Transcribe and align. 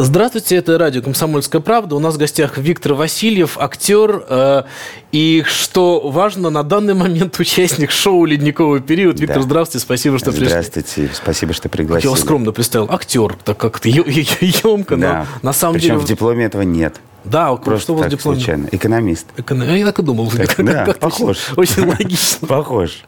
Здравствуйте, 0.00 0.54
это 0.54 0.78
радио 0.78 1.02
«Комсомольская 1.02 1.60
правда». 1.60 1.96
У 1.96 1.98
нас 1.98 2.14
в 2.14 2.18
гостях 2.18 2.56
Виктор 2.56 2.94
Васильев, 2.94 3.58
актер. 3.58 4.24
Э, 4.28 4.62
и, 5.10 5.42
что 5.44 6.08
важно, 6.08 6.50
на 6.50 6.62
данный 6.62 6.94
момент 6.94 7.36
участник 7.40 7.90
шоу 7.90 8.24
«Ледниковый 8.24 8.80
период». 8.80 9.18
Виктор, 9.18 9.38
да. 9.38 9.42
здравствуйте, 9.42 9.84
спасибо, 9.84 10.18
что 10.20 10.30
пришли. 10.30 10.46
Здравствуйте, 10.46 11.10
спасибо, 11.12 11.52
что 11.52 11.68
пригласили. 11.68 12.06
Я 12.06 12.10
вас 12.12 12.20
скромно 12.20 12.52
представил. 12.52 12.86
Актер, 12.88 13.36
так 13.44 13.58
как-то 13.58 13.88
емко, 13.88 14.96
да. 14.96 15.26
но 15.42 15.48
на 15.48 15.52
самом 15.52 15.74
Причем 15.74 15.94
деле... 15.94 15.98
в 15.98 16.04
дипломе 16.04 16.44
этого 16.44 16.62
нет. 16.62 17.00
Да, 17.24 17.54
Просто 17.56 17.82
что 17.82 17.94
у 17.94 17.96
вас 17.96 18.08
диплом? 18.08 18.36
случайно. 18.36 18.68
Экономист. 18.70 19.26
Эконом... 19.36 19.74
Я 19.74 19.84
так 19.84 19.98
и 19.98 20.02
думал. 20.02 20.30
Так, 20.30 20.54
как, 20.54 20.64
да, 20.64 20.84
как 20.84 20.98
похож. 21.00 21.38
Очень, 21.56 21.82
очень 21.82 21.90
логично. 21.90 22.46
Похож. 22.46 23.02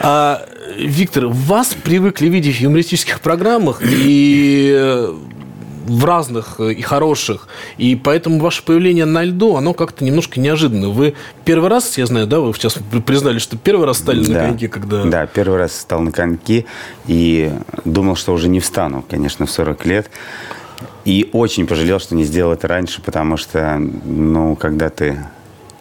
А, 0.00 0.46
Виктор, 0.78 1.26
вас 1.26 1.74
привыкли 1.82 2.28
видеть 2.28 2.56
в 2.56 2.60
юмористических 2.60 3.20
программах, 3.20 3.82
и 3.82 5.10
в 5.86 6.04
разных 6.04 6.56
э, 6.58 6.72
и 6.72 6.82
хороших. 6.82 7.48
И 7.78 7.96
поэтому 7.96 8.40
ваше 8.40 8.62
появление 8.62 9.04
на 9.04 9.24
льду, 9.24 9.56
оно 9.56 9.72
как-то 9.74 10.04
немножко 10.04 10.40
неожиданно. 10.40 10.90
Вы 10.90 11.14
первый 11.44 11.70
раз, 11.70 11.98
я 11.98 12.06
знаю, 12.06 12.26
да, 12.26 12.40
вы 12.40 12.52
сейчас 12.54 12.78
признали, 13.06 13.38
что 13.38 13.56
первый 13.56 13.86
раз 13.86 13.98
стали 13.98 14.24
да. 14.24 14.32
на 14.32 14.38
коньки, 14.48 14.68
когда... 14.68 15.04
Да, 15.04 15.26
первый 15.26 15.58
раз 15.58 15.76
стал 15.76 16.00
на 16.00 16.12
коньки 16.12 16.66
и 17.06 17.50
думал, 17.84 18.16
что 18.16 18.32
уже 18.32 18.48
не 18.48 18.60
встану, 18.60 19.04
конечно, 19.08 19.46
в 19.46 19.50
40 19.50 19.86
лет. 19.86 20.10
И 21.04 21.30
очень 21.32 21.66
пожалел, 21.66 22.00
что 22.00 22.14
не 22.14 22.24
сделал 22.24 22.52
это 22.52 22.66
раньше, 22.68 23.00
потому 23.00 23.36
что, 23.36 23.78
ну, 23.78 24.56
когда 24.56 24.90
ты 24.90 25.18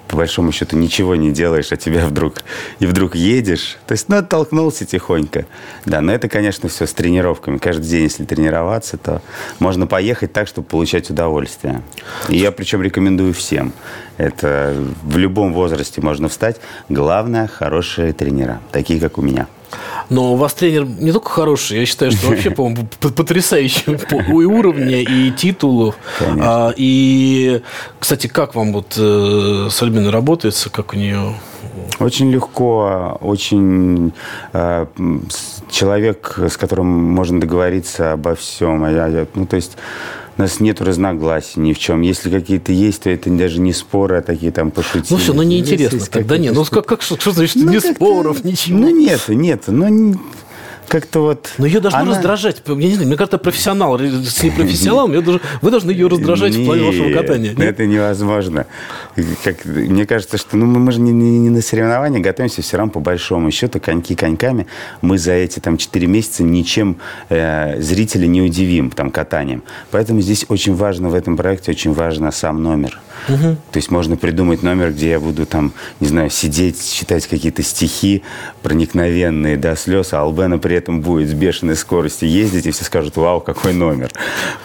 по 0.08 0.18
большому 0.18 0.52
счету 0.52 0.78
ничего 0.78 1.16
не 1.16 1.32
делаешь, 1.32 1.72
а 1.72 1.78
тебя 1.78 2.06
вдруг 2.06 2.44
и 2.80 2.86
вдруг 2.86 3.16
едешь. 3.16 3.78
То 3.88 3.94
есть, 3.94 4.10
ну, 4.10 4.18
оттолкнулся 4.18 4.86
тихонько. 4.86 5.46
Да, 5.86 6.02
но 6.02 6.14
это, 6.14 6.30
конечно, 6.30 6.70
все 6.70 6.86
с 6.86 6.94
тренировками. 6.94 7.58
Каждый 7.58 7.88
день, 7.88 8.04
если 8.04 8.26
тренироваться, 8.26 8.98
то 8.98 9.22
можно 9.60 9.88
поехать 9.88 10.34
так, 10.34 10.48
чтобы 10.48 10.68
получать 10.68 11.10
удовольствие. 11.10 11.82
И 12.30 12.38
я 12.38 12.52
причем 12.52 12.82
рекомендую 12.82 13.34
всем. 13.34 13.74
Это 14.18 14.76
в 15.04 15.18
любом 15.18 15.54
возрасте 15.54 16.02
можно 16.02 16.30
встать. 16.30 16.58
Главное, 16.90 17.48
хорошие 17.48 18.14
тренера, 18.14 18.62
такие, 18.72 19.00
как 19.00 19.18
у 19.18 19.22
меня. 19.22 19.48
Но 20.10 20.34
у 20.34 20.36
вас 20.36 20.54
тренер 20.54 20.86
не 20.86 21.12
только 21.12 21.30
хороший, 21.30 21.80
я 21.80 21.86
считаю, 21.86 22.12
что 22.12 22.28
вообще, 22.28 22.50
по-моему, 22.52 22.88
потрясающий 23.00 23.98
по 23.98 24.42
и 24.42 24.46
уровня, 24.46 25.02
и 25.02 25.32
титулов. 25.32 25.96
А, 26.22 26.74
и, 26.76 27.62
кстати, 28.00 28.28
как 28.28 28.56
вам 28.56 28.74
вот 28.74 28.96
э, 28.98 29.68
с 29.72 29.82
Альбиной 29.82 30.12
работается, 30.12 30.70
как 30.70 30.94
у 30.94 30.98
нее? 30.98 31.36
Очень 32.00 32.32
легко, 32.32 33.18
очень 33.22 34.14
э, 34.54 34.86
человек, 35.72 36.38
с 36.38 36.58
которым 36.58 36.88
можно 36.88 37.40
договориться 37.40 38.14
обо 38.14 38.36
всем. 38.36 38.84
А 38.84 39.26
ну, 39.34 39.46
то 39.46 39.56
есть 39.56 39.78
у 40.38 40.42
нас 40.42 40.60
нет 40.60 40.82
разногласий 40.82 41.60
ни 41.60 41.74
в 41.74 41.80
чем. 41.80 42.02
Если 42.02 42.30
какие-то 42.30 42.72
есть, 42.72 43.04
то 43.04 43.10
это 43.10 43.30
даже 43.30 43.60
не 43.60 43.74
споры, 43.74 44.18
а 44.18 44.22
такие 44.22 44.52
там 44.52 44.72
пошутить. 44.72 45.12
Ну 45.12 45.18
все, 45.18 45.34
ну 45.34 45.44
неинтересно 45.44 46.00
тогда 46.00 46.38
нет. 46.38 46.54
Ну 46.54 46.66
как, 46.66 46.86
как 46.86 47.02
что, 47.02 47.20
что 47.20 47.32
значит 47.32 47.56
ну, 47.56 47.72
ни 47.72 47.80
споров, 47.80 48.44
ничего? 48.44 48.80
Ну 48.80 48.90
нет, 48.90 49.22
нет. 49.28 49.64
Ну 49.68 50.16
как-то 50.88 51.22
вот... 51.22 51.50
Но 51.58 51.66
ее 51.66 51.80
должно 51.80 52.00
она... 52.00 52.12
раздражать. 52.12 52.62
Я 52.66 52.76
не 52.76 52.94
знаю, 52.94 53.08
мне 53.08 53.18
кажется, 53.18 53.38
профессионал, 53.38 54.00
с 54.00 54.44
ней 54.44 54.52
профессионалом, 54.52 55.12
ее 55.14 55.22
должен, 55.22 55.42
вы 55.62 55.72
должны 55.72 55.92
ее 55.92 56.08
раздражать 56.08 56.54
Нет, 56.54 56.62
в 56.62 56.66
плане 56.66 56.84
вашего 56.84 57.14
катания. 57.14 57.52
Нет? 57.52 57.60
это 57.60 57.86
невозможно. 57.86 58.66
Как, 59.44 59.66
мне 59.66 60.06
кажется, 60.06 60.38
что 60.38 60.58
ну, 60.58 60.66
мы 60.66 60.92
же 60.92 61.00
не, 61.00 61.12
не, 61.12 61.40
не 61.40 61.50
на 61.50 61.62
соревнования 61.62 62.20
готовимся 62.20 62.62
все 62.62 62.78
равно 62.78 62.92
по 62.92 63.00
большому 63.00 63.52
счету, 63.52 63.80
коньки 63.80 64.16
коньками. 64.16 64.68
Мы 65.02 65.18
за 65.18 65.34
эти 65.34 65.60
там 65.60 65.78
4 65.78 66.08
месяца 66.08 66.44
ничем 66.44 66.98
э, 67.30 67.82
зрителя 67.82 68.28
не 68.28 68.42
удивим 68.42 68.92
там 68.92 69.12
катанием. 69.12 69.64
Поэтому 69.92 70.22
здесь 70.22 70.46
очень 70.50 70.76
важно 70.76 71.10
в 71.10 71.16
этом 71.16 71.38
проекте, 71.38 71.72
очень 71.72 71.94
важно 71.94 72.32
сам 72.32 72.62
номер. 72.64 73.00
Угу. 73.28 73.56
То 73.72 73.78
есть 73.78 73.92
можно 73.92 74.18
придумать 74.18 74.64
номер, 74.64 74.92
где 74.92 75.12
я 75.12 75.20
буду 75.20 75.46
там, 75.46 75.74
не 76.00 76.08
знаю, 76.08 76.30
сидеть, 76.30 76.94
читать 76.94 77.28
какие-то 77.28 77.64
стихи 77.64 78.24
проникновенные 78.62 79.58
до 79.58 79.76
слез, 79.76 80.14
а 80.14 80.22
Албена 80.22 80.58
при 80.58 80.76
этом 80.76 81.02
будет 81.02 81.30
с 81.30 81.34
бешеной 81.34 81.76
скоростью 81.76 82.30
ездить, 82.30 82.66
и 82.66 82.72
все 82.72 82.84
скажут, 82.84 83.18
вау, 83.18 83.42
какой 83.42 83.74
номер. 83.74 84.10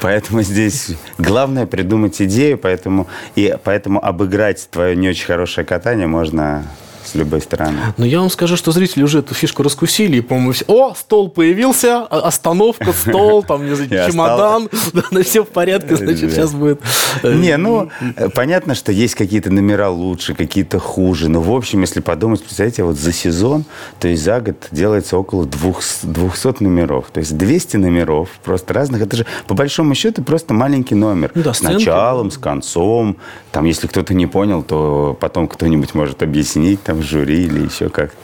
Поэтому 0.01 0.43
здесь 0.43 0.91
главное 1.19 1.67
придумать 1.67 2.21
идею, 2.23 2.59
поэтому, 2.59 3.07
и 3.35 3.57
поэтому 3.63 4.05
обыграть 4.05 4.69
твое 4.71 4.97
не 4.97 5.09
очень 5.09 5.27
хорошее 5.27 5.67
катание 5.67 6.07
можно 6.07 6.65
с 7.11 7.15
любой 7.15 7.41
стороны. 7.41 7.79
Но 7.97 8.07
я 8.07 8.21
вам 8.21 8.31
скажу, 8.31 8.57
что 8.57 8.73
зрители 8.73 9.03
уже 9.03 9.19
эту 9.19 9.35
фишку 9.35 9.63
раскусили, 9.63 10.19
и, 10.19 10.21
по-моему, 10.21 10.53
все... 10.53 10.65
о, 10.69 10.95
стол 10.95 11.29
появился, 11.29 12.07
а, 12.07 12.21
остановка, 12.21 12.93
стол, 12.93 13.43
там, 13.49 13.67
не 13.67 13.75
знаю, 13.75 14.11
чемодан, 14.11 14.69
да, 15.11 15.23
все 15.23 15.45
в 15.45 15.49
порядке, 15.49 15.97
значит, 15.97 16.33
сейчас 16.33 16.53
будет... 16.53 16.81
Э, 17.23 17.35
не, 17.35 17.57
ну, 17.57 17.91
э, 18.17 18.29
понятно, 18.29 18.75
что 18.75 18.93
есть 18.93 19.15
какие-то 19.15 19.51
номера 19.51 19.91
лучше, 19.91 20.35
какие-то 20.35 20.79
хуже, 20.79 21.29
но, 21.29 21.41
в 21.41 21.51
общем, 21.53 21.81
если 21.81 22.01
подумать, 22.01 22.43
представляете, 22.43 22.85
вот 22.85 22.97
за 22.97 23.13
сезон, 23.13 23.65
то 23.99 24.09
есть 24.09 24.23
за 24.23 24.41
год 24.41 24.69
делается 24.71 25.17
около 25.17 25.47
200 25.47 26.63
номеров, 26.63 27.07
то 27.13 27.21
есть 27.21 27.37
200 27.37 27.77
номеров 27.77 28.29
просто 28.45 28.75
разных, 28.75 29.03
это 29.03 29.17
же, 29.17 29.27
по 29.47 29.55
большому 29.55 29.95
счету, 29.95 30.23
просто 30.23 30.55
маленький 30.55 30.95
номер. 30.95 31.33
Да, 31.35 31.53
с 31.53 31.63
началом, 31.63 32.31
с 32.31 32.39
концом, 32.39 33.17
там, 33.51 33.65
если 33.65 33.87
кто-то 33.89 34.15
не 34.15 34.27
понял, 34.27 34.63
то 34.63 35.17
потом 35.21 35.49
кто-нибудь 35.49 35.95
может 35.95 36.23
объяснить, 36.23 36.83
там, 36.83 37.00
в 37.01 37.03
жюри 37.03 37.45
или 37.45 37.65
еще 37.65 37.89
как-то. 37.89 38.17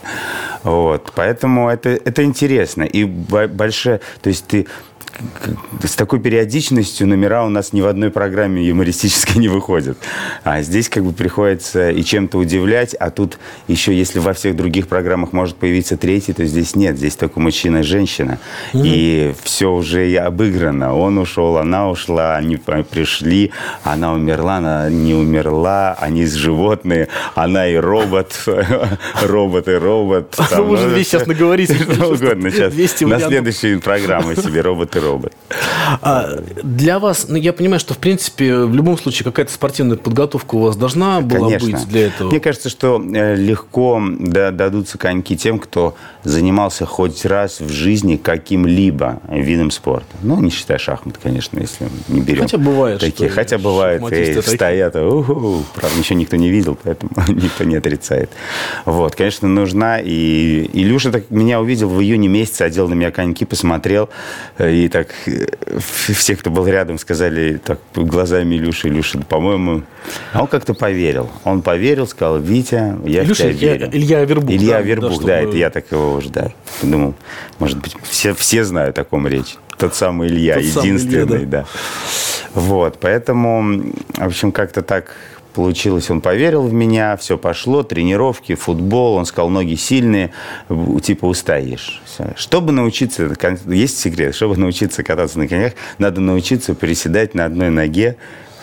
Вот. 0.62 1.12
Поэтому 1.14 1.68
это, 1.68 1.90
это 1.90 2.24
интересно. 2.24 2.82
И 2.84 3.04
большое... 3.04 4.00
То 4.20 4.28
есть 4.28 4.46
ты 4.46 4.66
с 5.82 5.94
такой 5.94 6.20
периодичностью 6.20 7.06
номера 7.06 7.44
у 7.44 7.48
нас 7.48 7.72
ни 7.72 7.80
в 7.80 7.86
одной 7.86 8.10
программе 8.10 8.62
юмористической 8.62 9.36
не 9.40 9.48
выходят. 9.48 9.98
А 10.44 10.62
здесь 10.62 10.88
как 10.88 11.04
бы 11.04 11.12
приходится 11.12 11.90
и 11.90 12.02
чем-то 12.02 12.38
удивлять, 12.38 12.94
а 12.94 13.10
тут 13.10 13.38
еще, 13.68 13.96
если 13.96 14.18
во 14.18 14.32
всех 14.32 14.56
других 14.56 14.88
программах 14.88 15.32
может 15.32 15.56
появиться 15.56 15.96
третий, 15.96 16.32
то 16.32 16.44
здесь 16.44 16.76
нет. 16.76 16.96
Здесь 16.96 17.16
только 17.16 17.40
мужчина 17.40 17.78
и 17.78 17.82
женщина. 17.82 18.38
Mm-hmm. 18.72 18.82
И 18.84 19.34
все 19.42 19.72
уже 19.72 20.10
и 20.10 20.16
обыграно. 20.16 20.94
Он 20.94 21.18
ушел, 21.18 21.56
она 21.58 21.88
ушла, 21.88 22.36
они 22.36 22.56
пришли, 22.56 23.52
она 23.84 24.12
умерла, 24.12 24.56
она 24.56 24.90
не 24.90 25.14
умерла, 25.14 25.96
они 26.00 26.26
животные, 26.26 27.08
она 27.34 27.68
и 27.68 27.76
робот, 27.76 28.44
робот 29.22 29.68
и 29.68 29.72
робот. 29.72 30.36
Вы 30.56 30.64
можете 30.64 30.90
здесь 30.90 31.08
сейчас 31.08 31.26
наговорить. 31.26 31.70
Что 31.70 32.12
угодно 32.12 32.50
сейчас. 32.50 32.74
На 33.00 33.20
следующей 33.20 33.76
программе 33.76 34.36
себе 34.36 34.60
робот 34.60 34.94
и 34.96 34.98
робот. 34.98 35.05
А, 36.02 36.40
для 36.62 36.98
вас, 36.98 37.26
ну, 37.28 37.36
я 37.36 37.52
понимаю, 37.52 37.80
что, 37.80 37.94
в 37.94 37.98
принципе, 37.98 38.56
в 38.56 38.74
любом 38.74 38.98
случае 38.98 39.24
какая-то 39.24 39.52
спортивная 39.52 39.96
подготовка 39.96 40.54
у 40.56 40.60
вас 40.60 40.76
должна 40.76 41.20
была 41.20 41.46
Конечно. 41.46 41.78
быть 41.78 41.88
для 41.88 42.06
этого? 42.06 42.30
Мне 42.30 42.40
кажется, 42.40 42.68
что 42.68 43.02
э, 43.02 43.36
легко 43.36 44.02
дадутся 44.18 44.98
коньки 44.98 45.36
тем, 45.36 45.58
кто 45.58 45.94
занимался 46.24 46.86
хоть 46.86 47.24
раз 47.24 47.60
в 47.60 47.70
жизни 47.70 48.16
каким-либо 48.16 49.20
видом 49.28 49.70
спорта. 49.70 50.06
Ну, 50.22 50.40
не 50.40 50.50
считая 50.50 50.78
шахмат, 50.78 51.18
конечно, 51.22 51.58
если 51.60 51.88
не 52.08 52.20
берем. 52.20 52.42
Хотя 52.42 52.58
бывает. 52.58 53.00
Такие. 53.00 53.30
Хотя 53.30 53.58
бывает. 53.58 54.02
И 54.12 54.40
стоят, 54.42 54.96
у-ху, 54.96 55.64
правда, 55.74 55.98
ничего 55.98 56.18
никто 56.18 56.36
не 56.36 56.50
видел, 56.50 56.76
поэтому 56.82 57.10
никто 57.28 57.64
не 57.64 57.76
отрицает. 57.76 58.30
Вот, 58.84 59.14
конечно, 59.14 59.48
нужна. 59.48 60.00
И 60.00 60.68
Илюша 60.72 61.12
так 61.12 61.30
меня 61.30 61.60
увидел 61.60 61.88
в 61.88 62.00
июне 62.00 62.28
месяце, 62.28 62.62
одел 62.62 62.88
на 62.88 62.94
меня 62.94 63.10
коньки, 63.10 63.44
посмотрел. 63.44 64.08
Э, 64.58 64.72
и 64.72 64.88
так 64.96 65.08
э, 65.26 65.46
все, 65.78 66.36
кто 66.36 66.48
был 66.50 66.66
рядом, 66.66 66.98
сказали 66.98 67.60
так 67.62 67.78
глазами 67.94 68.54
Илюши, 68.54 68.88
Илюша, 68.88 69.18
по-моему... 69.18 69.82
А 70.32 70.40
он 70.40 70.46
как-то 70.46 70.72
поверил. 70.72 71.28
Он 71.44 71.60
поверил, 71.60 72.06
сказал, 72.06 72.38
Витя, 72.38 72.96
я 73.04 73.22
Илюша, 73.22 73.48
в 73.48 73.58
тебя 73.58 73.76
верю. 73.76 73.90
Илья 73.92 74.18
Авербух. 74.20 74.50
Илья 74.50 74.72
да, 74.72 74.78
Авербух, 74.78 75.20
да, 75.20 75.26
да 75.26 75.40
это 75.40 75.56
я 75.56 75.68
так 75.68 75.84
его 75.90 76.14
уже, 76.14 76.30
да. 76.30 76.50
Думал, 76.80 77.14
может 77.58 77.78
быть, 77.78 77.94
все, 78.04 78.32
все 78.32 78.64
знают 78.64 78.98
о 78.98 79.04
ком 79.04 79.26
речь. 79.26 79.56
Тот 79.76 79.94
самый 79.94 80.28
Илья, 80.28 80.54
Тот 80.54 80.62
единственный, 80.62 81.26
самый 81.26 81.38
Илья, 81.40 81.46
да. 81.46 81.60
да. 81.60 81.66
Вот, 82.54 82.96
поэтому, 82.98 83.92
в 84.14 84.22
общем, 84.24 84.50
как-то 84.50 84.80
так 84.80 85.14
получилось. 85.56 86.10
Он 86.10 86.20
поверил 86.20 86.62
в 86.62 86.72
меня, 86.72 87.16
все 87.16 87.36
пошло, 87.38 87.82
тренировки, 87.82 88.54
футбол. 88.54 89.14
Он 89.14 89.24
сказал, 89.24 89.48
ноги 89.48 89.74
сильные, 89.74 90.32
типа 91.02 91.24
устаешь. 91.24 92.02
Чтобы 92.36 92.72
научиться, 92.72 93.28
есть 93.66 93.98
секрет, 93.98 94.34
чтобы 94.34 94.56
научиться 94.56 95.02
кататься 95.02 95.38
на 95.38 95.48
конях, 95.48 95.72
надо 95.98 96.20
научиться 96.20 96.74
приседать 96.74 97.34
на 97.34 97.46
одной 97.46 97.70
ноге 97.70 98.16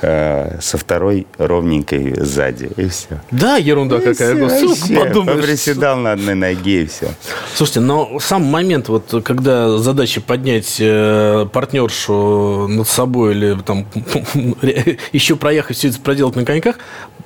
э, 0.04 0.60
со 0.62 0.78
второй 0.78 1.26
ровненькой 1.38 2.16
сзади, 2.20 2.70
и 2.78 2.88
все. 2.90 3.22
Да, 3.32 3.58
ерунда 3.58 4.00
какая. 4.00 4.36
Господи, 4.36 4.96
подумаешь. 4.96 5.40
Поприседал 5.40 5.98
на 5.98 6.12
одной 6.12 6.36
ноге, 6.36 6.84
и 6.84 6.86
все. 6.86 7.08
Слушайте, 7.56 7.80
но 7.80 8.20
сам 8.20 8.44
момент, 8.44 8.90
вот 8.90 9.24
когда 9.24 9.78
задача 9.78 10.22
поднять 10.22 10.78
э, 10.80 11.48
партнершу 11.52 12.68
над 12.68 12.88
собой 12.88 13.34
или 13.34 13.58
там 13.66 13.86
еще 15.12 15.36
проехать 15.36 15.78
все 15.78 15.90
это 15.90 16.00
проделать 16.00 16.36
на 16.36 16.46
коньках, 16.46 16.78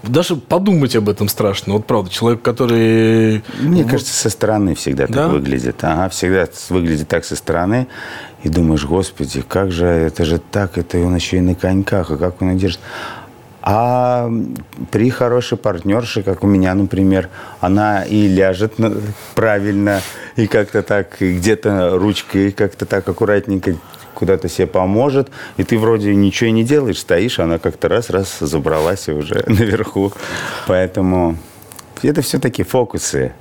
даже 0.03 0.35
подумать 0.35 0.95
об 0.95 1.09
этом 1.09 1.27
страшно. 1.27 1.73
Вот 1.73 1.85
правда, 1.85 2.09
человек, 2.09 2.41
который... 2.41 3.43
Мне 3.59 3.83
кажется, 3.83 4.13
со 4.13 4.29
стороны 4.29 4.75
всегда 4.75 5.07
да? 5.07 5.23
так 5.23 5.31
выглядит. 5.31 5.77
Ага, 5.81 6.09
всегда 6.09 6.47
выглядит 6.69 7.07
так 7.07 7.25
со 7.25 7.35
стороны. 7.35 7.87
И 8.43 8.49
думаешь, 8.49 8.85
господи, 8.85 9.41
как 9.41 9.71
же, 9.71 9.85
это 9.85 10.25
же 10.25 10.39
так, 10.39 10.77
это 10.77 10.99
он 10.99 11.15
еще 11.15 11.37
и 11.37 11.41
на 11.41 11.55
коньках, 11.55 12.11
а 12.11 12.17
как 12.17 12.41
он 12.41 12.57
держит. 12.57 12.79
А 13.69 14.31
при 14.91 15.09
хорошей 15.09 15.57
партнерше, 15.57 16.23
как 16.23 16.43
у 16.43 16.47
меня, 16.47 16.73
например, 16.73 17.27
она 17.59 18.03
и 18.03 18.27
ляжет 18.27 18.75
правильно, 19.35 19.99
и 20.37 20.47
как-то 20.47 20.83
так, 20.83 21.17
где-то 21.19 21.97
ручкой 21.97 22.51
как-то 22.51 22.85
так 22.85 23.09
аккуратненько 23.09 23.75
куда-то 24.13 24.47
себе 24.47 24.67
поможет, 24.67 25.29
и 25.57 25.63
ты 25.63 25.77
вроде 25.77 26.15
ничего 26.15 26.49
и 26.49 26.53
не 26.53 26.63
делаешь, 26.63 26.99
стоишь, 26.99 27.39
она 27.39 27.59
как-то 27.59 27.89
раз-раз 27.89 28.37
забралась 28.39 29.09
уже 29.09 29.43
наверху. 29.47 30.13
Поэтому 30.65 31.37
это 32.01 32.21
все-таки 32.21 32.63
фокусы 32.63 33.33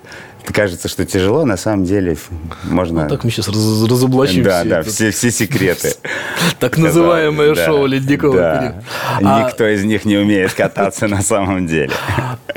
кажется, 0.52 0.88
что 0.88 1.04
тяжело, 1.04 1.44
на 1.44 1.56
самом 1.56 1.84
деле 1.84 2.16
можно... 2.64 3.04
Ну, 3.04 3.08
так 3.08 3.25
мы 3.25 3.31
сейчас 3.31 3.48
раз, 3.48 3.56
разоблачим 3.56 4.43
Да, 4.43 4.60
все 4.60 4.69
да, 4.69 4.81
это. 4.81 4.90
все, 4.90 5.10
все 5.10 5.31
секреты. 5.31 5.94
Так 6.58 6.78
называемое 6.78 7.54
шоу 7.54 7.87
ледниковый 7.87 8.40
период. 8.40 8.75
А 9.22 9.43
Никто 9.43 9.66
из 9.66 9.84
них 9.84 10.04
не 10.04 10.16
умеет 10.16 10.54
кататься 10.54 11.06
на 11.08 11.22
самом 11.22 11.66
деле. 11.66 11.90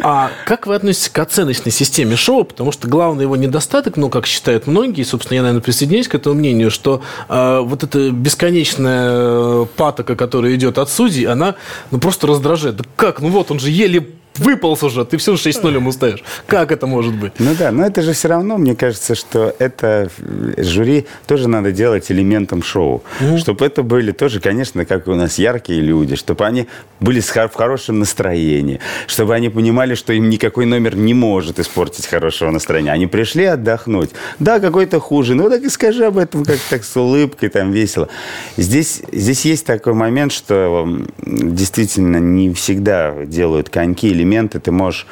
А 0.01 0.31
как 0.45 0.65
вы 0.65 0.75
относитесь 0.75 1.09
к 1.09 1.19
оценочной 1.19 1.73
системе 1.73 2.15
шоу? 2.15 2.45
Потому 2.45 2.71
что 2.71 2.87
главный 2.87 3.23
его 3.23 3.35
недостаток, 3.35 3.97
ну, 3.97 4.09
как 4.09 4.27
считают 4.27 4.65
многие, 4.65 5.03
собственно, 5.03 5.35
я, 5.35 5.41
наверное, 5.41 5.61
присоединяюсь 5.61 6.07
к 6.07 6.15
этому 6.15 6.35
мнению, 6.35 6.71
что 6.71 7.01
э, 7.27 7.59
вот 7.61 7.83
эта 7.83 8.09
бесконечная 8.11 9.65
патока, 9.65 10.15
которая 10.15 10.55
идет 10.55 10.77
от 10.77 10.89
судей, 10.89 11.25
она 11.25 11.55
ну, 11.91 11.99
просто 11.99 12.27
раздражает. 12.27 12.77
Да 12.77 12.85
как? 12.95 13.19
Ну 13.19 13.27
вот, 13.29 13.51
он 13.51 13.59
же 13.59 13.69
еле 13.69 14.07
выполз 14.39 14.83
уже, 14.83 15.05
ты 15.05 15.17
все 15.17 15.33
6-0 15.33 15.75
ему 15.75 15.91
ставишь. 15.91 16.23
Как 16.47 16.71
это 16.71 16.87
может 16.87 17.13
быть? 17.13 17.33
Ну 17.39 17.55
да, 17.57 17.71
но 17.71 17.85
это 17.85 18.01
же 18.01 18.13
все 18.13 18.27
равно, 18.27 18.57
мне 18.57 18.75
кажется, 18.75 19.15
что 19.15 19.55
это 19.59 20.09
э, 20.19 20.63
жюри 20.63 21.05
тоже 21.27 21.47
надо 21.47 21.71
делать 21.71 22.11
элементом 22.11 22.63
шоу. 22.63 23.03
Mm. 23.19 23.37
Чтобы 23.37 23.65
это 23.65 23.83
были 23.83 24.11
тоже, 24.11 24.39
конечно, 24.39 24.85
как 24.85 25.07
у 25.07 25.15
нас 25.15 25.37
яркие 25.37 25.81
люди, 25.81 26.15
чтобы 26.15 26.45
они 26.45 26.67
были 26.99 27.19
в 27.19 27.53
хорошем 27.53 27.99
настроении, 27.99 28.79
чтобы 29.07 29.35
они 29.35 29.49
понимали, 29.49 29.95
что 29.95 30.13
им 30.13 30.29
никакой 30.29 30.65
номер 30.65 30.95
не 30.95 31.13
может 31.13 31.59
испортить 31.59 32.05
хорошего 32.05 32.51
настроения. 32.51 32.91
Они 32.91 33.07
пришли 33.07 33.45
отдохнуть. 33.45 34.11
Да, 34.39 34.59
какой-то 34.59 34.99
хуже, 34.99 35.35
ну 35.35 35.49
так 35.49 35.61
и 35.63 35.69
скажи 35.69 36.05
об 36.05 36.17
этом 36.17 36.43
как 36.43 36.57
так 36.69 36.83
с 36.83 36.95
улыбкой, 36.95 37.49
там 37.49 37.71
весело. 37.71 38.09
Здесь, 38.57 39.01
здесь 39.11 39.45
есть 39.45 39.65
такой 39.65 39.93
момент, 39.93 40.31
что 40.31 40.87
действительно 41.25 42.17
не 42.17 42.53
всегда 42.53 43.25
делают 43.25 43.69
коньки 43.69 44.09
или 44.09 44.23
элементы, 44.29 44.59
ты 44.59 44.71
можешь 44.71 45.07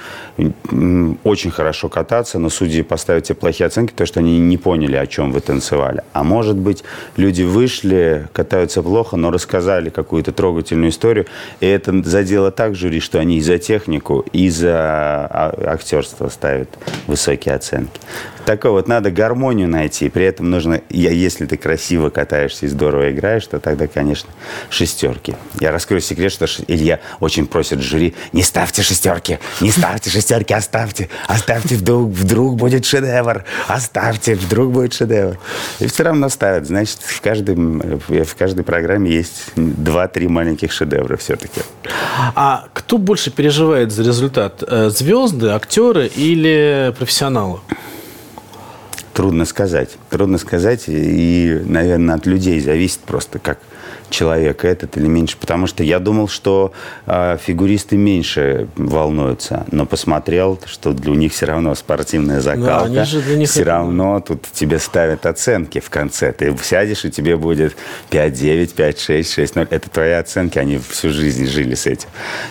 очень 1.24 1.52
хорошо 1.52 1.90
кататься, 1.90 2.40
но 2.40 2.50
судьи 2.50 2.84
поставят 2.84 3.26
тебе 3.26 3.36
плохие 3.36 3.68
оценки, 3.68 3.92
потому 3.92 4.08
что 4.08 4.20
они 4.20 4.40
не 4.40 4.58
поняли, 4.58 4.96
о 4.96 5.08
чем 5.08 5.32
вы 5.32 5.42
танцевали. 5.42 6.04
А 6.14 6.24
может 6.24 6.56
быть, 6.56 6.84
люди 7.18 7.44
вышли, 7.44 8.28
катаются 8.34 8.84
плохо, 8.84 9.18
но 9.18 9.32
рассказали 9.32 9.90
какую-то 9.90 10.32
трогательную 10.32 10.92
историю, 10.92 11.26
и 11.60 11.66
это 11.66 12.04
задело 12.04 12.52
так 12.52 12.76
жюри, 12.76 13.00
что 13.00 13.20
они 13.20 13.38
и 13.38 13.42
за 13.42 13.58
технику, 13.58 14.26
и 14.34 14.50
за 14.50 14.76
а, 14.76 15.74
актерство 15.74 16.30
ставят 16.30 16.70
высокие 17.08 17.56
оценки. 17.56 18.00
Такое 18.48 18.72
вот 18.72 18.88
надо 18.88 19.12
гармонию 19.12 19.68
найти, 19.68 20.08
при 20.08 20.24
этом 20.24 20.50
нужно, 20.50 20.80
если 20.90 21.46
ты 21.46 21.58
красиво 21.58 22.10
катаешься 22.10 22.66
и 22.66 22.70
здорово 22.70 23.12
играешь, 23.12 23.46
то 23.46 23.60
тогда, 23.60 23.88
конечно, 23.88 24.30
шестерки. 24.70 25.36
Я 25.60 25.74
раскрою 25.74 26.00
секрет, 26.00 26.32
что 26.32 26.46
Илья 26.70 27.02
очень 27.20 27.46
просит 27.46 27.82
жюри, 27.82 28.16
не 28.32 28.44
ставьте 28.44 28.84
шестерки, 28.84 29.40
не 29.60 29.70
ставьте 29.70 30.10
шестерки, 30.10 30.54
оставьте, 30.54 31.10
оставьте, 31.28 31.76
вдруг, 31.76 32.10
вдруг 32.12 32.56
будет 32.56 32.86
шедевр, 32.86 33.44
оставьте, 33.68 34.36
вдруг 34.36 34.72
будет 34.72 34.94
шедевр. 34.94 35.38
И 35.82 35.88
все 35.88 36.04
равно 36.04 36.30
ставят, 36.30 36.68
значит, 36.68 37.00
в, 37.02 37.20
каждом, 37.20 38.00
в 38.08 38.36
каждой 38.38 38.64
программе 38.64 39.12
есть 39.12 39.52
два-три 39.58 40.30
маленьких 40.30 40.72
шедевра 40.72 41.18
все-таки. 41.18 41.60
А 42.34 42.70
кто 42.72 42.98
больше 42.98 43.30
переживает 43.30 43.92
за 43.92 44.04
результат? 44.04 44.64
Э, 44.66 44.90
звезды, 44.90 45.50
актеры 45.50 46.08
или 46.08 46.96
профессионалы? 46.98 47.60
Трудно 49.18 49.46
сказать. 49.46 49.98
Трудно 50.12 50.38
сказать. 50.38 50.84
И, 50.86 51.60
наверное, 51.66 52.14
от 52.14 52.28
людей 52.28 52.60
зависит 52.60 53.00
просто, 53.00 53.40
как 53.40 53.58
человек 54.12 54.64
этот 54.64 54.96
или 54.96 55.08
меньше. 55.08 55.38
Потому 55.38 55.66
что 55.66 55.84
я 55.84 55.98
думал, 55.98 56.28
что 56.28 56.72
э, 57.08 57.40
фигуристы 57.44 57.98
меньше 57.98 58.68
волнуются. 58.76 59.66
Но 59.72 59.88
посмотрел, 59.88 60.60
что 60.68 60.94
для 60.94 61.16
них 61.16 61.34
все 61.34 61.48
равно 61.48 61.74
спортивная 61.74 62.42
закалка. 62.42 62.92
Да, 62.92 63.06
же 63.06 63.24
для 63.24 63.38
них 63.38 63.50
все 63.50 63.62
это... 63.62 63.72
равно 63.72 64.20
тут 64.20 64.44
тебе 64.54 64.78
ставят 64.78 65.26
оценки 65.26 65.80
в 65.80 65.90
конце. 65.90 66.32
Ты 66.32 66.56
сядешь, 66.62 67.04
и 67.04 67.10
тебе 67.10 67.38
будет 67.38 67.76
5-9, 68.12 68.76
5-6, 68.76 69.22
6-0. 69.22 69.68
Это 69.72 69.90
твои 69.90 70.12
оценки. 70.12 70.60
Они 70.60 70.78
всю 70.78 71.10
жизнь 71.10 71.48
жили 71.48 71.74
с 71.74 71.88
этим. 71.88 72.10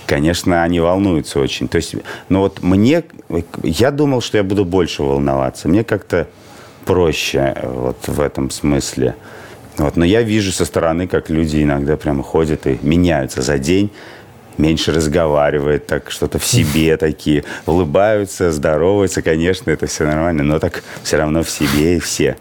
Конечно, 0.09 0.65
они 0.65 0.81
волнуются 0.81 1.39
очень. 1.39 1.69
То 1.69 1.77
есть, 1.77 1.95
но 2.29 2.41
вот 2.41 2.61
мне... 2.65 3.05
Я 3.63 3.93
думал, 3.93 4.21
что 4.21 4.37
я 4.37 4.43
буду 4.43 4.65
больше 4.65 5.05
волноваться. 5.05 5.69
Мне 5.69 5.85
как-то 5.85 6.27
проще 6.87 7.55
вот 7.63 8.09
в 8.09 8.21
этом 8.21 8.51
смысле. 8.51 9.15
Вот. 9.77 9.97
Но 9.97 10.05
я 10.05 10.23
вижу 10.23 10.53
со 10.53 10.65
стороны, 10.65 11.07
как 11.07 11.29
люди 11.29 11.63
иногда 11.63 11.97
прямо 11.99 12.23
ходят 12.23 12.67
и 12.67 12.79
меняются 12.81 13.43
за 13.43 13.59
день, 13.59 13.91
меньше 14.57 14.93
разговаривают, 14.93 15.87
так 15.87 16.11
что-то 16.11 16.39
в 16.39 16.47
себе 16.47 16.97
такие, 17.09 17.45
улыбаются, 17.67 18.53
здороваются, 18.53 19.21
конечно, 19.21 19.71
это 19.71 19.87
все 19.87 20.05
нормально, 20.05 20.45
но 20.45 20.59
так 20.59 20.83
все 21.03 21.19
равно 21.19 21.43
в 21.43 21.51
себе 21.51 21.97
и 21.97 22.01
все. 22.01 22.37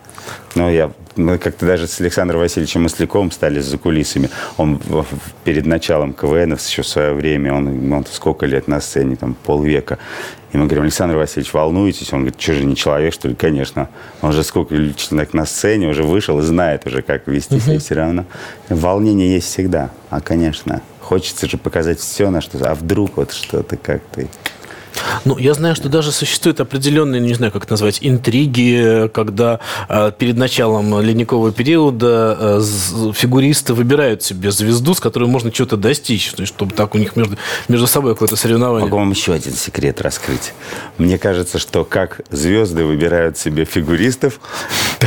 Но 0.55 0.69
я 0.69 0.91
мы 1.15 1.37
как-то 1.37 1.65
даже 1.65 1.87
с 1.87 1.99
Александром 2.01 2.41
Васильевичем 2.41 2.83
Масляковым 2.83 3.31
стали 3.31 3.59
за 3.59 3.77
кулисами. 3.77 4.29
Он 4.57 4.79
перед 5.43 5.65
началом 5.65 6.13
КВН 6.13 6.53
еще 6.53 6.81
в 6.81 6.87
свое 6.87 7.13
время, 7.13 7.53
он, 7.53 7.91
он 7.91 8.05
сколько 8.11 8.45
лет 8.45 8.67
на 8.67 8.81
сцене, 8.81 9.15
там 9.15 9.33
полвека. 9.33 9.97
И 10.51 10.57
мы 10.57 10.67
говорим, 10.67 10.83
Александр 10.83 11.17
Васильевич, 11.17 11.53
волнуетесь? 11.53 12.13
Он 12.13 12.19
говорит, 12.19 12.39
что 12.39 12.53
же, 12.53 12.63
не 12.63 12.75
человек, 12.75 13.13
что 13.13 13.27
ли? 13.27 13.35
Конечно. 13.35 13.89
Он 14.21 14.31
же 14.31 14.41
сколько 14.43 14.73
человек 14.93 15.33
на 15.33 15.45
сцене 15.45 15.89
уже 15.89 16.03
вышел 16.03 16.39
и 16.39 16.43
знает 16.43 16.87
уже, 16.87 17.01
как 17.01 17.27
вести 17.27 17.59
себя. 17.59 17.79
Все 17.79 17.95
равно 17.95 18.25
волнение 18.69 19.33
есть 19.33 19.47
всегда. 19.47 19.91
А, 20.09 20.21
конечно, 20.21 20.81
хочется 21.01 21.49
же 21.49 21.57
показать 21.57 21.99
все 21.99 22.29
на 22.29 22.39
что-то. 22.39 22.71
А 22.71 22.75
вдруг 22.75 23.17
вот 23.17 23.33
что-то 23.33 23.75
как-то... 23.75 24.27
Ну, 25.25 25.37
я 25.37 25.53
знаю, 25.53 25.75
что 25.75 25.89
даже 25.89 26.11
существуют 26.11 26.59
определенные, 26.59 27.21
не 27.21 27.33
знаю, 27.33 27.51
как 27.51 27.69
назвать, 27.69 27.99
интриги, 28.01 29.09
когда 29.13 29.59
э, 29.89 30.11
перед 30.17 30.37
началом 30.37 30.99
ледникового 31.01 31.51
периода 31.51 32.37
э, 32.39 32.61
фигуристы 33.13 33.73
выбирают 33.73 34.23
себе 34.23 34.51
звезду, 34.51 34.93
с 34.93 34.99
которой 34.99 35.27
можно 35.29 35.53
что-то 35.53 35.77
достичь, 35.77 36.31
то 36.31 36.41
есть, 36.41 36.53
чтобы 36.53 36.73
так 36.73 36.95
у 36.95 36.97
них 36.97 37.15
между, 37.15 37.37
между 37.67 37.87
собой 37.87 38.13
какое-то 38.13 38.35
соревнование. 38.35 38.85
Могу 38.85 38.97
вам 38.97 39.11
еще 39.11 39.33
один 39.33 39.53
секрет 39.53 40.01
раскрыть. 40.01 40.53
Мне 40.97 41.17
кажется, 41.17 41.59
что 41.59 41.83
как 41.85 42.21
звезды 42.29 42.83
выбирают 42.83 43.37
себе 43.37 43.65
фигуристов, 43.65 44.39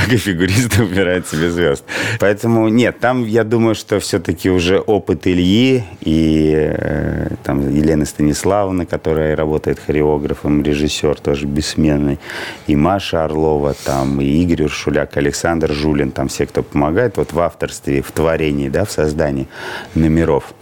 так 0.08 0.14
и 0.14 0.16
фигуристы 0.16 0.82
выбирают 0.84 1.26
себе 1.26 1.50
звезд. 1.50 1.84
Поэтому 2.18 2.68
нет, 2.68 2.98
там 2.98 3.24
я 3.24 3.44
думаю, 3.44 3.74
что 3.74 3.98
все-таки 4.00 4.50
уже 4.50 4.78
опыт 4.78 5.26
Ильи 5.26 5.84
и 6.00 6.54
э, 6.56 7.28
там 7.44 7.74
Елены 7.74 8.06
Станиславовны, 8.06 8.86
которая 8.86 9.36
работает 9.36 9.78
хореографом, 9.84 10.62
режиссер 10.62 11.20
тоже 11.20 11.46
бессменный, 11.46 12.18
и 12.66 12.76
Маша 12.76 13.24
Орлова, 13.24 13.74
там, 13.84 14.20
и 14.20 14.24
Игорь 14.24 14.64
Уршуляк, 14.64 15.16
Александр 15.16 15.72
Жулин, 15.72 16.10
там 16.10 16.28
все, 16.28 16.46
кто 16.46 16.62
помогает 16.62 17.16
вот 17.16 17.32
в 17.32 17.40
авторстве, 17.40 18.00
в 18.02 18.10
творении, 18.12 18.68
да, 18.68 18.84
в 18.84 18.90
создании 18.90 19.46
номеров 19.94 20.54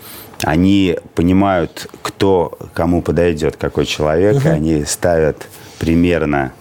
они 0.42 0.98
понимают, 1.14 1.88
кто 2.02 2.58
кому 2.74 3.00
подойдет, 3.00 3.56
какой 3.56 3.86
человек, 3.86 4.36
угу. 4.36 4.50
они 4.50 4.84
ставят 4.84 5.48
примерно 5.78 6.52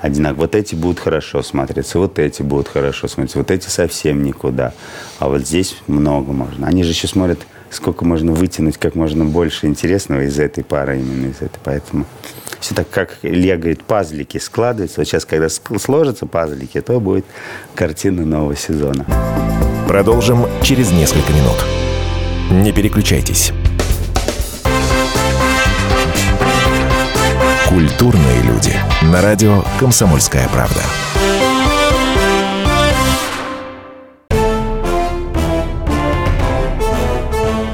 одинаково. 0.00 0.42
Вот 0.42 0.54
эти 0.54 0.74
будут 0.74 1.00
хорошо 1.00 1.42
смотреться, 1.42 1.98
вот 1.98 2.18
эти 2.18 2.42
будут 2.42 2.68
хорошо 2.68 3.08
смотреться, 3.08 3.38
вот 3.38 3.50
эти 3.50 3.68
совсем 3.68 4.22
никуда. 4.22 4.72
А 5.18 5.28
вот 5.28 5.46
здесь 5.46 5.76
много 5.86 6.32
можно. 6.32 6.66
Они 6.66 6.82
же 6.82 6.90
еще 6.90 7.06
смотрят 7.06 7.40
сколько 7.70 8.04
можно 8.04 8.32
вытянуть 8.32 8.76
как 8.78 8.94
можно 8.94 9.24
больше 9.24 9.66
интересного 9.66 10.22
из 10.22 10.38
этой 10.38 10.64
пары 10.64 10.98
именно 10.98 11.30
из 11.30 11.36
этой. 11.36 11.58
Поэтому 11.64 12.06
все 12.60 12.74
так, 12.74 12.88
как 12.90 13.18
Илья 13.22 13.56
говорит, 13.56 13.84
пазлики 13.84 14.38
складываются. 14.38 15.00
Вот 15.00 15.06
сейчас, 15.06 15.24
когда 15.24 15.48
сложатся 15.48 16.26
пазлики, 16.26 16.80
то 16.80 17.00
будет 17.00 17.24
картина 17.74 18.24
нового 18.24 18.56
сезона. 18.56 19.04
Продолжим 19.86 20.46
через 20.62 20.90
несколько 20.90 21.32
минут. 21.32 21.64
Не 22.50 22.72
переключайтесь. 22.72 23.52
Культурные 27.68 28.42
люди. 28.42 28.72
На 29.02 29.20
радио 29.20 29.64
«Комсомольская 29.80 30.48
правда». 30.50 30.82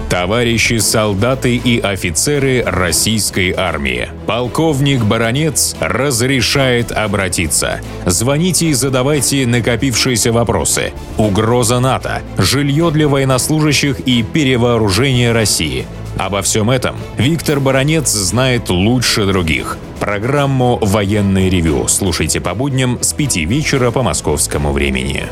Товарищи 0.09 0.79
солдаты 0.79 1.57
и 1.57 1.79
офицеры 1.79 2.63
российской 2.65 3.53
армии. 3.53 4.09
Полковник 4.27 5.05
Баронец 5.05 5.77
разрешает 5.79 6.91
обратиться. 6.91 7.81
Звоните 8.07 8.69
и 8.69 8.73
задавайте 8.73 9.47
накопившиеся 9.47 10.33
вопросы. 10.33 10.93
Угроза 11.19 11.81
НАТО, 11.81 12.23
жилье 12.39 12.91
для 12.91 13.09
военнослужащих 13.09 14.01
и 14.01 14.23
перевооружение 14.23 15.33
России. 15.33 15.87
Обо 16.19 16.43
всем 16.43 16.71
этом 16.71 16.97
Виктор 17.17 17.59
Баронец 17.61 18.11
знает 18.11 18.71
лучше 18.71 19.27
других. 19.27 19.79
Программу 19.99 20.79
«Военный 20.81 21.49
ревю» 21.49 21.89
слушайте 21.89 22.41
по 22.41 22.55
будням 22.55 22.99
с 23.01 23.13
5 23.13 23.37
вечера 23.39 23.91
по 23.91 24.03
московскому 24.03 24.73
времени. 24.73 25.27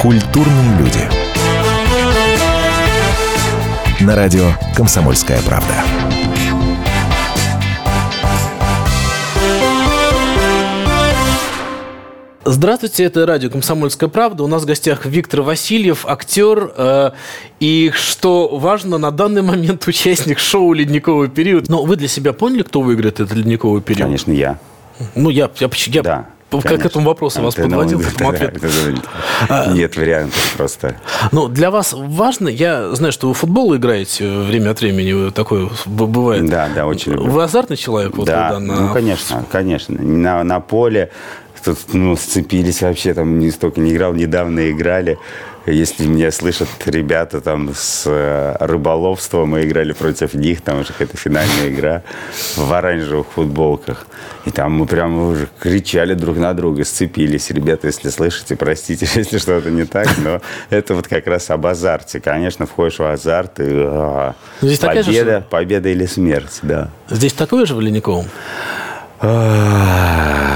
Культурные 0.00 0.78
люди. 0.78 1.08
На 4.00 4.16
радио 4.16 4.52
«Комсомольская 4.74 5.40
правда». 5.42 5.74
Здравствуйте, 12.52 13.04
это 13.04 13.26
радио 13.26 13.48
«Комсомольская 13.48 14.08
правда». 14.08 14.42
У 14.42 14.48
нас 14.48 14.64
в 14.64 14.66
гостях 14.66 15.06
Виктор 15.06 15.42
Васильев, 15.42 16.04
актер. 16.04 16.72
Э, 16.76 17.10
и, 17.60 17.92
что 17.94 18.48
важно, 18.58 18.98
на 18.98 19.12
данный 19.12 19.42
момент 19.42 19.86
участник 19.86 20.40
шоу 20.40 20.72
«Ледниковый 20.72 21.28
период». 21.28 21.68
Но 21.68 21.84
вы 21.84 21.94
для 21.94 22.08
себя 22.08 22.32
поняли, 22.32 22.62
кто 22.64 22.80
выиграет 22.80 23.20
этот 23.20 23.36
«Ледниковый 23.36 23.82
период»? 23.82 24.02
Конечно, 24.06 24.32
я. 24.32 24.58
Ну, 25.14 25.30
я, 25.30 25.48
я, 25.60 25.70
я 25.86 26.02
Да. 26.02 26.26
как 26.50 26.60
к 26.62 26.64
конечно. 26.64 26.88
этому 26.88 27.06
вопросу 27.06 27.40
вас 27.40 27.56
А, 27.56 27.60
ну, 27.62 27.68
подводил, 27.68 28.00
к 28.00 28.02
да, 28.02 28.08
этому 28.08 28.32
да, 28.32 28.36
ответу. 28.38 28.66
да, 29.48 29.66
да. 29.66 29.72
Нет 29.72 29.96
вариантов 29.96 30.54
просто. 30.56 30.96
Ну, 31.30 31.46
для 31.46 31.70
вас 31.70 31.92
важно, 31.96 32.48
я 32.48 32.92
знаю, 32.96 33.12
что 33.12 33.28
вы 33.28 33.34
в 33.34 33.38
футбол 33.38 33.76
играете 33.76 34.28
время 34.28 34.70
от 34.70 34.80
времени, 34.80 35.30
такое 35.30 35.70
бывает. 35.86 36.46
Да, 36.50 36.68
да, 36.74 36.86
очень 36.88 37.12
люблю. 37.12 37.30
Вы 37.30 37.44
азартный 37.44 37.76
человек? 37.76 38.16
Вот, 38.16 38.26
да, 38.26 38.48
когда 38.50 38.58
на- 38.58 38.80
ну, 38.88 38.92
конечно, 38.92 39.44
конечно. 39.52 40.02
На, 40.02 40.42
на 40.42 40.58
поле 40.58 41.10
тут, 41.64 41.78
ну, 41.92 42.16
сцепились 42.16 42.82
вообще, 42.82 43.14
там 43.14 43.38
не 43.38 43.50
столько 43.50 43.80
не 43.80 43.92
играл, 43.92 44.14
недавно 44.14 44.70
играли. 44.70 45.18
Если 45.66 46.06
меня 46.06 46.30
слышат 46.30 46.68
ребята 46.86 47.40
там 47.42 47.74
с 47.74 48.04
э, 48.06 48.56
рыболовства, 48.60 49.44
мы 49.44 49.64
играли 49.64 49.92
против 49.92 50.32
них, 50.32 50.62
там 50.62 50.80
уже 50.80 50.88
какая-то 50.88 51.18
финальная 51.18 51.68
игра 51.68 52.02
в 52.56 52.72
оранжевых 52.72 53.26
футболках. 53.26 54.06
И 54.46 54.50
там 54.50 54.72
мы 54.72 54.86
прямо 54.86 55.28
уже 55.28 55.48
кричали 55.60 56.14
друг 56.14 56.38
на 56.38 56.54
друга, 56.54 56.84
сцепились. 56.84 57.50
Ребята, 57.50 57.88
если 57.88 58.08
слышите, 58.08 58.56
простите, 58.56 59.06
если 59.14 59.36
что-то 59.36 59.70
не 59.70 59.84
так, 59.84 60.08
но 60.18 60.40
это 60.70 60.94
вот 60.94 61.08
как 61.08 61.26
раз 61.26 61.50
об 61.50 61.66
азарте. 61.66 62.20
Конечно, 62.20 62.64
входишь 62.64 62.98
в 62.98 63.04
азарт, 63.04 63.60
и 63.60 63.66
а, 63.68 64.34
здесь 64.62 64.78
такая 64.78 65.02
же 65.02 65.10
победа, 65.10 65.46
победа 65.50 65.88
или 65.90 66.06
смерть, 66.06 66.60
да. 66.62 66.90
Здесь 67.10 67.34
такое 67.34 67.66
же 67.66 67.74
в 67.74 67.80
Ледниковом? 67.80 68.26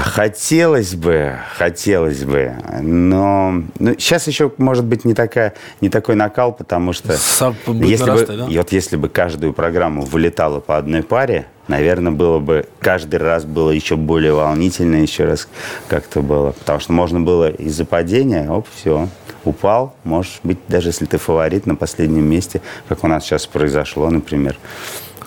Хотелось 0.05 0.95
бы, 0.95 1.35
хотелось 1.55 2.23
бы, 2.23 2.53
но 2.81 3.61
ну, 3.77 3.93
сейчас 3.99 4.27
еще 4.27 4.51
может 4.57 4.85
быть 4.85 5.05
не 5.05 5.13
такая, 5.13 5.53
не 5.81 5.89
такой 5.89 6.15
накал, 6.15 6.51
потому 6.51 6.91
что 6.91 7.13
Сам 7.13 7.55
если 7.67 8.09
бы, 8.09 8.25
да? 8.25 8.47
и 8.49 8.57
вот 8.57 8.71
если 8.71 8.95
бы 8.95 9.07
каждую 9.07 9.53
программу 9.53 10.01
вылетало 10.01 10.61
по 10.61 10.77
одной 10.77 11.03
паре, 11.03 11.45
наверное, 11.67 12.11
было 12.11 12.39
бы 12.39 12.65
каждый 12.79 13.19
раз 13.19 13.45
было 13.45 13.69
еще 13.69 13.97
более 13.97 14.33
волнительно, 14.33 14.95
еще 14.95 15.25
раз 15.25 15.47
как-то 15.87 16.21
было, 16.21 16.53
потому 16.53 16.79
что 16.79 16.91
можно 16.91 17.19
было 17.19 17.51
из-за 17.51 17.85
падения, 17.85 18.49
оп, 18.49 18.67
все, 18.75 19.09
упал, 19.43 19.95
может 20.03 20.33
быть, 20.41 20.57
даже 20.67 20.89
если 20.89 21.05
ты 21.05 21.19
фаворит 21.19 21.67
на 21.67 21.75
последнем 21.75 22.23
месте, 22.23 22.61
как 22.89 23.03
у 23.03 23.07
нас 23.07 23.25
сейчас 23.25 23.45
произошло, 23.45 24.09
например, 24.09 24.57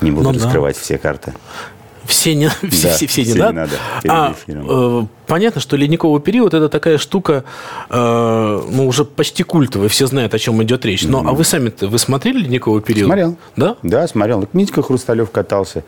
не 0.00 0.11
буду 0.11 0.33
Ну 0.33 0.35
да. 0.35 0.45
раскрывать 0.45 0.76
все 0.76 0.99
карты. 0.99 1.35
Все 2.09 2.35
не, 2.35 2.49
все, 2.49 2.88
Да, 2.88 2.95
все, 2.95 3.07
все 3.07 3.21
не 3.21 3.25
все 3.27 3.35
не 3.35 3.38
надо. 3.38 3.53
надо 3.53 3.73
перед 4.03 4.12
А, 4.12 4.35
э, 4.47 5.07
понятно, 5.27 5.61
что 5.61 5.77
ледниковый 5.77 6.21
период 6.23 6.55
это 6.55 6.69
такая 6.71 6.97
штука, 6.97 7.45
э, 7.91 8.62
ну, 8.71 8.87
уже 8.87 9.05
почти 9.05 9.43
культовая, 9.43 9.88
все 9.88 10.07
знают, 10.07 10.33
о 10.33 10.38
чем 10.38 10.62
идет 10.62 10.87
речь. 10.87 11.05
Но, 11.05 11.19
а 11.27 11.33
вы 11.35 11.45
сами-то, 11.45 11.88
вы 11.88 11.99
смотрели 11.99 12.38
ледниковый 12.38 12.81
период? 12.81 13.07
Смотрел. 13.07 13.37
Да? 13.57 13.77
Да, 13.83 14.09
смотрел. 14.09 14.49
Митька 14.55 14.83
Хрусталев 14.83 15.31
катался. 15.31 15.85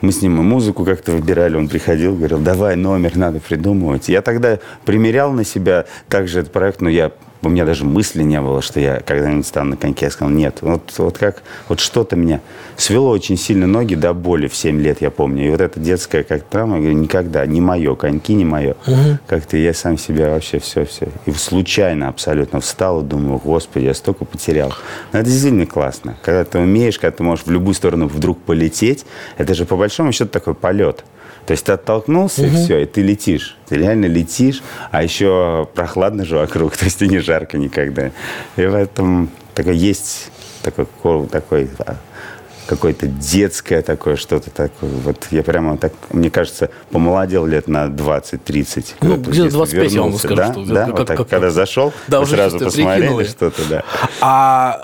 Мы 0.00 0.12
с 0.12 0.22
ним 0.22 0.38
и 0.40 0.42
музыку 0.42 0.84
как-то 0.84 1.12
выбирали. 1.12 1.56
Он 1.56 1.68
приходил, 1.68 2.14
говорил, 2.14 2.38
давай 2.38 2.76
номер 2.76 3.16
надо 3.16 3.40
придумывать. 3.40 4.08
Я 4.08 4.22
тогда 4.22 4.60
примерял 4.84 5.32
на 5.32 5.44
себя 5.44 5.84
также 6.08 6.40
этот 6.40 6.52
проект, 6.52 6.80
но 6.80 6.88
я 6.88 7.12
у 7.42 7.48
меня 7.48 7.64
даже 7.64 7.84
мысли 7.84 8.22
не 8.22 8.40
было, 8.40 8.62
что 8.62 8.80
я 8.80 9.00
когда-нибудь 9.00 9.46
стану 9.46 9.70
на 9.70 9.76
коньке. 9.76 10.06
Я 10.06 10.10
сказал, 10.10 10.32
нет, 10.32 10.58
вот, 10.60 10.92
вот 10.98 11.18
как, 11.18 11.42
вот 11.68 11.80
что-то 11.80 12.16
меня 12.16 12.40
свело 12.76 13.10
очень 13.10 13.36
сильно 13.36 13.66
ноги 13.66 13.94
до 13.94 14.12
боли 14.12 14.48
в 14.48 14.56
7 14.56 14.80
лет, 14.80 15.00
я 15.00 15.10
помню. 15.10 15.46
И 15.46 15.50
вот 15.50 15.60
эта 15.60 15.78
детская 15.78 16.22
как 16.24 16.42
травма, 16.44 16.76
я 16.76 16.82
говорю, 16.82 16.98
никогда, 16.98 17.46
не 17.46 17.60
мое, 17.60 17.94
коньки 17.94 18.34
не 18.34 18.44
мое. 18.44 18.76
Как-то 19.26 19.56
я 19.56 19.72
сам 19.74 19.98
себя 19.98 20.30
вообще 20.30 20.58
все-все. 20.58 21.08
И 21.26 21.32
случайно 21.32 22.08
абсолютно 22.08 22.60
встал 22.60 23.02
и 23.02 23.04
думаю, 23.04 23.38
господи, 23.38 23.84
я 23.84 23.94
столько 23.94 24.24
потерял. 24.24 24.72
Но 25.12 25.20
это 25.20 25.28
действительно 25.28 25.66
классно. 25.66 26.16
Когда 26.22 26.44
ты 26.44 26.58
умеешь, 26.58 26.98
когда 26.98 27.16
ты 27.16 27.22
можешь 27.22 27.46
в 27.46 27.50
любую 27.50 27.74
сторону 27.74 28.08
вдруг 28.08 28.38
полететь, 28.38 29.04
это 29.36 29.54
же 29.54 29.64
по 29.64 29.76
большому 29.76 30.12
счету 30.12 30.30
такой 30.30 30.54
полет. 30.54 31.04
То 31.46 31.52
есть 31.52 31.64
ты 31.64 31.72
оттолкнулся, 31.72 32.46
и 32.46 32.50
все, 32.50 32.78
и 32.82 32.86
ты 32.86 33.02
летишь. 33.02 33.56
Ты 33.68 33.76
реально 33.76 34.06
летишь, 34.06 34.62
а 34.90 35.02
еще 35.02 35.68
прохладно 35.74 36.24
же 36.24 36.36
вокруг, 36.36 36.76
то 36.76 36.84
есть 36.84 37.00
и 37.02 37.08
не 37.08 37.18
жарко 37.18 37.56
никогда. 37.58 38.10
И 38.56 38.66
в 38.66 38.74
этом 38.74 39.30
такое 39.54 39.74
есть 39.74 40.30
такой, 40.62 40.86
ко- 41.02 41.26
такой 41.30 41.70
а, 41.86 41.96
какое-то 42.68 43.06
детское 43.06 43.82
такое, 43.82 44.16
что-то 44.16 44.50
такое. 44.50 44.90
Вот 45.04 45.26
я 45.30 45.42
прямо 45.42 45.78
так, 45.78 45.92
мне 46.12 46.30
кажется, 46.30 46.70
помолодел 46.90 47.46
лет 47.46 47.66
на 47.66 47.86
20-30. 47.86 48.94
Ну, 49.00 49.16
где-то 49.16 49.30
детстве 49.32 49.50
25 49.50 49.92
я 49.92 50.00
вам 50.02 50.10
вернулся, 50.10 50.26
скажу, 50.26 50.36
да? 50.36 50.52
что 50.52 50.64
Да, 50.74 50.84
как- 50.86 50.98
вот 50.98 51.06
так, 51.06 51.16
как- 51.16 51.28
когда 51.28 51.50
зашел, 51.50 51.92
Да, 52.06 52.18
вы 52.18 52.24
уже 52.24 52.36
сразу 52.36 52.58
посмотрели 52.58 53.24
что-то, 53.24 53.62
да. 53.68 53.84
А 54.20 54.80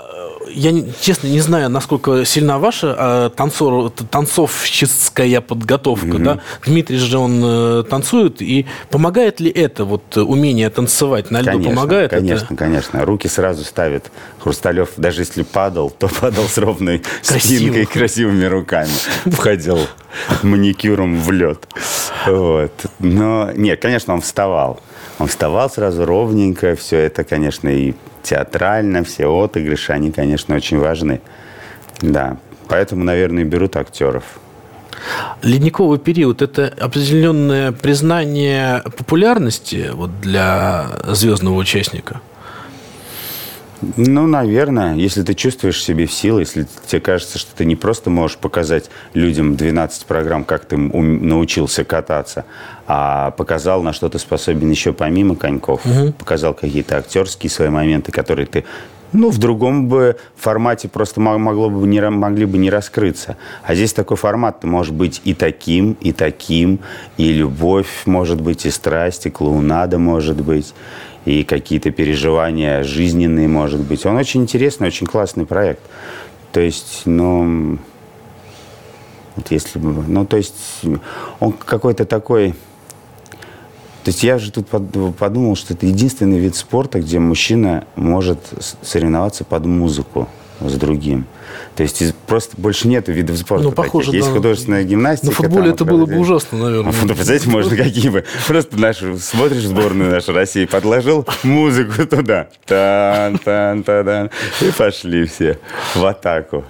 я 0.55 0.71
честно 1.01 1.27
не 1.27 1.39
знаю, 1.41 1.69
насколько 1.69 2.25
сильна 2.25 2.59
ваша 2.59 2.95
э, 2.97 3.29
танцор, 3.35 3.89
танцовщицкая 3.89 5.41
подготовка. 5.41 6.17
Да? 6.17 6.39
Дмитрий 6.65 6.97
же 6.97 7.17
он 7.17 7.41
э, 7.43 7.83
танцует, 7.89 8.41
и 8.41 8.65
помогает 8.89 9.39
ли 9.39 9.49
это 9.49 9.85
вот 9.85 10.03
э, 10.15 10.21
умение 10.21 10.69
танцевать 10.69 11.31
на 11.31 11.41
льду? 11.41 11.51
Конечно, 11.51 11.69
помогает 11.69 12.13
это? 12.13 12.21
конечно, 12.21 12.55
конечно. 12.55 13.05
Руки 13.05 13.27
сразу 13.27 13.63
ставит. 13.63 14.11
Хрусталев, 14.39 14.89
даже 14.97 15.21
если 15.21 15.43
падал, 15.43 15.89
то 15.89 16.07
падал 16.21 16.45
с 16.45 16.57
ровной 16.57 17.01
Красиво. 17.25 17.74
Спинкой 17.75 17.83
и 17.83 17.99
красивыми 17.99 18.45
руками. 18.45 18.89
Входил 19.25 19.79
маникюром 20.43 21.19
в 21.19 21.31
лед. 21.31 21.67
Вот. 22.25 22.71
Но 22.99 23.51
нет, 23.53 23.81
конечно, 23.81 24.13
он 24.13 24.21
вставал. 24.21 24.79
Он 25.19 25.27
вставал 25.27 25.69
сразу 25.69 26.05
ровненько. 26.05 26.75
Все 26.75 26.97
это, 26.99 27.23
конечно, 27.23 27.69
и 27.69 27.93
театрально, 28.23 29.03
все 29.03 29.27
отыгрыши, 29.27 29.93
они, 29.93 30.11
конечно, 30.11 30.55
очень 30.55 30.79
важны. 30.79 31.21
Да. 32.01 32.37
Поэтому, 32.67 33.03
наверное, 33.03 33.43
берут 33.43 33.75
актеров. 33.75 34.23
Ледниковый 35.43 35.99
период– 35.99 36.41
это 36.41 36.73
определенное 36.79 37.71
признание 37.71 38.81
популярности 38.97 39.89
вот, 39.93 40.21
для 40.21 40.87
звездного 41.07 41.55
участника? 41.55 42.21
Ну, 43.97 44.27
наверное, 44.27 44.95
если 44.95 45.23
ты 45.23 45.33
чувствуешь 45.33 45.83
себе 45.83 46.05
в 46.05 46.13
силы, 46.13 46.41
если 46.41 46.67
тебе 46.87 47.01
кажется, 47.01 47.37
что 47.37 47.55
ты 47.55 47.65
не 47.65 47.75
просто 47.75 48.09
можешь 48.09 48.37
показать 48.37 48.89
людям 49.13 49.55
12 49.55 50.05
программ, 50.05 50.43
как 50.43 50.65
ты 50.65 50.77
научился 50.77 51.83
кататься, 51.83 52.45
а 52.87 53.31
показал, 53.31 53.83
на 53.83 53.93
что 53.93 54.09
ты 54.09 54.19
способен 54.19 54.69
еще 54.69 54.93
помимо 54.93 55.35
коньков, 55.35 55.81
показал 56.17 56.53
какие-то 56.53 56.97
актерские 56.97 57.49
свои 57.49 57.69
моменты, 57.69 58.11
которые 58.11 58.45
ты 58.45 58.63
ну, 59.13 59.29
в 59.29 59.37
другом 59.37 59.87
бы 59.87 60.17
формате 60.35 60.89
просто 60.89 61.21
мо- 61.21 61.37
могло 61.37 61.69
бы 61.69 61.87
не, 61.87 62.01
могли 62.09 62.45
бы 62.45 62.57
не 62.57 62.69
раскрыться. 62.69 63.37
А 63.63 63.73
здесь 63.73 63.93
такой 63.93 64.17
формат, 64.17 64.59
ты 64.61 64.67
можешь 64.67 64.91
быть 64.91 65.21
и 65.23 65.33
таким, 65.33 65.93
и 66.01 66.11
таким, 66.11 66.79
и 67.17 67.31
любовь 67.31 67.87
может 68.05 68.41
быть, 68.41 68.65
и 68.65 68.71
страсть, 68.71 69.25
и 69.25 69.29
клоунада 69.29 69.97
может 69.97 70.41
быть, 70.41 70.73
и 71.25 71.43
какие-то 71.43 71.91
переживания 71.91 72.83
жизненные, 72.83 73.47
может 73.47 73.81
быть. 73.81 74.05
Он 74.05 74.15
очень 74.15 74.43
интересный, 74.43 74.87
очень 74.87 75.07
классный 75.07 75.45
проект. 75.45 75.81
То 76.51 76.61
есть, 76.61 77.01
ну, 77.05 77.79
вот 79.35 79.51
если 79.51 79.79
бы, 79.79 80.03
ну, 80.07 80.25
то 80.25 80.37
есть, 80.37 80.55
он 81.39 81.51
какой-то 81.51 82.05
такой... 82.05 82.53
То 84.03 84.09
есть 84.09 84.23
я 84.23 84.37
же 84.37 84.51
тут 84.51 84.67
под- 84.67 85.15
подумал, 85.17 85.55
что 85.55 85.73
это 85.73 85.87
единственный 85.87 86.37
вид 86.37 86.55
спорта, 86.55 86.99
где 86.99 87.17
мужчина 87.17 87.85
может 87.95 88.39
соревноваться 88.83 89.43
под 89.43 89.65
музыку. 89.65 90.29
С 90.61 90.73
другим. 90.75 91.25
То 91.75 91.83
есть 91.83 92.01
из- 92.01 92.13
просто 92.27 92.55
больше 92.57 92.87
нет 92.87 93.07
видов 93.09 93.37
спорта. 93.37 93.65
Ну, 93.65 93.69
таких. 93.71 93.85
похоже, 93.85 94.11
Есть 94.11 94.27
да. 94.29 94.33
художественная 94.33 94.83
гимнастика. 94.83 95.27
На 95.27 95.33
футболе 95.33 95.63
там, 95.65 95.73
это 95.73 95.85
было 95.85 96.05
бы 96.05 96.15
ужасно, 96.17 96.57
наверное. 96.57 96.89
а 96.89 96.91
фу- 96.93 97.07
Представляете, 97.07 97.49
можно 97.49 97.75
какие 97.75 98.09
бы... 98.09 98.23
Просто 98.47 98.77
нашу... 98.79 99.17
Смотришь 99.17 99.63
сборную 99.65 100.09
нашу 100.11 100.33
России, 100.33 100.65
подложил 100.65 101.27
музыку 101.43 102.05
туда. 102.07 102.47
тан 102.65 103.37
тан 103.39 103.83
та 103.83 104.03
дан 104.03 104.29
И 104.61 104.71
пошли 104.71 105.25
все 105.25 105.59
в 105.95 106.05
атаку. 106.05 106.63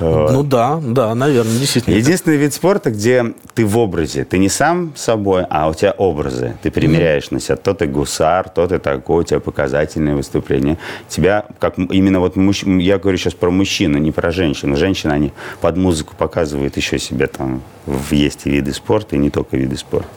Ну 0.00 0.42
да, 0.42 0.80
да, 0.82 1.14
наверное, 1.14 1.58
действительно. 1.58 1.94
Единственный 1.94 2.36
вид 2.36 2.54
спорта, 2.54 2.90
где 2.90 3.34
ты 3.54 3.64
в 3.66 3.76
образе. 3.78 4.24
Ты 4.24 4.38
не 4.38 4.48
сам 4.48 4.92
собой, 4.96 5.44
а 5.50 5.68
у 5.68 5.74
тебя 5.74 5.92
образы. 5.92 6.54
Ты 6.62 6.70
примеряешь 6.70 7.30
на 7.30 7.40
себя. 7.40 7.56
То 7.56 7.74
ты 7.74 7.86
гусар, 7.86 8.48
то 8.48 8.66
ты 8.66 8.78
такой, 8.78 9.20
у 9.20 9.24
тебя 9.24 9.40
показательные 9.40 10.14
выступления. 10.16 10.78
Тебя, 11.08 11.44
как 11.58 11.78
именно 11.78 12.20
вот 12.20 12.36
мужч- 12.36 12.80
я 12.80 12.98
говорю 12.98 13.18
сейчас 13.18 13.34
про 13.34 13.50
мужчину, 13.50 13.98
не 13.98 14.12
про 14.12 14.30
женщину. 14.30 14.76
Женщины, 14.76 15.12
они 15.12 15.32
под 15.60 15.76
музыку 15.76 16.14
показывают 16.16 16.76
еще 16.76 16.98
себе 16.98 17.26
там, 17.26 17.62
в- 17.86 18.12
есть 18.12 18.46
и 18.46 18.50
виды 18.50 18.72
спорта, 18.72 19.16
и 19.16 19.18
не 19.18 19.30
только 19.30 19.56
виды 19.56 19.76
спорта. 19.76 20.08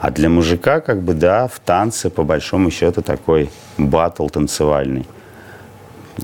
А 0.00 0.10
для 0.10 0.28
мужика, 0.28 0.80
как 0.80 1.02
бы, 1.02 1.14
да, 1.14 1.48
в 1.48 1.58
танце, 1.58 2.10
по 2.10 2.22
большому 2.22 2.70
счету, 2.70 3.02
такой 3.02 3.50
батл 3.78 4.28
танцевальный. 4.28 5.06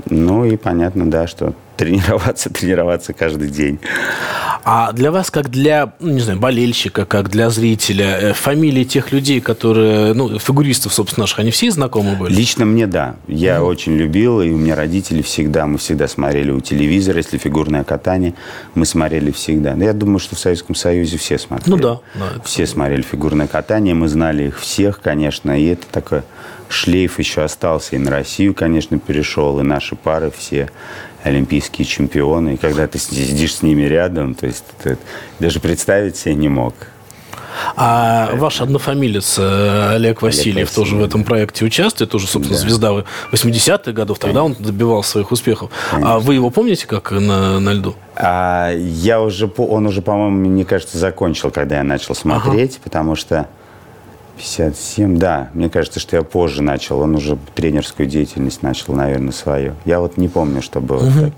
Ну 0.09 0.45
и 0.45 0.57
понятно, 0.57 1.11
да, 1.11 1.27
что 1.27 1.55
тренироваться, 1.83 2.49
тренироваться 2.51 3.13
каждый 3.13 3.49
день. 3.49 3.81
А 4.65 4.93
для 4.93 5.11
вас, 5.11 5.33
как 5.33 5.51
для, 5.51 5.95
ну, 5.99 6.13
не 6.13 6.21
знаю, 6.21 6.39
болельщика, 6.39 7.05
как 7.05 7.29
для 7.29 7.51
зрителя, 7.51 8.19
э, 8.21 8.33
фамилии 8.33 8.85
тех 8.85 9.11
людей, 9.11 9.41
которые, 9.41 10.15
ну, 10.15 10.39
фигуристов, 10.39 10.95
собственно, 10.95 11.25
наших, 11.25 11.41
они 11.41 11.51
все 11.51 11.73
знакомы 11.73 12.15
были? 12.15 12.33
Лично 12.33 12.65
мне 12.65 12.87
да. 12.87 13.17
Я 13.27 13.65
очень 13.65 13.97
любил, 13.97 14.41
и 14.41 14.51
у 14.51 14.57
меня 14.57 14.77
родители 14.77 15.23
всегда, 15.23 15.67
мы 15.67 15.79
всегда 15.79 16.07
смотрели 16.07 16.53
у 16.53 16.61
телевизора, 16.61 17.17
если 17.17 17.39
фигурное 17.39 17.83
катание, 17.83 18.35
мы 18.77 18.87
смотрели 18.87 19.33
всегда. 19.33 19.75
Я 19.75 19.93
думаю, 19.93 20.21
что 20.21 20.37
в 20.37 20.39
Советском 20.39 20.77
Союзе 20.77 21.19
все 21.19 21.39
смотрели. 21.39 21.71
Ну 21.71 21.77
да, 21.77 22.01
да, 22.15 22.27
это 22.37 22.45
Все 22.45 22.69
смотрели 22.69 23.03
фигурное 23.03 23.49
катание, 23.49 23.95
мы 23.95 24.07
знали 24.07 24.45
их 24.45 24.61
всех, 24.61 25.01
конечно, 25.01 25.59
и 25.59 25.67
это 25.67 25.87
такой 25.91 26.23
шлейф 26.69 27.19
еще 27.19 27.43
остался. 27.43 27.97
И 27.97 27.99
на 27.99 28.11
Россию, 28.11 28.55
конечно, 28.55 28.99
перешел, 28.99 29.61
и 29.61 29.63
наши 29.63 29.97
пары 29.97 30.33
все 30.37 30.71
олимпийские 31.23 31.85
чемпионы. 31.85 32.55
И 32.55 32.57
когда 32.57 32.87
ты 32.87 32.99
сидишь 32.99 33.57
с 33.57 33.63
ними 33.63 33.83
рядом, 33.83 34.35
то 34.35 34.47
есть 34.47 34.65
ты 34.83 34.99
даже 35.39 35.61
представить 35.61 36.17
себе 36.17 36.35
не 36.35 36.49
мог. 36.49 36.75
А 37.77 38.31
ваш 38.35 38.61
однофамилец 38.63 39.37
э, 39.39 39.95
Олег 39.95 40.23
Васильев 40.23 40.71
тоже 40.71 40.91
в 40.91 40.95
Васильев. 40.95 41.09
этом 41.09 41.25
проекте 41.25 41.65
участвует, 41.67 42.11
тоже, 42.11 42.27
собственно, 42.27 42.59
Да. 42.59 42.63
звезда 42.63 43.05
80-х 43.31 43.93
годов, 43.93 44.19
тогда 44.19 44.43
он 44.43 44.57
добивал 44.59 45.03
своих 45.03 45.31
успехов. 45.33 45.71
А 45.93 46.19
вы 46.19 46.35
его 46.35 46.49
помните 46.51 46.87
как 46.87 47.11
на, 47.11 47.61
на 47.61 47.73
льду? 47.75 47.95
А 48.17 48.73
я 48.75 49.21
уже, 49.21 49.51
он 49.59 49.87
уже, 49.87 50.01
по-моему, 50.01 50.49
мне 50.49 50.65
кажется, 50.65 50.97
закончил, 50.99 51.51
когда 51.51 51.77
я 51.77 51.83
начал 51.85 52.15
смотреть, 52.15 52.81
потому 52.83 53.17
что 53.17 53.47
57, 54.37 55.19
да, 55.19 55.51
мне 55.55 55.69
кажется, 55.69 56.01
что 56.01 56.17
я 56.17 56.23
позже 56.23 56.63
начал, 56.63 57.01
он 57.01 57.15
уже 57.15 57.39
тренерскую 57.55 58.09
деятельность 58.09 58.63
начал, 58.63 58.95
наверное, 58.95 59.33
свою. 59.33 59.75
Я 59.85 60.01
вот 60.01 60.17
не 60.17 60.29
помню, 60.29 60.63
что 60.63 60.81
было. 60.81 61.01
так. 61.13 61.33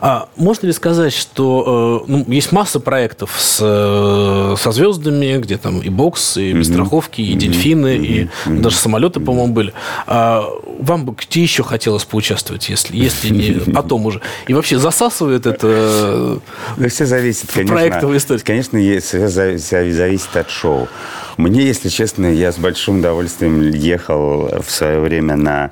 А 0.00 0.28
можно 0.36 0.66
ли 0.66 0.72
сказать, 0.72 1.12
что 1.12 2.04
э, 2.08 2.10
ну, 2.10 2.24
есть 2.28 2.50
масса 2.52 2.80
проектов 2.80 3.34
с, 3.38 3.58
э, 3.60 4.56
со 4.58 4.72
звездами, 4.72 5.38
где 5.38 5.56
там 5.58 5.80
и 5.80 5.88
бокс, 5.88 6.36
и 6.36 6.52
без 6.52 6.68
страховки, 6.68 7.20
и 7.20 7.34
дельфины, 7.34 7.96
и 7.96 8.28
даже 8.46 8.76
самолеты, 8.76 9.20
по-моему, 9.20 9.52
были. 9.52 9.72
А 10.06 10.44
вам 10.80 11.04
бы 11.04 11.14
где 11.18 11.42
еще 11.42 11.62
хотелось 11.62 12.04
поучаствовать, 12.04 12.68
если, 12.68 12.96
если 12.96 13.28
не 13.30 13.72
потом 13.72 14.06
уже? 14.06 14.20
И 14.48 14.54
вообще 14.54 14.78
засасывает 14.78 15.46
это... 15.46 15.66
э, 15.70 16.38
Ну, 16.76 16.88
все 16.88 17.06
зависит, 17.06 17.50
конечно. 17.52 17.76
Проектовая 17.76 18.18
история. 18.18 18.40
Конечно, 18.42 18.78
все 19.00 19.26
зави- 19.26 19.58
все 19.58 19.92
зависит 19.92 20.36
от 20.36 20.50
шоу. 20.50 20.88
Мне, 21.36 21.62
если 21.64 21.88
честно, 21.88 22.26
я 22.26 22.52
с 22.52 22.56
большим 22.58 22.98
удовольствием 22.98 23.70
ехал 23.70 24.50
в 24.62 24.70
свое 24.70 25.00
время 25.00 25.36
на 25.36 25.70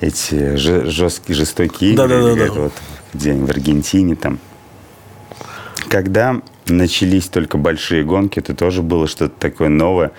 эти 0.00 0.56
же- 0.56 0.88
жесткие, 0.90 1.36
жестокие 1.36 1.92
игры. 1.92 2.04
Или 2.32 2.42
это 2.44 2.60
вот 2.60 2.72
день 3.14 3.44
в 3.44 3.50
Аргентине 3.50 4.14
там. 4.14 4.38
Когда 5.88 6.40
начались 6.66 7.28
только 7.28 7.58
большие 7.58 8.04
гонки, 8.04 8.38
это 8.38 8.54
тоже 8.54 8.82
было 8.82 9.06
что-то 9.08 9.34
такое 9.38 9.68
новое 9.68 10.12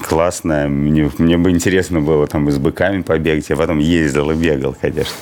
классное. 0.00 0.68
Мне, 0.68 1.10
мне 1.18 1.36
бы 1.36 1.50
интересно 1.50 2.00
было 2.00 2.26
там 2.26 2.48
и 2.48 2.52
с 2.52 2.58
быками 2.58 3.02
побегать. 3.02 3.48
Я 3.50 3.56
потом 3.56 3.78
ездил 3.78 4.30
и 4.30 4.34
бегал, 4.34 4.76
конечно. 4.80 5.14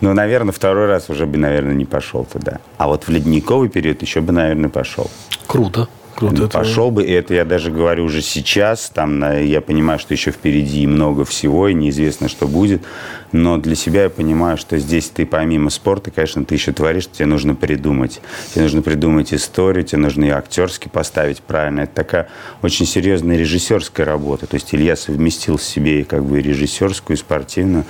Но, 0.00 0.12
наверное, 0.14 0.52
второй 0.52 0.86
раз 0.86 1.10
уже 1.10 1.26
бы, 1.26 1.38
наверное, 1.38 1.74
не 1.74 1.84
пошел 1.84 2.24
туда. 2.24 2.60
А 2.76 2.88
вот 2.88 3.04
в 3.04 3.08
ледниковый 3.08 3.68
период 3.68 4.02
еще 4.02 4.20
бы, 4.20 4.32
наверное, 4.32 4.70
пошел. 4.70 5.10
Круто. 5.46 5.88
Круто. 6.18 6.44
это- 6.44 6.58
Пошел 6.58 6.90
бы, 6.90 7.04
и 7.04 7.12
это 7.12 7.32
я 7.34 7.44
даже 7.44 7.70
говорю 7.70 8.04
уже 8.04 8.22
сейчас. 8.22 8.90
Там 8.92 9.20
я 9.40 9.60
понимаю, 9.60 9.98
что 9.98 10.14
еще 10.14 10.32
впереди 10.32 10.86
много 10.86 11.24
всего, 11.24 11.68
и 11.68 11.74
неизвестно, 11.74 12.28
что 12.28 12.48
будет. 12.48 12.82
Но 13.30 13.58
для 13.58 13.74
себя 13.76 14.04
я 14.04 14.10
понимаю, 14.10 14.56
что 14.56 14.78
здесь 14.78 15.10
ты 15.10 15.26
помимо 15.26 15.70
спорта, 15.70 16.10
конечно, 16.10 16.44
ты 16.44 16.54
еще 16.54 16.72
творишь, 16.72 17.08
тебе 17.08 17.26
нужно 17.26 17.54
придумать. 17.54 18.20
Тебе 18.52 18.62
нужно 18.62 18.82
придумать 18.82 19.32
историю, 19.32 19.84
тебе 19.84 20.00
нужно 20.00 20.24
и 20.24 20.30
актерски 20.30 20.88
поставить 20.88 21.40
правильно. 21.42 21.80
Это 21.82 21.94
такая 21.94 22.28
очень 22.62 22.86
серьезная 22.86 23.36
режиссерская 23.36 24.06
работа. 24.06 24.46
То 24.46 24.54
есть 24.54 24.74
Илья 24.74 24.96
совместил 24.96 25.56
в 25.58 25.62
себе 25.62 26.00
и 26.00 26.04
как 26.04 26.24
бы 26.24 26.40
режиссерскую, 26.40 27.16
и 27.16 27.20
спортивную 27.20 27.84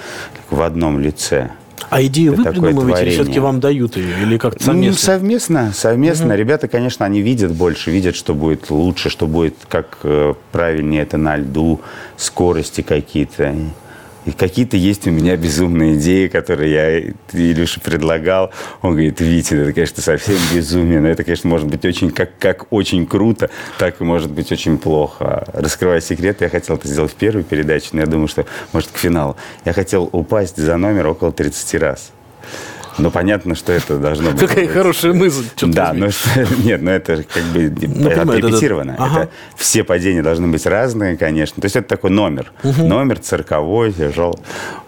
в 0.50 0.60
одном 0.60 1.00
лице. 1.00 1.50
А 1.90 2.02
идею 2.02 2.34
вы 2.34 2.44
придумываете, 2.44 3.02
или 3.04 3.10
все-таки 3.10 3.40
вам 3.40 3.60
дают 3.60 3.96
ее? 3.96 4.22
Или 4.22 4.38
как-то 4.38 4.58
Ну, 4.60 4.66
совместно? 4.66 4.98
совместно, 5.06 5.72
совместно. 5.74 6.32
Ребята, 6.34 6.68
конечно, 6.68 7.06
они 7.06 7.22
видят 7.22 7.52
больше, 7.52 7.90
видят, 7.90 8.14
что 8.16 8.34
будет 8.34 8.70
лучше, 8.70 9.10
что 9.10 9.26
будет 9.26 9.54
как 9.68 9.98
э, 10.02 10.34
правильнее 10.52 11.02
это 11.02 11.16
на 11.16 11.36
льду, 11.36 11.80
скорости 12.16 12.82
какие-то. 12.82 13.54
И 14.28 14.32
какие-то 14.32 14.76
есть 14.76 15.06
у 15.06 15.10
меня 15.10 15.38
безумные 15.38 15.94
идеи, 15.94 16.28
которые 16.28 16.70
я 16.70 17.00
Илюше 17.32 17.80
предлагал. 17.80 18.50
Он 18.82 18.90
говорит, 18.90 19.22
Витя, 19.22 19.54
это, 19.54 19.72
конечно, 19.72 20.02
совсем 20.02 20.36
безумие. 20.54 21.00
Но 21.00 21.08
это, 21.08 21.24
конечно, 21.24 21.48
может 21.48 21.66
быть 21.66 21.82
очень, 21.86 22.10
как, 22.10 22.36
как 22.38 22.70
очень 22.70 23.06
круто, 23.06 23.48
так 23.78 24.02
и 24.02 24.04
может 24.04 24.30
быть 24.30 24.52
очень 24.52 24.76
плохо. 24.76 25.46
Раскрывая 25.54 26.02
секрет, 26.02 26.42
я 26.42 26.50
хотел 26.50 26.76
это 26.76 26.86
сделать 26.88 27.12
в 27.12 27.14
первой 27.14 27.42
передаче, 27.42 27.88
но 27.92 28.00
я 28.00 28.06
думаю, 28.06 28.28
что, 28.28 28.44
может, 28.74 28.90
к 28.90 28.98
финалу. 28.98 29.34
Я 29.64 29.72
хотел 29.72 30.10
упасть 30.12 30.58
за 30.58 30.76
номер 30.76 31.06
около 31.06 31.32
30 31.32 31.80
раз. 31.80 32.12
Ну, 32.98 33.10
понятно, 33.10 33.54
что 33.54 33.72
это 33.72 33.98
должно 33.98 34.32
быть. 34.32 34.40
Какая 34.40 34.66
хорошая 34.68 35.12
мысль. 35.12 35.44
Да, 35.62 35.92
но 35.92 36.10
что- 36.10 36.46
нет, 36.64 36.82
но 36.82 36.90
это 36.90 37.22
как 37.24 37.42
бы 37.54 37.68
да-да. 37.68 38.22
отрепетировано. 38.22 39.28
Все 39.56 39.84
падения 39.84 40.22
должны 40.22 40.48
быть 40.48 40.66
разные, 40.66 41.16
конечно. 41.16 41.60
То 41.60 41.66
есть 41.66 41.76
это 41.76 41.88
такой 41.88 42.10
номер. 42.10 42.52
Номер 42.62 43.18
цирковой, 43.18 43.92
тяжелый. 43.92 44.38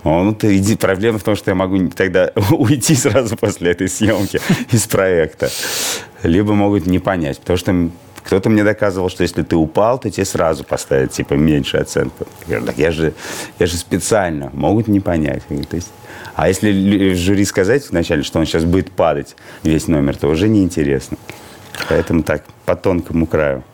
О, 0.04 0.22
Ну. 0.22 0.36
Проблема 0.80 1.18
в 1.18 1.22
том, 1.22 1.36
что 1.36 1.50
я 1.50 1.54
могу 1.54 1.88
тогда 1.88 2.30
уйти 2.50 2.94
сразу 2.94 3.36
после 3.36 3.70
этой 3.72 3.88
съемки 3.88 4.40
из 4.72 4.86
проекта. 4.86 5.50
Либо 6.22 6.52
могут 6.54 6.86
не 6.86 6.98
понять, 6.98 7.38
потому 7.40 7.56
что 7.56 7.88
кто-то 8.24 8.50
мне 8.50 8.64
доказывал, 8.64 9.08
что 9.08 9.22
если 9.22 9.42
ты 9.42 9.56
упал, 9.56 9.98
то 9.98 10.10
тебе 10.10 10.24
сразу 10.24 10.64
поставят 10.64 11.12
типа 11.12 11.34
меньше 11.34 11.78
оценку. 11.78 12.26
Я 12.46 12.56
говорю, 12.56 12.66
так 12.66 12.78
я 12.78 12.90
же, 12.90 13.14
я 13.58 13.66
же 13.66 13.76
специально. 13.76 14.50
Могут 14.52 14.88
не 14.88 15.00
понять. 15.00 15.42
То 15.46 15.76
есть, 15.76 15.90
а 16.34 16.48
если 16.48 17.14
жюри 17.14 17.44
сказать 17.44 17.88
вначале, 17.90 18.22
что 18.22 18.38
он 18.38 18.46
сейчас 18.46 18.64
будет 18.64 18.90
падать 18.90 19.36
весь 19.62 19.88
номер, 19.88 20.16
то 20.16 20.28
уже 20.28 20.48
неинтересно. 20.48 21.16
Поэтому 21.88 22.22
так, 22.22 22.44
по 22.64 22.76
тонкому 22.76 23.26
краю. 23.26 23.64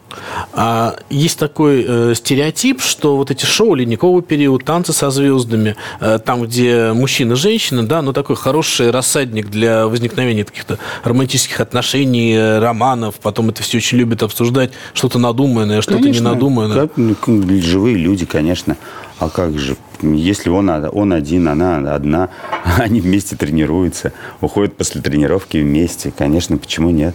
А 0.53 0.97
есть 1.11 1.39
такой 1.39 1.85
э, 1.87 2.15
стереотип, 2.15 2.81
что 2.81 3.17
вот 3.17 3.31
эти 3.31 3.45
шоу 3.45 3.75
ледниковый 3.75 4.23
период, 4.23 4.65
танцы 4.65 4.93
со 4.93 5.11
звездами, 5.11 5.77
э, 6.01 6.19
там, 6.25 6.43
где 6.43 6.93
мужчина 6.93 7.33
и 7.33 7.37
женщина, 7.37 7.87
да, 7.87 8.03
ну 8.03 8.13
такой 8.13 8.37
хороший 8.37 8.91
рассадник 8.91 9.49
для 9.49 9.87
возникновения 9.87 10.45
каких-то 10.45 10.79
романтических 11.05 11.61
отношений, 11.61 12.35
э, 12.35 12.59
романов, 12.59 13.17
потом 13.17 13.51
это 13.51 13.63
все 13.63 13.79
очень 13.79 13.99
любят 13.99 14.23
обсуждать, 14.23 14.71
что-то 14.95 15.19
надуманное, 15.19 15.83
что-то 15.83 16.09
не 16.09 16.21
надуманное. 16.21 16.87
Как, 16.87 16.97
ну, 16.97 17.15
живые 17.61 17.97
люди, 17.97 18.25
конечно. 18.25 18.77
А 19.19 19.29
как 19.29 19.59
же? 19.59 19.77
Если 20.03 20.51
он, 20.51 20.69
он 20.71 21.13
один, 21.13 21.49
она 21.49 21.95
одна, 21.95 22.29
они 22.79 23.01
вместе 23.01 23.37
тренируются, 23.37 24.13
уходят 24.41 24.77
после 24.77 25.01
тренировки 25.01 25.59
вместе, 25.59 26.13
конечно, 26.17 26.57
почему 26.59 26.91
нет? 26.91 27.15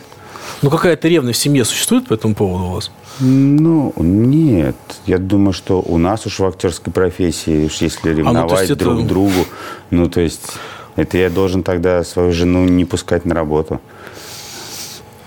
Ну 0.62 0.70
какая-то 0.70 1.08
ревность 1.08 1.40
в 1.40 1.42
семье 1.42 1.66
существует 1.66 2.08
по 2.08 2.14
этому 2.14 2.36
поводу 2.36 2.66
у 2.66 2.72
вас? 2.74 2.92
Ну, 3.20 3.94
нет. 3.98 4.76
Я 5.08 5.18
думаю, 5.18 5.54
что 5.54 5.82
у 5.82 5.98
нас 5.98 6.26
уж 6.26 6.40
в 6.40 6.46
актерской 6.46 6.94
профессии, 6.94 7.66
уж 7.66 7.78
если 7.78 8.14
ревновать 8.14 8.52
ну, 8.52 8.58
есть 8.58 8.72
это- 8.72 8.86
друг 8.86 9.08
другу, 9.08 9.46
ну, 9.90 10.08
то 10.08 10.22
есть, 10.22 10.54
это 10.96 11.18
я 11.18 11.30
должен 11.30 11.64
тогда 11.64 12.04
свою 12.04 12.32
жену 12.32 12.66
не 12.66 12.86
пускать 12.86 13.26
на 13.26 13.34
работу. 13.34 13.82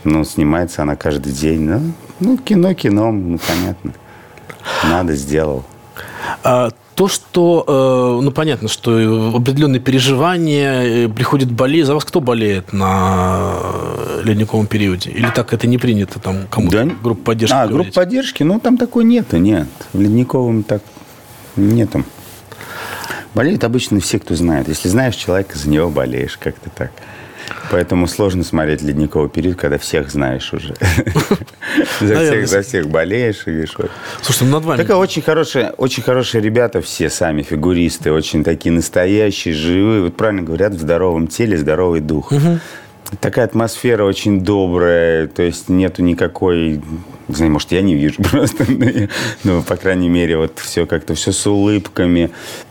Ну, 0.05 0.25
снимается 0.25 0.83
она 0.83 0.97
каждый 0.97 1.33
день. 1.33 1.63
Ну, 1.63 1.93
ну 2.21 2.37
кино 2.37 2.75
кино, 2.75 3.11
ну, 3.11 3.39
понятно. 3.39 3.93
Надо, 4.85 5.15
сделал. 5.15 5.65
А, 6.43 6.71
то, 6.95 7.09
что, 7.09 7.65
э, 7.67 8.25
ну, 8.25 8.31
понятно, 8.31 8.69
что 8.69 9.33
определенные 9.37 9.81
переживания, 9.81 11.07
э, 11.07 11.09
приходит 11.09 11.51
болеть. 11.51 11.87
За 11.87 11.95
вас 11.95 12.05
кто 12.05 12.21
болеет 12.21 12.73
на 12.73 13.53
ледниковом 14.23 14.67
периоде? 14.67 15.11
Или 15.11 15.29
так 15.31 15.53
это 15.53 15.67
не 15.67 15.79
принято, 15.79 16.21
там, 16.21 16.47
кому-то 16.51 16.85
Да. 16.85 16.91
группа 17.03 17.25
поддержки 17.25 17.55
А, 17.55 17.67
говорить? 17.67 17.87
группа 17.93 18.01
поддержки, 18.01 18.43
ну, 18.45 18.61
там 18.61 18.77
такой 18.77 19.05
нету, 19.05 19.39
нет. 19.39 19.67
В 19.93 20.01
Ледниковом 20.01 20.63
так 20.63 20.83
нету. 21.57 22.05
Болеют 23.35 23.65
обычно 23.65 23.99
все, 23.99 24.21
кто 24.21 24.37
знает. 24.37 24.69
Если 24.69 24.89
знаешь 24.89 25.17
человека, 25.17 25.59
за 25.59 25.69
него 25.69 25.91
болеешь, 25.91 26.37
как-то 26.39 26.71
так. 26.71 26.93
Поэтому 27.71 28.07
сложно 28.07 28.45
смотреть 28.45 28.83
ледниковый 28.83 29.29
период, 29.29 29.57
когда 29.57 29.79
всех 29.79 30.11
знаешь 30.11 30.53
уже. 30.53 30.75
За 32.01 32.15
всех, 32.15 32.49
за 32.49 32.63
всех 32.63 32.87
болеешь 32.89 33.43
и 33.47 33.51
говоришь, 33.51 33.75
вот. 33.79 33.91
Слушайте, 34.23 34.45
ну, 34.47 34.51
над 34.53 34.65
вами... 34.65 34.83
Так 34.83 34.97
очень 34.97 35.23
хорошие, 35.23 35.71
очень 35.77 36.03
хорошие 36.03 36.41
ребята 36.43 36.81
все 36.81 37.11
сами, 37.11 37.43
фигуристы, 37.43 38.13
очень 38.13 38.45
такие 38.45 38.73
настоящие, 38.73 39.55
живые. 39.55 40.03
Вот 40.03 40.17
правильно 40.17 40.43
говорят, 40.43 40.75
в 40.75 40.81
здоровом 40.81 41.27
теле 41.27 41.57
здоровый 41.57 42.01
дух. 42.01 42.33
Такая 43.21 43.45
атмосфера 43.45 44.05
очень 44.05 44.41
добрая, 44.41 45.29
то 45.29 45.43
есть 45.43 45.69
нету 45.69 46.03
никакой, 46.03 46.81
не 47.29 47.35
знаю, 47.35 47.53
может, 47.53 47.71
я 47.71 47.81
не 47.83 47.95
вижу 47.95 48.23
просто, 48.31 48.65
но, 48.69 48.85
я- 48.87 49.09
но, 49.45 49.63
по 49.63 49.77
крайней 49.77 50.09
мере, 50.09 50.37
вот 50.39 50.59
все 50.59 50.85
как-то, 50.87 51.15
все 51.15 51.31
с 51.31 51.47
улыбками, 51.47 52.31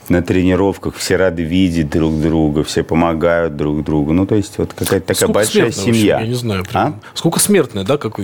на 0.09 0.21
тренировках 0.21 0.95
все 0.95 1.15
рады 1.15 1.43
видеть 1.43 1.89
друг 1.89 2.19
друга, 2.19 2.63
все 2.63 2.83
помогают 2.83 3.55
друг 3.55 3.83
другу. 3.83 4.11
Ну, 4.11 4.25
то 4.25 4.35
есть 4.35 4.57
вот 4.57 4.73
какая-то 4.73 5.05
такая 5.07 5.15
Сколько 5.15 5.33
большая 5.33 5.71
семья. 5.71 6.19
я 6.19 6.27
не 6.27 6.33
знаю. 6.33 6.61
А? 6.61 6.69
прям. 6.71 7.01
Сколько 7.13 7.39
смертное, 7.39 7.83
да? 7.85 7.97
Как, 7.97 8.17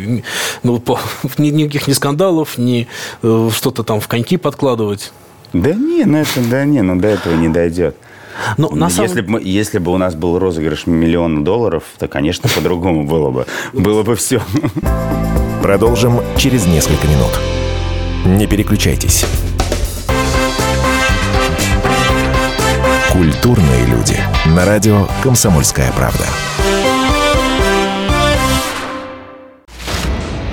ну, 0.64 0.80
по- 0.80 1.00
ни- 1.38 1.50
никаких 1.52 1.88
ни 1.88 1.94
скандалов, 1.94 2.58
ни 2.58 2.88
э, 3.24 3.50
что-то 3.54 3.84
там 3.84 4.02
в 4.02 4.08
коньки 4.10 4.36
подкладывать. 4.36 5.14
Да 5.54 5.74
не, 5.74 6.04
ну 6.06 6.18
это, 6.18 6.42
да 6.50 6.66
не, 6.66 6.82
ну 6.82 7.00
до 7.00 7.08
этого 7.08 7.34
не 7.36 7.48
дойдет. 7.50 7.96
Но 8.58 8.70
на 8.70 8.90
самом 8.90 9.08
если, 9.10 9.22
бы, 9.22 9.32
мы- 9.34 9.42
если 9.44 9.80
бы 9.80 9.92
у 9.92 9.98
нас 9.98 10.16
был 10.16 10.40
розыгрыш 10.40 10.88
миллиона 10.88 11.44
долларов, 11.44 11.84
то, 11.98 12.08
конечно, 12.08 12.50
по-другому 12.56 13.06
было 13.06 13.30
бы. 13.32 13.46
Было 13.74 14.04
бы 14.04 14.16
все. 14.16 14.42
Продолжим 15.62 16.22
через 16.38 16.66
несколько 16.66 17.08
минут. 17.08 17.40
Не 18.26 18.48
переключайтесь. 18.48 19.26
Культурные 23.12 23.86
люди. 23.86 24.18
На 24.46 24.66
радио 24.66 25.08
«Комсомольская 25.24 25.92
правда». 25.94 26.26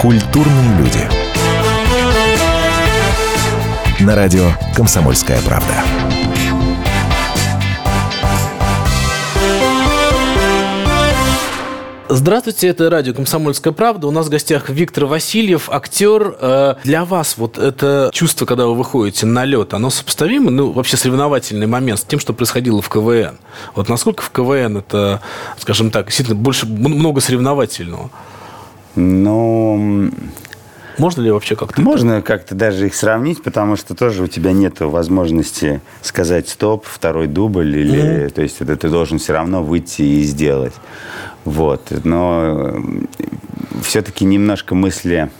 Культурные 0.00 0.78
люди. 0.78 1.08
На 4.00 4.14
радио 4.14 4.50
«Комсомольская 4.74 5.40
правда». 5.40 5.82
Здравствуйте, 12.08 12.68
это 12.68 12.88
радио 12.88 13.14
«Комсомольская 13.14 13.72
правда». 13.72 14.06
У 14.06 14.10
нас 14.10 14.26
в 14.26 14.28
гостях 14.30 14.68
Виктор 14.68 15.06
Васильев, 15.06 15.70
актер. 15.70 16.36
Э, 16.40 16.74
Для 16.84 17.04
вас 17.04 17.36
вот 17.38 17.58
это 17.58 18.10
чувство, 18.12 18.44
когда 18.46 18.66
вы 18.66 18.74
выходите 18.76 19.24
на 19.26 19.44
лед, 19.44 19.74
оно 19.74 19.90
сопоставимо, 19.90 20.50
ну, 20.50 20.70
вообще 20.72 20.96
соревновательный 20.96 21.66
момент 21.66 22.00
с 22.00 22.04
тем, 22.04 22.20
что 22.20 22.32
происходило 22.32 22.80
в 22.80 22.88
КВН? 22.90 23.38
Вот 23.74 23.88
насколько 23.88 24.22
в 24.22 24.30
КВН 24.30 24.76
это, 24.76 25.20
скажем 25.58 25.90
так, 25.90 26.06
действительно 26.06 26.36
больше, 26.36 26.66
много 26.66 27.20
соревновательного? 27.20 28.10
Но 28.96 30.10
Можно 30.98 31.20
ли 31.22 31.30
вообще 31.30 31.54
как-то? 31.56 31.80
можно 31.80 32.22
как-то 32.22 32.54
даже 32.54 32.86
их 32.86 32.94
сравнить, 32.94 33.42
потому 33.42 33.76
что 33.76 33.94
тоже 33.94 34.22
у 34.22 34.26
тебя 34.26 34.52
нет 34.52 34.80
возможности 34.80 35.80
сказать 36.02 36.48
стоп, 36.48 36.84
второй 36.86 37.26
дубль, 37.26 37.76
или, 37.76 38.28
то 38.28 38.42
есть 38.42 38.56
это 38.60 38.76
ты 38.76 38.88
должен 38.88 39.18
все 39.18 39.34
равно 39.34 39.62
выйти 39.62 40.02
и 40.02 40.22
сделать. 40.22 40.74
Вот. 41.44 41.92
Но 42.04 42.82
все-таки 43.82 44.24
немножко 44.24 44.74
мысли 44.74 45.30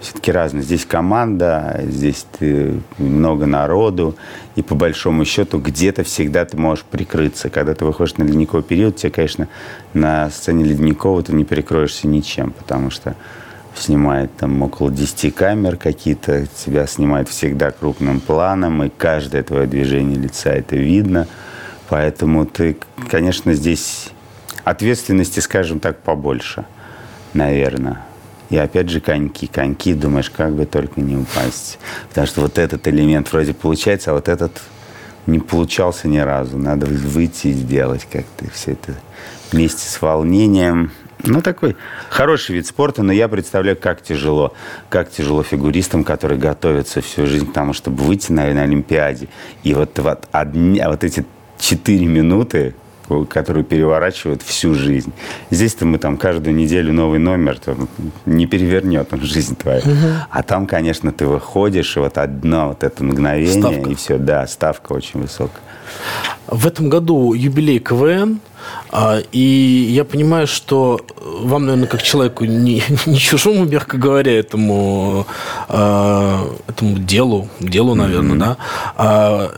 все-таки 0.00 0.30
разные. 0.30 0.62
Здесь 0.62 0.84
команда, 0.84 1.80
здесь 1.84 2.26
ты 2.38 2.80
много 2.98 3.46
народу, 3.46 4.16
и 4.56 4.62
по 4.62 4.74
большому 4.74 5.24
счету 5.24 5.58
где-то 5.58 6.04
всегда 6.04 6.44
ты 6.44 6.56
можешь 6.56 6.84
прикрыться. 6.84 7.50
Когда 7.50 7.74
ты 7.74 7.84
выходишь 7.84 8.16
на 8.16 8.22
ледниковый 8.22 8.62
период, 8.62 8.96
тебе, 8.96 9.10
конечно, 9.10 9.48
на 9.94 10.30
сцене 10.30 10.64
ледникового 10.64 11.22
ты 11.22 11.32
не 11.32 11.44
перекроешься 11.44 12.06
ничем, 12.06 12.52
потому 12.52 12.90
что 12.90 13.16
снимает 13.74 14.34
там 14.36 14.60
около 14.62 14.90
10 14.90 15.34
камер 15.34 15.76
какие-то, 15.76 16.46
тебя 16.46 16.86
снимают 16.86 17.28
всегда 17.28 17.70
крупным 17.70 18.20
планом, 18.20 18.82
и 18.84 18.90
каждое 18.90 19.42
твое 19.42 19.66
движение 19.66 20.18
лица 20.18 20.50
это 20.50 20.76
видно. 20.76 21.26
Поэтому 21.88 22.44
ты, 22.44 22.76
конечно, 23.08 23.54
здесь 23.54 24.10
ответственности, 24.64 25.40
скажем 25.40 25.80
так, 25.80 25.98
побольше, 26.00 26.64
наверное. 27.32 28.07
И 28.50 28.56
опять 28.56 28.88
же 28.88 29.00
коньки. 29.00 29.46
Коньки, 29.46 29.94
думаешь, 29.94 30.30
как 30.30 30.54
бы 30.54 30.64
только 30.64 31.00
не 31.00 31.16
упасть. 31.16 31.78
Потому 32.08 32.26
что 32.26 32.40
вот 32.40 32.58
этот 32.58 32.86
элемент 32.88 33.30
вроде 33.32 33.52
получается, 33.54 34.10
а 34.10 34.14
вот 34.14 34.28
этот 34.28 34.52
не 35.26 35.38
получался 35.38 36.08
ни 36.08 36.18
разу. 36.18 36.56
Надо 36.58 36.86
выйти 36.86 37.48
и 37.48 37.52
сделать 37.52 38.06
как-то 38.10 38.50
все 38.50 38.72
это 38.72 38.94
вместе 39.52 39.88
с 39.88 40.00
волнением. 40.00 40.92
Ну, 41.24 41.42
такой 41.42 41.76
хороший 42.10 42.54
вид 42.54 42.66
спорта, 42.66 43.02
но 43.02 43.12
я 43.12 43.28
представляю, 43.28 43.76
как 43.76 44.02
тяжело. 44.02 44.54
Как 44.88 45.10
тяжело 45.10 45.42
фигуристам, 45.42 46.04
которые 46.04 46.38
готовятся 46.38 47.00
всю 47.00 47.26
жизнь 47.26 47.50
к 47.50 47.52
тому, 47.52 47.72
чтобы 47.72 48.02
выйти 48.04 48.32
на, 48.32 48.52
на 48.54 48.62
Олимпиаде. 48.62 49.28
И 49.64 49.74
вот, 49.74 49.98
вот, 49.98 50.28
одни, 50.30 50.80
вот 50.86 51.04
эти 51.04 51.26
четыре 51.58 52.06
минуты, 52.06 52.74
которые 53.28 53.64
переворачивают 53.64 54.42
всю 54.42 54.74
жизнь. 54.74 55.12
Здесь-то 55.50 55.86
мы 55.86 55.98
там 55.98 56.16
каждую 56.16 56.54
неделю 56.54 56.92
новый 56.92 57.18
номер, 57.18 57.58
там, 57.58 57.88
не 58.26 58.46
перевернет 58.46 59.12
он 59.12 59.22
жизнь 59.22 59.56
твою. 59.56 59.82
А 60.30 60.42
там, 60.42 60.66
конечно, 60.66 61.12
ты 61.12 61.26
выходишь, 61.26 61.96
и 61.96 62.00
вот 62.00 62.18
одно 62.18 62.68
вот 62.68 62.84
это 62.84 63.02
мгновение, 63.04 63.60
Ставка. 63.60 63.90
и 63.90 63.94
все, 63.94 64.18
да, 64.18 64.46
ставка 64.46 64.92
очень 64.92 65.20
высокая. 65.20 65.62
В 66.46 66.66
этом 66.66 66.88
году 66.88 67.34
юбилей 67.34 67.78
КВН, 67.78 68.40
а, 68.90 69.18
и 69.32 69.38
я 69.90 70.04
понимаю, 70.04 70.46
что 70.46 71.00
вам, 71.20 71.66
наверное, 71.66 71.88
как 71.88 72.02
человеку 72.02 72.44
не, 72.44 72.82
не 73.06 73.18
чужому, 73.18 73.64
мягко 73.64 73.98
говоря, 73.98 74.38
этому, 74.38 75.26
а, 75.68 76.50
этому 76.66 76.98
делу, 76.98 77.48
делу, 77.60 77.94
наверное, 77.94 78.38
да, 78.38 78.56
а, 78.96 79.52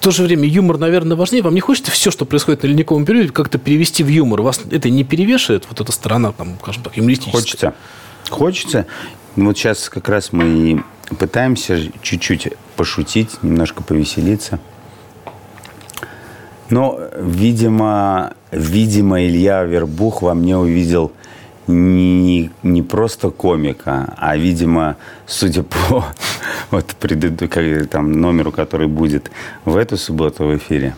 то 0.00 0.10
же 0.10 0.24
время 0.24 0.48
юмор, 0.48 0.78
наверное, 0.78 1.16
важнее. 1.16 1.42
Вам 1.42 1.54
не 1.54 1.60
хочется 1.60 1.90
все, 1.90 2.10
что 2.10 2.24
происходит 2.24 2.62
на 2.62 2.68
ледниковом 2.68 3.04
периоде, 3.04 3.28
как-то 3.30 3.58
перевести 3.58 4.02
в 4.02 4.08
юмор? 4.08 4.42
Вас 4.42 4.60
это 4.70 4.90
не 4.90 5.04
перевешивает, 5.04 5.66
вот 5.68 5.80
эта 5.80 5.92
сторона, 5.92 6.32
там, 6.32 6.56
скажем 6.62 6.82
так, 6.82 6.96
юмористическая? 6.96 7.40
Хочется. 7.40 7.74
Хочется. 8.30 8.86
Ну, 9.36 9.46
Вот 9.46 9.58
сейчас 9.58 9.88
как 9.88 10.08
раз 10.08 10.32
мы 10.32 10.82
пытаемся 11.18 11.80
чуть-чуть 12.02 12.48
пошутить, 12.76 13.42
немножко 13.42 13.82
повеселиться. 13.82 14.58
Но, 16.70 17.00
видимо, 17.16 18.34
видимо, 18.52 19.24
Илья 19.24 19.64
Вербух 19.64 20.22
во 20.22 20.34
мне 20.34 20.56
увидел 20.56 21.12
не, 21.70 22.50
не 22.62 22.82
просто 22.82 23.30
комика, 23.30 24.14
а, 24.16 24.36
видимо, 24.36 24.96
судя 25.26 25.62
по 25.62 26.04
вот 26.70 26.94
преду- 27.00 27.48
как- 27.48 27.88
там, 27.88 28.12
номеру, 28.12 28.52
который 28.52 28.86
будет 28.88 29.30
в 29.64 29.76
эту 29.76 29.96
субботу 29.96 30.44
в 30.44 30.56
эфире, 30.56 30.94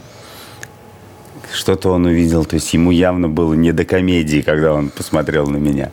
что-то 1.52 1.90
он 1.90 2.06
увидел. 2.06 2.44
То 2.44 2.56
есть 2.56 2.72
ему 2.74 2.90
явно 2.90 3.28
было 3.28 3.54
не 3.54 3.72
до 3.72 3.84
комедии, 3.84 4.40
когда 4.40 4.72
он 4.72 4.88
посмотрел 4.88 5.46
на 5.46 5.58
меня. 5.58 5.90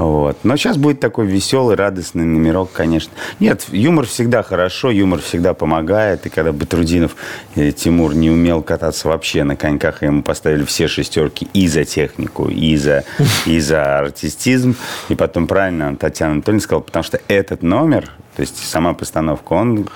Вот. 0.00 0.38
Но 0.44 0.56
сейчас 0.56 0.78
будет 0.78 0.98
такой 0.98 1.26
веселый, 1.26 1.76
радостный 1.76 2.24
номерок, 2.24 2.72
конечно. 2.72 3.12
Нет, 3.38 3.66
юмор 3.70 4.06
всегда 4.06 4.42
хорошо, 4.42 4.90
юмор 4.90 5.20
всегда 5.20 5.52
помогает. 5.52 6.26
И 6.26 6.30
когда 6.30 6.52
Батрудинов 6.52 7.16
э, 7.54 7.70
Тимур 7.72 8.14
не 8.14 8.30
умел 8.30 8.62
кататься 8.62 9.08
вообще 9.08 9.44
на 9.44 9.56
коньках, 9.56 10.02
ему 10.02 10.22
поставили 10.22 10.64
все 10.64 10.88
шестерки 10.88 11.48
и 11.52 11.68
за 11.68 11.84
технику, 11.84 12.48
и 12.48 12.76
за, 12.76 13.04
и 13.44 13.60
за 13.60 13.98
артистизм. 13.98 14.74
И 15.10 15.14
потом 15.14 15.46
правильно 15.46 15.94
Татьяна 15.96 16.32
Анатольевна 16.34 16.62
сказала, 16.62 16.82
потому 16.82 17.02
что 17.02 17.20
этот 17.28 17.62
номер, 17.62 18.10
то 18.40 18.42
есть 18.42 18.56
сама 18.70 18.94
постановка, 18.94 19.52
он 19.52 19.86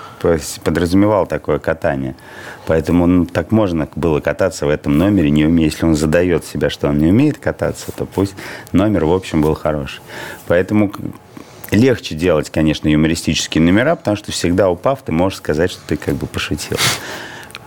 подразумевал 0.65 1.27
такое 1.27 1.59
катание. 1.59 2.15
Поэтому 2.67 3.07
ну, 3.07 3.25
так 3.25 3.53
можно 3.53 3.89
было 3.97 4.21
кататься 4.21 4.67
в 4.67 4.69
этом 4.69 4.99
номере, 4.99 5.31
не 5.31 5.47
умея. 5.47 5.71
Если 5.71 5.87
он 5.87 5.95
задает 5.95 6.45
себя, 6.45 6.69
что 6.69 6.89
он 6.89 6.99
не 6.99 7.07
умеет 7.07 7.39
кататься, 7.39 7.91
то 7.97 8.05
пусть 8.05 8.35
номер, 8.73 9.07
в 9.07 9.15
общем, 9.15 9.41
был 9.41 9.55
хороший. 9.55 10.03
Поэтому 10.47 10.93
легче 11.71 12.15
делать, 12.15 12.51
конечно, 12.51 12.87
юмористические 12.87 13.65
номера, 13.65 13.97
потому 13.97 14.19
что 14.19 14.31
всегда 14.31 14.69
упав, 14.69 15.01
ты 15.01 15.11
можешь 15.11 15.39
сказать, 15.39 15.71
что 15.71 15.81
ты 15.87 15.97
как 15.97 16.15
бы 16.17 16.27
пошутил. 16.27 16.77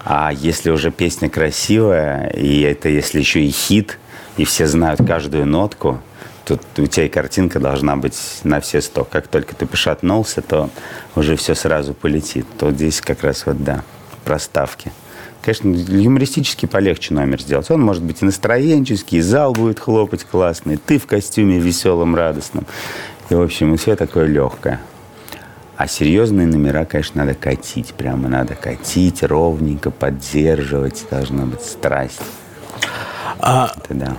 А 0.05 0.31
если 0.31 0.69
уже 0.69 0.91
песня 0.91 1.27
красивая, 1.27 2.27
и 2.27 2.61
это 2.61 2.87
если 2.87 3.17
еще 3.17 3.41
и 3.41 3.49
хит, 3.49 3.97
и 4.37 4.45
все 4.45 4.67
знают 4.67 4.99
каждую 5.07 5.47
нотку, 5.47 5.99
тут 6.47 6.61
у 6.77 6.87
тебя 6.87 7.05
и 7.05 7.09
картинка 7.09 7.59
должна 7.59 7.97
быть 7.97 8.17
на 8.43 8.61
все 8.61 8.81
сто. 8.81 9.03
Как 9.03 9.27
только 9.27 9.55
ты 9.55 9.65
пошатнулся, 9.65 10.41
то 10.41 10.69
уже 11.15 11.35
все 11.35 11.55
сразу 11.55 11.93
полетит. 11.93 12.45
То 12.57 12.71
здесь 12.71 13.01
как 13.01 13.23
раз 13.23 13.45
вот, 13.45 13.63
да, 13.63 13.83
проставки. 14.23 14.91
Конечно, 15.41 15.69
юмористически 15.69 16.65
полегче 16.65 17.13
номер 17.13 17.41
сделать. 17.41 17.69
Он 17.69 17.81
может 17.81 18.03
быть 18.03 18.21
и 18.21 18.25
настроенческий, 18.25 19.19
и 19.19 19.21
зал 19.21 19.53
будет 19.53 19.79
хлопать 19.79 20.23
классный, 20.23 20.77
ты 20.77 20.99
в 20.99 21.05
костюме 21.05 21.59
веселом, 21.59 22.15
радостном. 22.15 22.65
И, 23.29 23.35
в 23.35 23.41
общем, 23.41 23.73
и 23.73 23.77
все 23.77 23.95
такое 23.95 24.25
легкое. 24.25 24.79
А 25.75 25.87
серьезные 25.87 26.47
номера, 26.47 26.85
конечно, 26.85 27.23
надо 27.23 27.35
катить. 27.35 27.93
Прямо 27.93 28.27
надо 28.29 28.55
катить 28.55 29.21
ровненько, 29.21 29.91
поддерживать. 29.91 31.05
Должна 31.11 31.45
быть 31.45 31.61
страсть. 31.61 32.19
А 33.39 33.71
Это 33.77 33.93
да. 33.93 34.17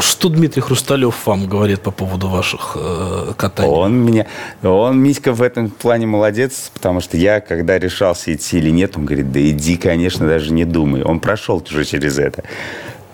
Что 0.00 0.28
Дмитрий 0.28 0.62
Хрусталев 0.62 1.26
вам 1.26 1.46
говорит 1.46 1.80
по 1.80 1.90
поводу 1.90 2.28
ваших 2.28 2.76
э, 2.76 3.32
катаний? 3.36 3.70
Он 3.70 3.94
меня, 3.94 4.26
он, 4.62 4.98
Митька, 5.00 5.32
в 5.32 5.42
этом 5.42 5.70
плане 5.70 6.06
молодец, 6.06 6.70
потому 6.74 7.00
что 7.00 7.16
я, 7.16 7.40
когда 7.40 7.78
решался 7.78 8.32
идти 8.32 8.58
или 8.58 8.70
нет, 8.70 8.96
он 8.96 9.06
говорит, 9.06 9.32
да 9.32 9.40
иди, 9.40 9.76
конечно, 9.76 10.26
даже 10.26 10.52
не 10.52 10.64
думай. 10.64 11.02
Он 11.02 11.20
прошел 11.20 11.62
уже 11.68 11.84
через 11.84 12.18
это. 12.18 12.44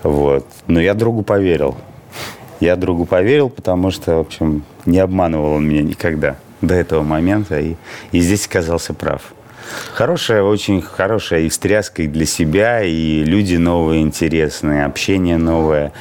Вот. 0.02 0.46
Но 0.66 0.80
я 0.80 0.94
другу 0.94 1.22
поверил. 1.22 1.76
Я 2.60 2.76
другу 2.76 3.04
поверил, 3.04 3.50
потому 3.50 3.90
что, 3.90 4.16
в 4.16 4.20
общем, 4.20 4.64
не 4.86 4.98
обманывал 4.98 5.52
он 5.52 5.68
меня 5.68 5.82
никогда 5.82 6.36
до 6.60 6.74
этого 6.74 7.02
момента. 7.02 7.58
И, 7.58 7.74
и 8.12 8.20
здесь 8.20 8.46
оказался 8.46 8.94
прав. 8.94 9.32
Хорошая, 9.92 10.42
очень 10.42 10.82
хорошая 10.82 11.40
и 11.40 11.48
встряска 11.48 12.02
и 12.02 12.08
для 12.08 12.26
себя, 12.26 12.82
и 12.82 13.22
люди 13.24 13.56
новые, 13.56 14.02
интересные, 14.02 14.84
общение 14.84 15.36
новое, 15.36 15.92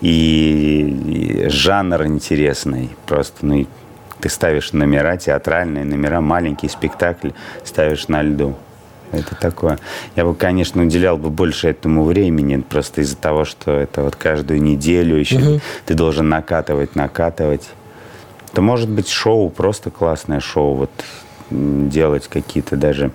и, 0.00 1.44
и 1.44 1.48
жанр 1.48 2.06
интересный. 2.06 2.90
Просто, 3.06 3.46
ну, 3.46 3.66
ты 4.20 4.28
ставишь 4.28 4.72
номера, 4.72 5.16
театральные 5.16 5.84
номера, 5.84 6.20
маленький 6.20 6.68
спектакль 6.68 7.30
ставишь 7.64 8.08
на 8.08 8.22
льду. 8.22 8.56
Это 9.12 9.36
такое. 9.36 9.78
Я 10.16 10.24
бы, 10.24 10.34
конечно, 10.34 10.82
уделял 10.82 11.16
бы 11.16 11.30
больше 11.30 11.68
этому 11.68 12.04
времени, 12.04 12.56
просто 12.56 13.02
из-за 13.02 13.16
того, 13.16 13.44
что 13.44 13.70
это 13.72 14.02
вот 14.02 14.16
каждую 14.16 14.60
неделю 14.60 15.16
еще 15.16 15.36
угу. 15.36 15.60
ты 15.84 15.94
должен 15.94 16.28
накатывать, 16.28 16.96
накатывать. 16.96 17.68
Это 18.50 18.62
может 18.62 18.88
быть 18.88 19.08
шоу, 19.08 19.48
просто 19.50 19.90
классное 19.90 20.40
шоу. 20.40 20.74
Вот 20.74 20.90
делать 21.50 22.28
какие-то 22.28 22.76
даже 22.76 23.10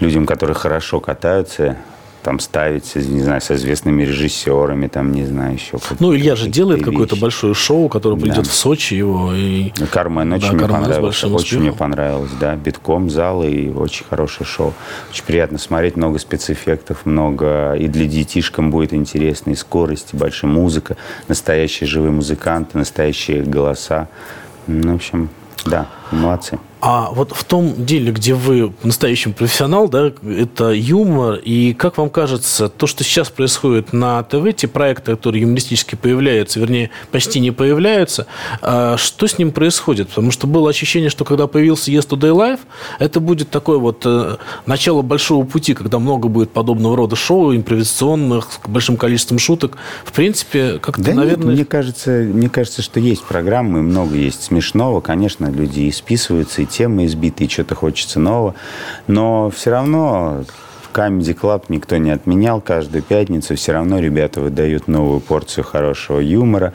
людям, 0.00 0.26
которые 0.26 0.54
хорошо 0.54 1.00
катаются, 1.00 1.76
там 2.24 2.40
ставить, 2.40 2.94
не 2.96 3.20
знаю, 3.20 3.42
с 3.42 3.50
известными 3.50 4.02
режиссерами, 4.02 4.88
там, 4.88 5.12
не 5.12 5.26
знаю, 5.26 5.54
еще. 5.54 5.78
Ну, 6.00 6.16
Илья 6.16 6.34
же 6.36 6.48
делает 6.48 6.82
какое-то 6.82 7.16
большое 7.16 7.52
шоу, 7.52 7.90
которое 7.90 8.16
придет 8.16 8.44
да. 8.44 8.50
в 8.50 8.54
Сочи 8.54 8.94
его. 8.94 9.32
И... 9.34 9.72
Ну, 9.78 9.86
Кармен 9.86 10.32
очень 10.32 10.46
да, 10.46 10.52
мне 10.54 10.62
Кармен 10.62 10.82
понравилось. 10.82 11.22
Очень 11.22 11.34
успехом. 11.34 11.62
мне 11.62 11.72
понравилось, 11.72 12.30
да. 12.40 12.56
Битком 12.56 13.10
зал 13.10 13.44
и 13.44 13.68
очень 13.68 14.06
хорошее 14.06 14.46
шоу. 14.48 14.72
Очень 15.10 15.24
приятно 15.24 15.58
смотреть, 15.58 15.96
много 15.96 16.18
спецэффектов, 16.18 17.04
много. 17.04 17.74
И 17.74 17.88
для 17.88 18.06
детишкам 18.06 18.70
будет 18.70 18.94
интересно, 18.94 19.50
и 19.50 19.54
скорость, 19.54 20.14
и 20.14 20.16
большая 20.16 20.50
музыка, 20.50 20.96
настоящие 21.28 21.86
живые 21.86 22.10
музыканты, 22.10 22.78
настоящие 22.78 23.42
голоса. 23.42 24.08
Ну, 24.66 24.92
в 24.92 24.96
общем, 24.96 25.28
да, 25.66 25.88
молодцы. 26.10 26.58
А 26.86 27.08
вот 27.12 27.32
в 27.32 27.44
том 27.44 27.86
деле, 27.86 28.12
где 28.12 28.34
вы 28.34 28.74
настоящий 28.82 29.30
профессионал, 29.30 29.88
да, 29.88 30.12
это 30.22 30.70
юмор, 30.72 31.36
и 31.36 31.72
как 31.72 31.96
вам 31.96 32.10
кажется, 32.10 32.68
то, 32.68 32.86
что 32.86 33.02
сейчас 33.02 33.30
происходит 33.30 33.94
на 33.94 34.22
ТВ, 34.22 34.54
те 34.54 34.68
проекты, 34.68 35.12
которые 35.12 35.40
юмористически 35.44 35.94
появляются, 35.94 36.60
вернее, 36.60 36.90
почти 37.10 37.40
не 37.40 37.52
появляются, 37.52 38.26
а 38.60 38.98
что 38.98 39.26
с 39.26 39.38
ним 39.38 39.50
происходит? 39.50 40.10
Потому 40.10 40.30
что 40.30 40.46
было 40.46 40.68
ощущение, 40.68 41.08
что 41.08 41.24
когда 41.24 41.46
появился 41.46 41.90
Yes 41.90 42.06
Today 42.06 42.36
Live, 42.36 42.60
это 42.98 43.18
будет 43.18 43.48
такое 43.48 43.78
вот 43.78 44.02
э, 44.04 44.36
начало 44.66 45.00
большого 45.00 45.46
пути, 45.46 45.72
когда 45.72 45.98
много 45.98 46.28
будет 46.28 46.50
подобного 46.50 46.98
рода 46.98 47.16
шоу, 47.16 47.56
импровизационных, 47.56 48.48
с 48.52 48.68
большим 48.68 48.98
количеством 48.98 49.38
шуток. 49.38 49.78
В 50.04 50.12
принципе, 50.12 50.78
как-то, 50.80 51.02
да 51.02 51.14
наверное... 51.14 51.46
Нет, 51.46 51.54
мне 51.54 51.64
кажется, 51.64 52.10
мне 52.10 52.50
кажется, 52.50 52.82
что 52.82 53.00
есть 53.00 53.24
программы, 53.24 53.80
много 53.80 54.16
есть 54.16 54.42
смешного. 54.42 55.00
Конечно, 55.00 55.50
люди 55.50 55.80
и 55.80 55.90
списываются, 55.90 56.60
и 56.60 56.73
темы 56.74 57.06
избиты, 57.06 57.44
и 57.44 57.48
что-то 57.48 57.74
хочется 57.74 58.20
нового. 58.20 58.54
Но 59.06 59.50
все 59.50 59.70
равно 59.70 60.44
Comedy 60.94 61.34
Club 61.34 61.64
никто 61.68 61.96
не 61.96 62.10
отменял. 62.10 62.60
Каждую 62.60 63.02
пятницу 63.02 63.56
все 63.56 63.72
равно 63.72 63.98
ребята 63.98 64.40
выдают 64.40 64.86
новую 64.86 65.20
порцию 65.20 65.64
хорошего 65.64 66.20
юмора. 66.20 66.72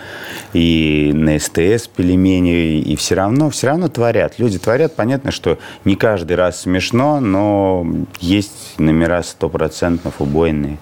И 0.54 1.12
на 1.14 1.40
СТС 1.40 1.88
пельмени. 1.88 2.80
И 2.80 2.96
все 2.98 3.16
равно, 3.16 3.50
все 3.50 3.68
равно 3.68 3.88
творят. 3.88 4.38
Люди 4.38 4.60
творят. 4.60 4.96
Понятно, 4.96 5.32
что 5.32 5.58
не 5.86 5.96
каждый 5.96 6.36
раз 6.36 6.62
смешно, 6.62 7.20
но 7.20 7.88
есть 8.20 8.76
номера 8.78 9.24
стопроцентно 9.24 10.12
убойные. 10.20 10.78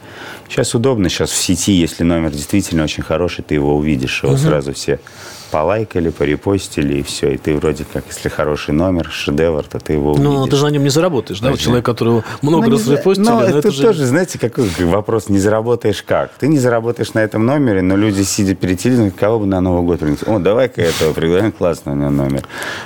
Сейчас 0.50 0.74
удобно. 0.74 1.10
Сейчас 1.10 1.30
в 1.30 1.36
сети, 1.36 1.74
если 1.74 2.04
номер 2.04 2.32
действительно 2.32 2.84
очень 2.84 3.04
хороший, 3.04 3.44
ты 3.44 3.54
его 3.54 3.76
увидишь. 3.76 4.24
Его 4.24 4.34
угу. 4.34 4.42
сразу 4.42 4.74
все 4.74 5.00
полайкали, 5.52 6.10
порепостили, 6.10 7.00
и 7.00 7.04
все. 7.04 7.34
И 7.34 7.38
ты 7.38 7.56
вроде 7.56 7.86
как, 7.92 8.06
если 8.08 8.30
хороший 8.30 8.74
номер, 8.74 9.10
шедевр, 9.12 9.64
то 9.64 9.80
ты 9.80 9.94
его 9.94 10.12
увидишь. 10.12 10.30
Ну, 10.30 10.48
ты 10.48 10.56
же 10.56 10.64
на 10.64 10.70
нем 10.70 10.84
не 10.84 10.90
заработаешь, 10.90 11.40
да? 11.40 11.52
Вот 11.52 11.60
человек, 11.60 11.86
которого 11.86 12.24
много 12.42 12.68
ну, 12.68 12.72
раз 12.74 12.88
репостили. 12.88 13.26
Ну, 13.26 13.40
это, 13.40 13.58
это 13.60 13.72
же... 13.72 13.82
тоже, 13.82 14.06
знаете, 14.06 14.40
какой 14.40 14.70
вопрос, 14.80 15.30
не 15.30 15.40
заработаешь 15.40 16.04
как? 16.04 16.32
Ты 16.40 16.48
не 16.48 16.60
заработаешь 16.60 17.14
на 17.14 17.20
этом 17.20 17.46
номере, 17.46 17.82
но 17.82 17.96
люди, 17.96 18.24
сидя 18.24 18.56
перед 18.56 18.80
телевизором, 18.80 19.12
кого 19.12 19.40
бы 19.40 19.46
на 19.46 19.62
Новый 19.62 19.84
год 19.84 20.00
принести? 20.00 20.26
О, 20.26 20.40
давай-ка 20.40 20.82
этого 20.82 21.14
пригласим, 21.14 21.52
классный 21.52 21.96
номер. 21.96 22.44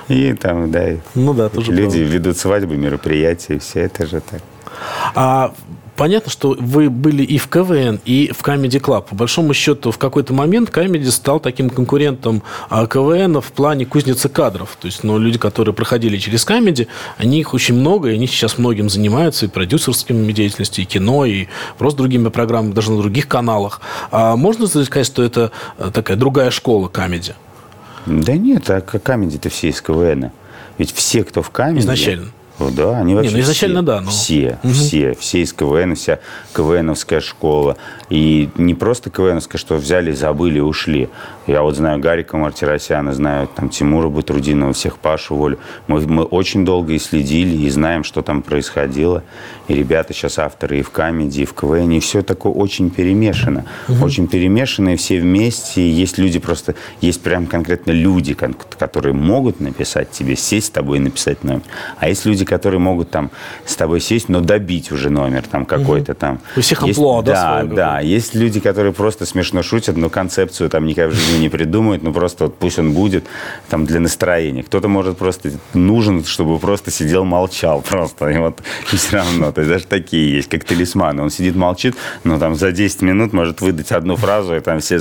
И 0.08 0.34
там, 0.34 0.72
да, 0.72 0.90
ну, 1.16 1.34
да 1.34 1.50
тоже 1.50 1.72
люди 1.72 2.00
правда. 2.00 2.14
ведут 2.16 2.38
свадьбы, 2.38 2.76
мероприятия, 2.76 3.60
все 3.60 3.82
это 3.82 4.06
же 4.06 4.22
так. 4.22 4.42
А 5.16 5.54
понятно, 6.02 6.32
что 6.32 6.56
вы 6.60 6.90
были 6.90 7.22
и 7.22 7.38
в 7.38 7.48
КВН, 7.48 8.00
и 8.06 8.32
в 8.36 8.42
Comedy 8.42 8.82
Club. 8.82 9.10
По 9.10 9.16
большому 9.16 9.54
счету, 9.54 9.92
в 9.92 10.00
какой-то 10.00 10.34
момент 10.34 10.72
Comedy 10.72 11.12
стал 11.12 11.40
таким 11.40 11.70
конкурентом 11.70 12.42
а, 12.72 12.88
КВН 12.88 13.40
в 13.40 13.52
плане 13.52 13.86
кузницы 13.86 14.28
кадров. 14.28 14.76
То 14.82 14.88
есть, 14.88 15.04
ну, 15.04 15.20
люди, 15.20 15.38
которые 15.38 15.76
проходили 15.76 16.18
через 16.18 16.44
Comedy, 16.44 16.88
они 17.18 17.40
их 17.40 17.54
очень 17.54 17.76
много, 17.76 18.10
и 18.10 18.16
они 18.16 18.26
сейчас 18.26 18.58
многим 18.58 18.90
занимаются, 18.90 19.46
и 19.46 19.48
продюсерскими 19.48 20.32
деятельностью, 20.32 20.86
и 20.86 20.88
кино, 20.88 21.24
и 21.26 21.46
просто 21.78 22.00
другими 22.00 22.30
программами, 22.30 22.74
даже 22.74 22.90
на 22.90 22.98
других 22.98 23.28
каналах. 23.28 23.80
А 24.10 24.36
можно 24.36 24.66
сказать, 24.66 25.06
что 25.06 25.22
это 25.22 25.52
э, 25.78 25.92
такая 25.94 26.18
другая 26.18 26.50
школа 26.50 26.88
Comedy? 26.88 27.36
Да 28.08 28.34
нет, 28.34 28.68
а 28.72 28.80
Comedy-то 28.80 29.50
все 29.50 29.70
из 29.70 29.80
КВН. 29.82 30.32
Ведь 30.80 30.92
все, 30.96 31.24
кто 31.24 31.44
в 31.44 31.52
Comedy... 31.52 31.78
Изначально. 31.78 32.32
Да, 32.70 33.00
они 33.00 33.16
вообще 33.16 33.32
Не, 33.32 33.38
ну 33.38 33.44
изначально 33.44 33.80
все, 33.82 33.86
да. 33.86 34.02
Но... 34.02 34.12
Все, 34.12 34.60
угу. 34.64 34.74
все, 34.74 35.14
все 35.20 35.42
из 35.42 35.54
КВН, 35.54 35.96
вся 35.96 36.20
КВНовская 36.54 37.22
школа. 37.22 37.78
И 38.10 38.50
не 38.56 38.76
просто 38.76 39.10
КВНовская, 39.10 39.60
что 39.60 39.76
взяли, 39.76 40.12
забыли, 40.12 40.60
ушли. 40.60 41.10
Я 41.48 41.64
вот 41.64 41.76
знаю 41.76 42.00
Гарика 42.00 42.38
Мартиросяна, 42.38 43.14
знаю 43.14 43.50
там 43.56 43.70
Тимура 43.70 44.10
Батрудинова, 44.10 44.74
всех 44.74 44.98
Пашу 44.98 45.36
Волю. 45.36 45.58
Мы, 45.88 46.02
мы 46.02 46.24
очень 46.24 46.64
долго 46.66 46.94
и 46.94 47.00
следили, 47.00 47.66
и 47.66 47.70
знаем, 47.70 48.04
что 48.04 48.22
там 48.22 48.44
происходило. 48.44 49.24
И 49.68 49.74
ребята 49.74 50.14
сейчас 50.14 50.38
авторы 50.38 50.80
и 50.80 50.82
в 50.84 50.92
Камеди, 50.92 51.42
и 51.42 51.46
в 51.46 51.54
КВН, 51.54 51.92
и 51.92 52.00
все 52.00 52.22
такое 52.22 52.54
очень 52.54 52.92
перемешано. 52.92 53.66
Угу. 53.88 54.06
Очень 54.06 54.28
перемешано, 54.28 54.94
и 54.94 54.96
все 54.98 55.20
вместе. 55.20 55.90
Есть 55.90 56.20
люди 56.20 56.38
просто, 56.38 56.76
есть 57.02 57.22
прям 57.22 57.48
конкретно 57.48 57.92
люди, 57.92 58.36
которые 58.36 59.14
могут 59.14 59.60
написать 59.60 60.12
тебе, 60.12 60.36
сесть 60.36 60.68
с 60.68 60.70
тобой 60.70 60.98
и 60.98 61.02
написать 61.02 61.44
номер. 61.44 61.64
А 61.98 62.08
есть 62.08 62.26
люди, 62.26 62.46
которые 62.46 62.80
могут 62.80 63.10
там 63.10 63.32
с 63.66 63.76
тобой 63.76 64.00
сесть, 64.00 64.30
но 64.30 64.42
добить 64.42 64.92
уже 64.92 65.10
номер 65.10 65.44
там 65.50 65.66
какой-то 65.66 66.14
там. 66.14 66.40
У 66.56 66.62
всех 66.62 66.84
амплуа, 66.84 67.24
да? 67.24 67.64
Да, 67.64 67.76
да. 67.76 68.00
Есть 68.00 68.36
люди, 68.36 68.60
которые 68.60 68.94
просто 68.94 69.26
смешно 69.26 69.64
шутят, 69.64 69.98
но 69.98 70.10
концепцию 70.10 70.70
там 70.70 70.86
никак 70.86 71.10
в 71.10 71.14
жизни 71.14 71.31
ничего 71.32 71.42
не 71.42 71.50
придумывать, 71.50 72.04
ну 72.04 72.14
просто 72.14 72.46
вот 72.46 72.58
пусть 72.58 72.80
он 72.80 72.94
будет 72.94 73.26
там 73.70 73.86
для 73.86 74.00
настроения. 74.00 74.64
Кто-то 74.64 74.88
может 74.88 75.18
просто 75.18 75.52
нужен, 75.74 76.26
чтобы 76.26 76.60
просто 76.60 76.92
сидел, 76.92 77.26
молчал 77.26 77.82
просто. 77.90 78.30
И 78.30 78.38
вот 78.38 78.62
и 78.92 78.96
все 78.96 79.18
равно. 79.18 79.52
То 79.52 79.62
есть 79.62 79.72
даже 79.72 79.86
такие 79.86 80.36
есть, 80.36 80.50
как 80.50 80.64
талисманы. 80.64 81.24
Он 81.24 81.30
сидит, 81.30 81.56
молчит, 81.56 81.96
но 82.24 82.40
там 82.40 82.56
за 82.56 82.72
10 82.72 83.02
минут 83.02 83.34
может 83.34 83.62
выдать 83.62 83.92
одну 83.92 84.16
фразу, 84.16 84.56
и 84.56 84.60
там 84.60 84.80
все 84.80 85.00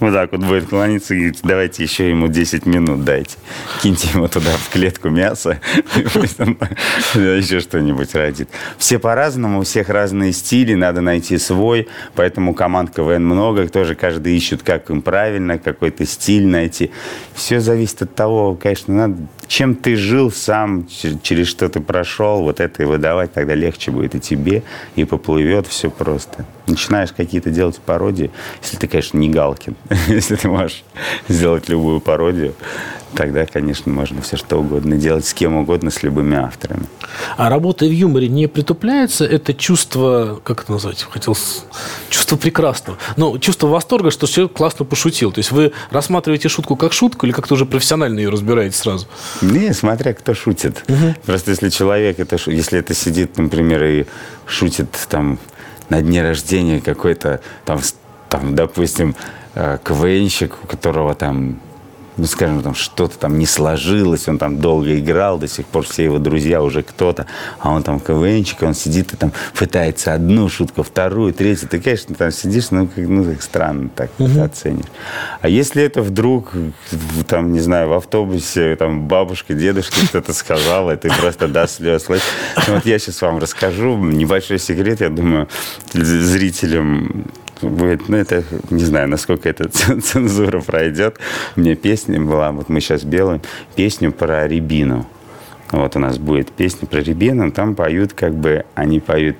вот 0.00 0.12
так 0.12 0.32
вот 0.32 0.40
будет 0.40 0.68
клониться 0.68 1.14
и 1.14 1.18
говорить, 1.18 1.40
давайте 1.42 1.82
еще 1.82 2.10
ему 2.10 2.28
10 2.28 2.66
минут 2.66 3.04
дайте. 3.04 3.36
Киньте 3.82 4.08
ему 4.12 4.28
туда 4.28 4.50
в 4.56 4.70
клетку 4.70 5.08
мясо, 5.08 5.60
и 5.96 6.02
пусть 6.02 6.40
он 6.40 6.58
еще 7.14 7.60
что-нибудь 7.60 8.14
родит. 8.14 8.48
Все 8.78 8.98
по-разному, 8.98 9.60
у 9.60 9.62
всех 9.62 9.88
разные 9.88 10.32
стили, 10.32 10.74
надо 10.74 11.00
найти 11.00 11.38
свой, 11.38 11.88
поэтому 12.14 12.54
команд 12.54 12.90
КВН 12.90 13.24
много, 13.24 13.68
тоже 13.68 13.94
каждый 13.94 14.36
ищет, 14.36 14.62
как 14.62 14.90
им 14.90 15.02
правильно, 15.02 15.58
какой-то 15.66 16.06
стиль 16.06 16.46
найти. 16.46 16.92
Все 17.34 17.58
зависит 17.58 18.02
от 18.02 18.14
того, 18.14 18.54
конечно, 18.54 18.94
надо, 18.94 19.16
чем 19.48 19.74
ты 19.74 19.96
жил 19.96 20.30
сам, 20.30 20.86
через 21.22 21.48
что 21.48 21.68
ты 21.68 21.80
прошел, 21.80 22.42
вот 22.42 22.60
это 22.60 22.82
и 22.82 22.86
выдавать, 22.86 23.32
тогда 23.32 23.54
легче 23.54 23.90
будет 23.90 24.14
и 24.14 24.20
тебе, 24.20 24.62
и 24.94 25.04
поплывет 25.04 25.66
все 25.66 25.90
просто. 25.90 26.44
Начинаешь 26.66 27.12
какие-то 27.12 27.50
делать 27.50 27.78
пародии, 27.78 28.30
если 28.62 28.76
ты, 28.76 28.88
конечно, 28.88 29.18
не 29.18 29.28
Галкин, 29.28 29.76
если 30.08 30.36
ты 30.36 30.48
можешь 30.48 30.84
сделать 31.28 31.68
любую 31.68 32.00
пародию, 32.00 32.54
тогда, 33.14 33.46
конечно, 33.46 33.90
можно 33.92 34.20
все 34.22 34.36
что 34.36 34.58
угодно 34.58 34.96
делать 34.96 35.26
с 35.26 35.34
кем 35.34 35.56
угодно, 35.56 35.90
с 35.90 36.02
любыми 36.02 36.36
авторами. 36.36 36.86
А 37.36 37.48
работая 37.48 37.88
в 37.88 37.92
юморе 37.92 38.28
не 38.28 38.46
притупляется 38.46 39.24
это 39.24 39.54
чувство, 39.54 40.40
как 40.44 40.64
это 40.64 40.72
назвать, 40.72 41.02
хотел, 41.02 41.36
чувство 42.10 42.36
прекрасного, 42.36 42.98
ну, 43.16 43.38
чувство 43.38 43.68
восторга, 43.68 44.10
что 44.10 44.26
человек 44.26 44.52
классно 44.52 44.84
пошутил. 44.84 45.32
То 45.32 45.38
есть 45.38 45.50
вы 45.50 45.72
рассматриваете 45.90 46.48
шутку 46.48 46.76
как 46.76 46.92
шутку 46.92 47.26
или 47.26 47.32
как-то 47.32 47.54
уже 47.54 47.64
профессионально 47.64 48.20
ее 48.20 48.28
разбираете 48.28 48.76
сразу? 48.76 49.06
Не, 49.42 49.72
смотря 49.72 50.14
кто 50.14 50.34
шутит. 50.34 50.84
Угу. 50.88 51.14
Просто 51.26 51.50
если 51.50 51.68
человек, 51.68 52.18
это, 52.18 52.36
если 52.46 52.78
это 52.78 52.94
сидит, 52.94 53.38
например, 53.38 53.84
и 53.84 54.06
шутит 54.46 54.88
там 55.08 55.38
на 55.88 56.02
дне 56.02 56.22
рождения 56.22 56.80
какой-то 56.80 57.40
там, 57.64 57.80
там 58.28 58.54
допустим, 58.54 59.14
э, 59.54 59.78
КВНщик, 59.82 60.54
у 60.62 60.66
которого 60.66 61.14
там 61.14 61.60
ну, 62.16 62.26
скажем, 62.26 62.62
там 62.62 62.74
что-то 62.74 63.18
там 63.18 63.38
не 63.38 63.46
сложилось, 63.46 64.28
он 64.28 64.38
там 64.38 64.58
долго 64.58 64.98
играл, 64.98 65.38
до 65.38 65.48
сих 65.48 65.66
пор 65.66 65.84
все 65.84 66.04
его 66.04 66.18
друзья 66.18 66.62
уже 66.62 66.82
кто-то, 66.82 67.26
а 67.58 67.70
он 67.70 67.82
там 67.82 68.00
КВНчик, 68.00 68.62
он 68.62 68.74
сидит 68.74 69.12
и 69.12 69.16
там 69.16 69.32
пытается 69.58 70.14
одну 70.14 70.48
шутку, 70.48 70.82
вторую, 70.82 71.32
третью, 71.32 71.68
ты, 71.68 71.80
конечно, 71.80 72.14
там 72.14 72.30
сидишь, 72.30 72.70
ну, 72.70 72.86
как, 72.86 73.06
ну, 73.06 73.24
так 73.24 73.42
странно 73.42 73.88
так 73.94 74.10
угу. 74.18 74.40
оценишь. 74.42 74.86
А 75.40 75.48
если 75.48 75.82
это 75.82 76.02
вдруг, 76.02 76.52
там, 77.26 77.52
не 77.52 77.60
знаю, 77.60 77.88
в 77.88 77.92
автобусе, 77.92 78.76
там, 78.76 79.08
бабушка, 79.08 79.54
дедушка 79.54 79.96
что-то 80.04 80.32
сказала, 80.32 80.92
и 80.92 80.96
ты 80.96 81.10
просто 81.20 81.48
до 81.48 81.66
слез. 81.66 82.06
Ну, 82.08 82.74
вот 82.74 82.86
я 82.86 82.98
сейчас 82.98 83.20
вам 83.22 83.38
расскажу 83.38 83.96
небольшой 83.96 84.58
секрет, 84.58 85.00
я 85.00 85.10
думаю, 85.10 85.48
зрителям 85.92 87.26
будет, 87.62 88.08
ну, 88.08 88.16
это, 88.16 88.44
не 88.70 88.84
знаю, 88.84 89.08
насколько 89.08 89.48
эта 89.48 89.68
цензура 90.00 90.60
пройдет. 90.60 91.18
У 91.56 91.60
меня 91.60 91.76
песня 91.76 92.20
была, 92.20 92.52
вот 92.52 92.68
мы 92.68 92.80
сейчас 92.80 93.04
делаем 93.04 93.40
песню 93.74 94.12
про 94.12 94.46
рябину. 94.46 95.06
Вот 95.70 95.96
у 95.96 95.98
нас 95.98 96.18
будет 96.18 96.52
песня 96.52 96.86
про 96.86 97.00
рябину, 97.00 97.50
там 97.50 97.74
поют, 97.74 98.12
как 98.12 98.34
бы, 98.34 98.64
они 98.74 99.00
поют, 99.00 99.36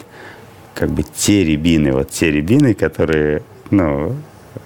как 0.75 0.91
бы, 0.91 1.03
те 1.03 1.45
рябины, 1.45 1.93
вот 1.93 2.11
те 2.11 2.31
рябины, 2.31 2.75
которые, 2.75 3.43
ну, 3.71 4.17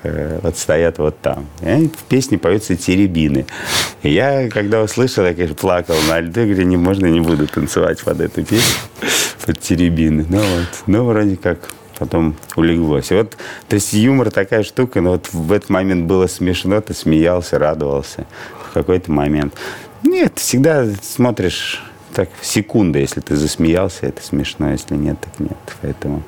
э, 0.02 0.40
вот 0.42 0.56
стоят 0.56 0.98
вот 0.98 1.20
там. 1.20 1.46
И 1.60 1.88
в 1.88 2.04
песне 2.04 2.38
поются 2.38 2.76
теребины. 2.76 3.44
И 4.02 4.10
я, 4.10 4.48
когда 4.48 4.82
услышал, 4.82 5.24
я, 5.24 5.34
конечно, 5.34 5.54
плакал 5.54 5.96
на 6.08 6.20
льду, 6.20 6.44
говорю, 6.44 6.62
не 6.62 6.78
можно, 6.78 7.06
не 7.06 7.20
буду 7.20 7.46
танцевать 7.46 8.02
под 8.02 8.20
эту 8.20 8.42
песню, 8.42 8.80
под 9.46 9.60
теребины. 9.60 10.24
Ну 10.28 10.38
вот, 10.38 10.68
ну 10.86 11.04
вроде 11.04 11.36
как 11.36 11.58
потом 12.00 12.34
улеглось. 12.56 13.10
Вот, 13.12 13.36
то 13.68 13.74
есть 13.74 13.92
юмор 13.92 14.30
такая 14.30 14.64
штука, 14.64 15.02
но 15.02 15.12
вот 15.12 15.28
в 15.32 15.52
этот 15.52 15.68
момент 15.68 16.06
было 16.06 16.26
смешно, 16.26 16.80
ты 16.80 16.94
смеялся, 16.94 17.58
радовался 17.58 18.26
в 18.70 18.72
какой-то 18.72 19.12
момент. 19.12 19.54
Нет, 20.02 20.38
всегда 20.38 20.86
смотришь 21.02 21.84
так 22.14 22.30
секунда, 22.40 22.98
если 22.98 23.20
ты 23.20 23.36
засмеялся, 23.36 24.06
это 24.06 24.22
смешно, 24.22 24.72
если 24.72 24.96
нет, 24.96 25.18
так 25.20 25.38
нет. 25.38 25.58
Поэтому... 25.82 26.22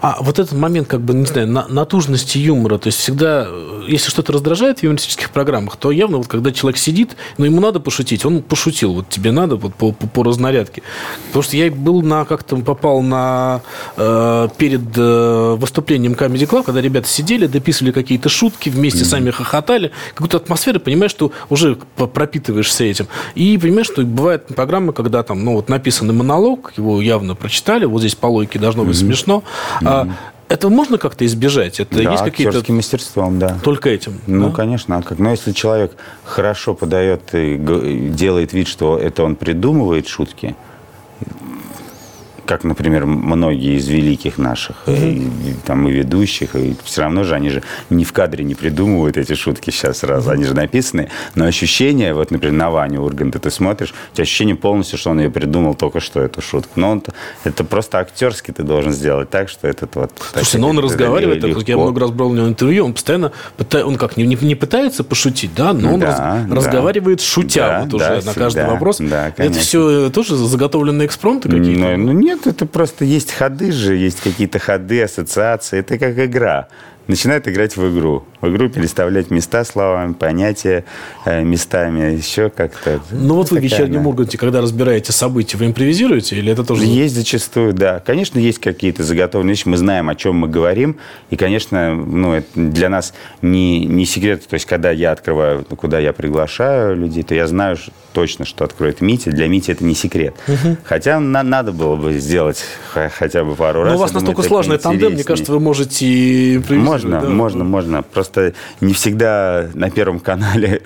А 0.00 0.18
вот 0.20 0.38
этот 0.38 0.52
момент, 0.52 0.88
как 0.88 1.00
бы, 1.00 1.14
не 1.14 1.26
знаю, 1.26 1.48
натужности 1.48 2.38
юмора, 2.38 2.78
то 2.78 2.88
есть 2.88 2.98
всегда, 2.98 3.46
если 3.86 4.10
что-то 4.10 4.32
раздражает 4.32 4.80
в 4.80 4.82
юмористических 4.82 5.30
программах, 5.30 5.76
то 5.76 5.90
явно 5.90 6.18
вот 6.18 6.28
когда 6.28 6.52
человек 6.52 6.78
сидит, 6.78 7.16
но 7.38 7.46
ему 7.46 7.60
надо 7.60 7.80
пошутить, 7.80 8.24
он 8.24 8.42
пошутил, 8.42 8.94
вот 8.94 9.08
тебе 9.08 9.32
надо 9.32 9.56
вот 9.56 9.74
по, 9.74 9.92
по, 9.92 10.06
по 10.06 10.22
разнарядке. 10.22 10.82
Потому 11.28 11.42
что 11.42 11.56
я 11.56 11.70
был 11.70 12.02
на, 12.02 12.24
как-то 12.24 12.56
попал 12.56 13.02
на, 13.02 13.62
э, 13.96 14.48
перед 14.58 14.82
э, 14.96 15.56
выступлением 15.58 16.12
Comedy 16.12 16.48
Club, 16.48 16.64
когда 16.64 16.80
ребята 16.80 17.08
сидели, 17.08 17.46
дописывали 17.46 17.92
какие-то 17.92 18.28
шутки, 18.28 18.68
вместе 18.68 19.02
mm-hmm. 19.02 19.04
сами 19.04 19.30
хохотали, 19.30 19.90
какую-то 20.14 20.38
атмосферу, 20.38 20.80
понимаешь, 20.80 21.10
что 21.10 21.32
уже 21.50 21.76
пропитываешься 21.96 22.84
этим. 22.84 23.06
И 23.34 23.58
понимаешь, 23.58 23.86
что 23.86 24.02
бывают 24.02 24.46
программы, 24.48 24.92
когда 24.92 25.22
там, 25.22 25.44
ну 25.44 25.54
вот 25.54 25.68
написанный 25.68 26.14
монолог, 26.14 26.72
его 26.76 27.00
явно 27.00 27.34
прочитали, 27.34 27.84
вот 27.84 28.00
здесь 28.00 28.14
по 28.14 28.26
логике 28.26 28.58
должно 28.58 28.84
быть 28.84 28.96
mm-hmm. 28.96 29.06
смешно, 29.06 29.44
Mm-hmm. 29.80 30.12
Это 30.48 30.68
можно 30.68 30.98
как-то 30.98 31.24
избежать? 31.24 31.80
Это 31.80 32.02
да, 32.02 32.12
есть 32.12 32.24
какие-то... 32.24 32.70
мастерством, 32.72 33.38
да. 33.38 33.58
Только 33.64 33.88
этим? 33.88 34.20
Ну, 34.26 34.50
да? 34.50 34.54
конечно. 34.54 34.98
А 34.98 35.02
как? 35.02 35.18
Но 35.18 35.30
если 35.30 35.52
человек 35.52 35.96
хорошо 36.24 36.74
подает 36.74 37.34
и 37.34 37.56
делает 37.56 38.52
вид, 38.52 38.68
что 38.68 38.98
это 38.98 39.24
он 39.24 39.36
придумывает 39.36 40.08
шутки, 40.08 40.54
как, 42.46 42.64
например, 42.64 43.06
многие 43.06 43.76
из 43.76 43.88
великих 43.88 44.38
наших, 44.38 44.76
угу. 44.86 44.96
и, 44.96 45.24
и, 45.24 45.54
там, 45.64 45.88
и 45.88 45.92
ведущих, 45.92 46.54
и 46.56 46.76
все 46.84 47.02
равно 47.02 47.24
же 47.24 47.34
они 47.34 47.50
же 47.50 47.62
не 47.90 48.04
в 48.04 48.12
кадре 48.12 48.44
не 48.44 48.54
придумывают 48.54 49.16
эти 49.16 49.34
шутки 49.34 49.70
сейчас 49.70 49.98
сразу, 49.98 50.30
они 50.30 50.44
же 50.44 50.54
написаны, 50.54 51.08
но 51.34 51.44
ощущение, 51.44 52.14
вот, 52.14 52.30
например, 52.30 52.56
на 52.56 52.70
Ваню 52.70 53.02
Урганта 53.02 53.38
ты 53.38 53.50
смотришь, 53.50 53.94
у 54.12 54.14
тебя 54.14 54.22
ощущение 54.22 54.56
полностью, 54.56 54.98
что 54.98 55.10
он 55.10 55.20
ее 55.20 55.30
придумал 55.30 55.74
только 55.74 56.00
что, 56.00 56.20
эту 56.20 56.40
шутку. 56.42 56.72
Но 56.80 56.92
он 56.92 57.02
это 57.44 57.64
просто 57.64 57.98
актерски 57.98 58.52
ты 58.52 58.62
должен 58.62 58.92
сделать 58.92 59.30
так, 59.30 59.48
что 59.48 59.68
этот 59.68 59.94
вот... 59.96 60.12
Слушай, 60.34 60.60
но 60.60 60.68
он 60.68 60.78
разговаривает, 60.78 61.40
так, 61.40 61.68
я 61.68 61.76
много 61.76 62.00
раз 62.00 62.10
брал 62.10 62.30
у 62.30 62.34
него 62.34 62.48
интервью, 62.48 62.84
он 62.84 62.92
постоянно, 62.94 63.32
он 63.84 63.96
как, 63.96 64.16
не, 64.16 64.24
не, 64.24 64.54
пытается 64.54 65.04
пошутить, 65.04 65.52
да, 65.54 65.72
но 65.72 65.94
он 65.94 66.00
да, 66.00 66.06
раз, 66.06 66.18
да. 66.18 66.54
разговаривает 66.54 67.20
шутя 67.20 67.66
да, 67.66 67.80
вот 67.84 67.94
уже 67.94 68.20
да, 68.20 68.26
на 68.26 68.34
каждый 68.34 68.66
вопрос. 68.66 68.98
Да, 68.98 69.32
это 69.36 69.58
все 69.58 70.10
тоже 70.10 70.36
заготовленные 70.36 71.06
экспромты 71.06 71.48
какие-то? 71.48 71.96
Ну, 71.96 71.96
ну 71.96 72.12
нет, 72.12 72.31
это 72.46 72.66
просто 72.66 73.04
есть 73.04 73.32
ходы 73.32 73.72
же, 73.72 73.94
есть 73.94 74.20
какие-то 74.20 74.58
ходы, 74.58 75.02
ассоциации. 75.02 75.78
Это 75.78 75.98
как 75.98 76.18
игра 76.18 76.68
начинает 77.06 77.48
играть 77.48 77.76
в 77.76 77.92
игру. 77.92 78.24
В 78.40 78.48
игру 78.48 78.68
переставлять 78.68 79.30
места 79.30 79.64
словами, 79.64 80.12
понятия 80.12 80.84
э, 81.24 81.42
местами, 81.42 82.16
еще 82.16 82.50
как-то. 82.50 83.00
Ну 83.10 83.34
вот 83.34 83.50
вы 83.50 83.60
в 83.60 83.62
вечернем 83.62 84.06
Урганте, 84.06 84.38
когда 84.38 84.60
разбираете 84.60 85.12
события, 85.12 85.56
вы 85.56 85.66
импровизируете 85.66 86.36
или 86.36 86.52
это 86.52 86.64
тоже... 86.64 86.84
Есть 86.84 87.14
зачастую, 87.14 87.72
да. 87.72 88.00
Конечно, 88.00 88.38
есть 88.38 88.58
какие-то 88.58 89.02
заготовленные 89.02 89.52
вещи, 89.52 89.68
мы 89.68 89.76
знаем, 89.76 90.08
о 90.08 90.14
чем 90.14 90.36
мы 90.36 90.48
говорим, 90.48 90.96
и, 91.30 91.36
конечно, 91.36 91.94
ну, 91.94 92.34
это 92.34 92.48
для 92.54 92.88
нас 92.88 93.14
не, 93.42 93.86
не 93.86 94.04
секрет, 94.04 94.46
то 94.46 94.54
есть, 94.54 94.66
когда 94.66 94.90
я 94.90 95.12
открываю, 95.12 95.64
куда 95.64 95.98
я 95.98 96.12
приглашаю 96.12 96.96
людей, 96.96 97.22
то 97.22 97.34
я 97.34 97.46
знаю 97.46 97.76
точно, 98.12 98.44
что 98.44 98.64
откроет 98.64 99.00
Митя. 99.00 99.30
Для 99.30 99.48
Мити 99.48 99.70
это 99.70 99.84
не 99.84 99.94
секрет. 99.94 100.34
Угу. 100.46 100.76
Хотя 100.84 101.18
на, 101.18 101.42
надо 101.42 101.72
было 101.72 101.96
бы 101.96 102.18
сделать 102.18 102.62
хотя 102.92 103.44
бы 103.44 103.54
пару 103.54 103.80
Но 103.80 103.84
раз. 103.84 103.92
Но 103.92 103.98
у 103.98 104.00
вас 104.00 104.12
настолько 104.12 104.42
сложный 104.42 104.78
тандем, 104.78 105.12
мне 105.12 105.24
кажется, 105.24 105.52
вы 105.52 105.60
можете 105.60 106.56
импровизировать 106.56 106.91
можно, 106.92 107.20
да? 107.20 107.28
можно, 107.28 107.64
можно. 107.64 108.02
Просто 108.02 108.54
не 108.80 108.94
всегда 108.94 109.68
на 109.74 109.90
Первом 109.90 110.20
канале 110.20 110.82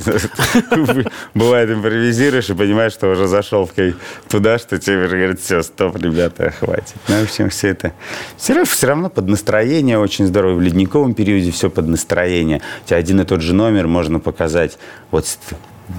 бывает 1.34 1.70
импровизируешь 1.70 2.50
и 2.50 2.54
понимаешь, 2.54 2.92
что 2.92 3.08
уже 3.08 3.26
зашел 3.26 3.70
туда, 4.28 4.58
что 4.58 4.78
тебе 4.78 5.06
говорят, 5.06 5.40
все, 5.40 5.62
стоп, 5.62 5.96
ребята, 5.96 6.52
хватит. 6.58 6.94
Ну, 7.08 7.20
в 7.20 7.22
общем, 7.24 7.50
все 7.50 7.68
это... 7.68 7.92
Все, 8.36 8.64
все 8.64 8.86
равно 8.86 9.10
под 9.10 9.28
настроение 9.28 9.98
очень 9.98 10.26
здорово. 10.26 10.54
В 10.54 10.60
ледниковом 10.60 11.14
периоде 11.14 11.50
все 11.50 11.70
под 11.70 11.88
настроение. 11.88 12.60
У 12.84 12.88
тебя 12.88 12.98
один 12.98 13.20
и 13.20 13.24
тот 13.24 13.42
же 13.42 13.54
номер 13.54 13.86
можно 13.86 14.20
показать. 14.20 14.78
Вот 15.10 15.26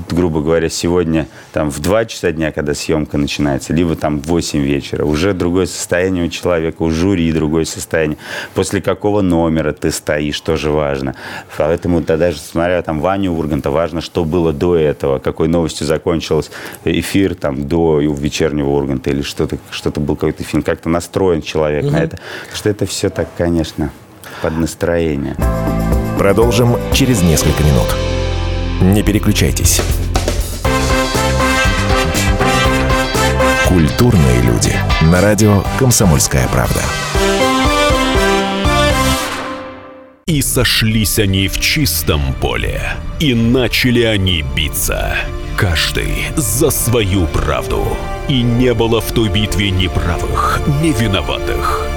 грубо 0.09 0.41
говоря, 0.41 0.69
сегодня 0.69 1.27
там 1.53 1.71
в 1.71 1.79
2 1.79 2.05
часа 2.05 2.31
дня, 2.31 2.51
когда 2.51 2.73
съемка 2.73 3.17
начинается, 3.17 3.73
либо 3.73 3.95
там 3.95 4.19
в 4.19 4.27
8 4.27 4.59
вечера, 4.59 5.05
уже 5.05 5.33
другое 5.33 5.65
состояние 5.65 6.25
у 6.25 6.29
человека, 6.29 6.81
у 6.83 6.91
жюри 6.91 7.31
другое 7.31 7.65
состояние. 7.65 8.17
После 8.53 8.81
какого 8.81 9.21
номера 9.21 9.71
ты 9.71 9.91
стоишь, 9.91 10.39
тоже 10.41 10.71
важно. 10.71 11.15
Поэтому 11.57 12.01
да, 12.01 12.17
даже 12.17 12.39
смотря 12.39 12.81
там 12.81 12.99
Ваню 12.99 13.33
Урганта, 13.33 13.71
важно, 13.71 14.01
что 14.01 14.25
было 14.25 14.53
до 14.53 14.75
этого, 14.75 15.19
какой 15.19 15.47
новостью 15.47 15.87
закончился 15.87 16.51
эфир 16.83 17.35
там 17.35 17.67
до 17.67 17.99
вечернего 17.99 18.69
Урганта 18.69 19.09
или 19.09 19.21
что-то, 19.21 19.57
что-то 19.71 19.99
был 19.99 20.15
какой-то 20.15 20.43
фильм, 20.43 20.63
как-то 20.63 20.89
настроен 20.89 21.41
человек 21.41 21.85
угу. 21.85 21.93
на 21.93 21.97
это. 21.97 22.19
Что 22.53 22.69
это 22.69 22.85
все 22.85 23.09
так, 23.09 23.27
конечно, 23.37 23.91
под 24.41 24.57
настроение. 24.57 25.35
Продолжим 26.17 26.75
через 26.93 27.21
несколько 27.21 27.63
минут. 27.63 28.06
Не 28.81 29.01
переключайтесь. 29.01 29.81
Культурные 33.67 34.41
люди. 34.41 34.73
На 35.01 35.19
радио 35.19 35.63
«Комсомольская 35.79 36.47
правда». 36.47 36.81
И 40.27 40.41
сошлись 40.41 41.17
они 41.19 41.47
в 41.47 41.59
чистом 41.59 42.33
поле, 42.35 42.81
и 43.19 43.33
начали 43.33 44.03
они 44.03 44.43
биться. 44.55 45.15
Каждый 45.55 46.25
за 46.35 46.69
свою 46.69 47.25
правду. 47.27 47.97
И 48.27 48.43
не 48.43 48.73
было 48.73 49.01
в 49.01 49.11
той 49.11 49.29
битве 49.29 49.71
ни 49.71 49.87
правых, 49.87 50.61
ни 50.83 50.91
виноватых. 50.91 51.96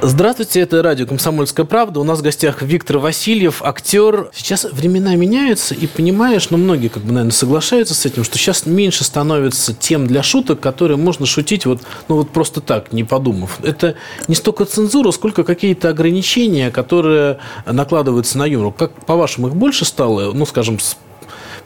Здравствуйте, 0.00 0.60
это 0.60 0.80
радио 0.80 1.06
«Комсомольская 1.06 1.66
правда». 1.66 1.98
У 1.98 2.04
нас 2.04 2.20
в 2.20 2.22
гостях 2.22 2.62
Виктор 2.62 2.98
Васильев, 2.98 3.62
актер. 3.64 4.30
Сейчас 4.32 4.64
времена 4.70 5.16
меняются, 5.16 5.74
и 5.74 5.88
понимаешь, 5.88 6.50
ну, 6.50 6.56
многие, 6.56 6.86
как 6.86 7.02
бы, 7.02 7.08
наверное, 7.08 7.32
соглашаются 7.32 7.94
с 7.94 8.06
этим, 8.06 8.22
что 8.22 8.38
сейчас 8.38 8.64
меньше 8.64 9.02
становится 9.02 9.74
тем 9.74 10.06
для 10.06 10.22
шуток, 10.22 10.60
которые 10.60 10.96
можно 10.98 11.26
шутить 11.26 11.66
вот, 11.66 11.82
ну, 12.06 12.14
вот 12.14 12.30
просто 12.30 12.60
так, 12.60 12.92
не 12.92 13.02
подумав. 13.02 13.58
Это 13.64 13.96
не 14.28 14.36
столько 14.36 14.66
цензура, 14.66 15.10
сколько 15.10 15.42
какие-то 15.42 15.88
ограничения, 15.88 16.70
которые 16.70 17.38
накладываются 17.66 18.38
на 18.38 18.46
юмор. 18.46 18.72
Как, 18.72 18.92
по-вашему, 19.04 19.48
их 19.48 19.56
больше 19.56 19.84
стало, 19.84 20.32
ну, 20.32 20.46
скажем, 20.46 20.78
с 20.78 20.96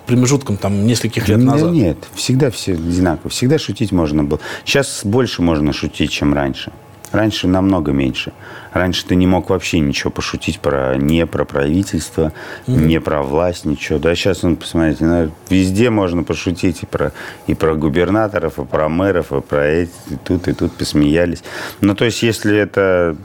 промежутком 0.06 0.56
там 0.56 0.86
нескольких 0.86 1.28
лет 1.28 1.38
назад? 1.38 1.70
нет, 1.70 1.98
всегда 2.14 2.50
все 2.50 2.72
одинаково. 2.72 3.28
Всегда 3.28 3.58
шутить 3.58 3.92
можно 3.92 4.24
было. 4.24 4.40
Сейчас 4.64 5.02
больше 5.04 5.42
можно 5.42 5.74
шутить, 5.74 6.10
чем 6.10 6.32
раньше. 6.32 6.72
Раньше 7.12 7.46
намного 7.46 7.92
меньше. 7.92 8.32
Раньше 8.72 9.04
ты 9.04 9.14
не 9.16 9.26
мог 9.26 9.50
вообще 9.50 9.80
ничего 9.80 10.10
пошутить 10.10 10.60
про 10.60 10.96
не 10.96 11.26
про 11.26 11.44
правительство, 11.44 12.32
не 12.66 13.00
про 13.00 13.22
власть, 13.22 13.64
ничего. 13.66 13.98
Да, 13.98 14.14
сейчас, 14.14 14.42
ну, 14.42 14.56
посмотрите, 14.56 15.04
ну, 15.04 15.30
везде 15.50 15.90
можно 15.90 16.24
пошутить 16.24 16.82
и 16.82 16.86
про, 16.86 17.12
и 17.46 17.54
про 17.54 17.74
губернаторов, 17.74 18.58
и 18.58 18.64
про 18.64 18.88
мэров, 18.88 19.32
и 19.32 19.40
про 19.42 19.66
эти, 19.66 19.90
и 20.08 20.16
тут, 20.16 20.48
и 20.48 20.54
тут 20.54 20.72
посмеялись. 20.72 21.42
Ну, 21.80 21.94
то 21.94 22.06
есть, 22.06 22.22
если 22.22 22.56
это 22.56 23.16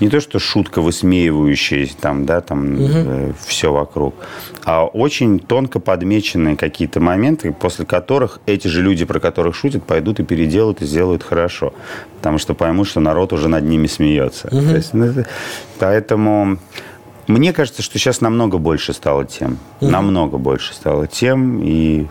не 0.00 0.08
то, 0.08 0.20
что 0.20 0.38
шутка 0.38 0.80
высмеивающая, 0.80 1.88
там, 2.00 2.24
да, 2.26 2.40
там 2.40 2.76
все 3.46 3.72
вокруг, 3.72 4.14
а 4.64 4.84
очень 4.84 5.38
тонко 5.40 5.80
подмеченные 5.80 6.56
какие-то 6.56 7.00
моменты, 7.00 7.52
после 7.52 7.84
которых 7.84 8.40
эти 8.46 8.68
же 8.68 8.82
люди, 8.82 9.04
про 9.04 9.20
которых 9.20 9.54
шутят, 9.56 9.84
пойдут 9.84 10.20
и 10.20 10.24
переделают 10.24 10.82
и 10.82 10.86
сделают 10.86 11.22
хорошо. 11.22 11.72
Потому 12.16 12.38
что 12.38 12.54
поймут, 12.54 12.86
что 12.88 13.00
народ 13.00 13.32
уже 13.32 13.48
над 13.48 13.64
ними 13.64 13.86
смеется. 13.86 14.48
То 14.48 14.56
есть, 14.76 14.94
ну, 14.94 15.04
это- 15.06 15.26
поэтому 15.78 16.58
мне 17.26 17.52
кажется, 17.52 17.82
что 17.82 17.98
сейчас 17.98 18.20
намного 18.20 18.58
больше 18.58 18.92
стало 18.92 19.24
тем. 19.24 19.58
Намного 19.80 20.38
больше 20.38 20.74
стало 20.74 21.06
тем. 21.06 21.60
И 21.62 22.06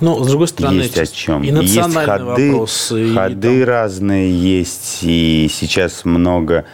Ну, 0.00 0.22
с 0.22 0.26
другой 0.28 0.48
стороны, 0.48 0.80
есть 0.80 0.98
о 0.98 1.06
чем. 1.06 1.42
и 1.42 1.48
И 1.48 1.52
есть 1.64 1.94
ходы, 1.94 2.24
вопрос, 2.52 2.92
и 2.92 3.14
ходы 3.14 3.60
там- 3.60 3.68
разные 3.68 4.30
есть, 4.58 4.98
и 5.02 5.48
сейчас 5.52 6.04
много 6.04 6.64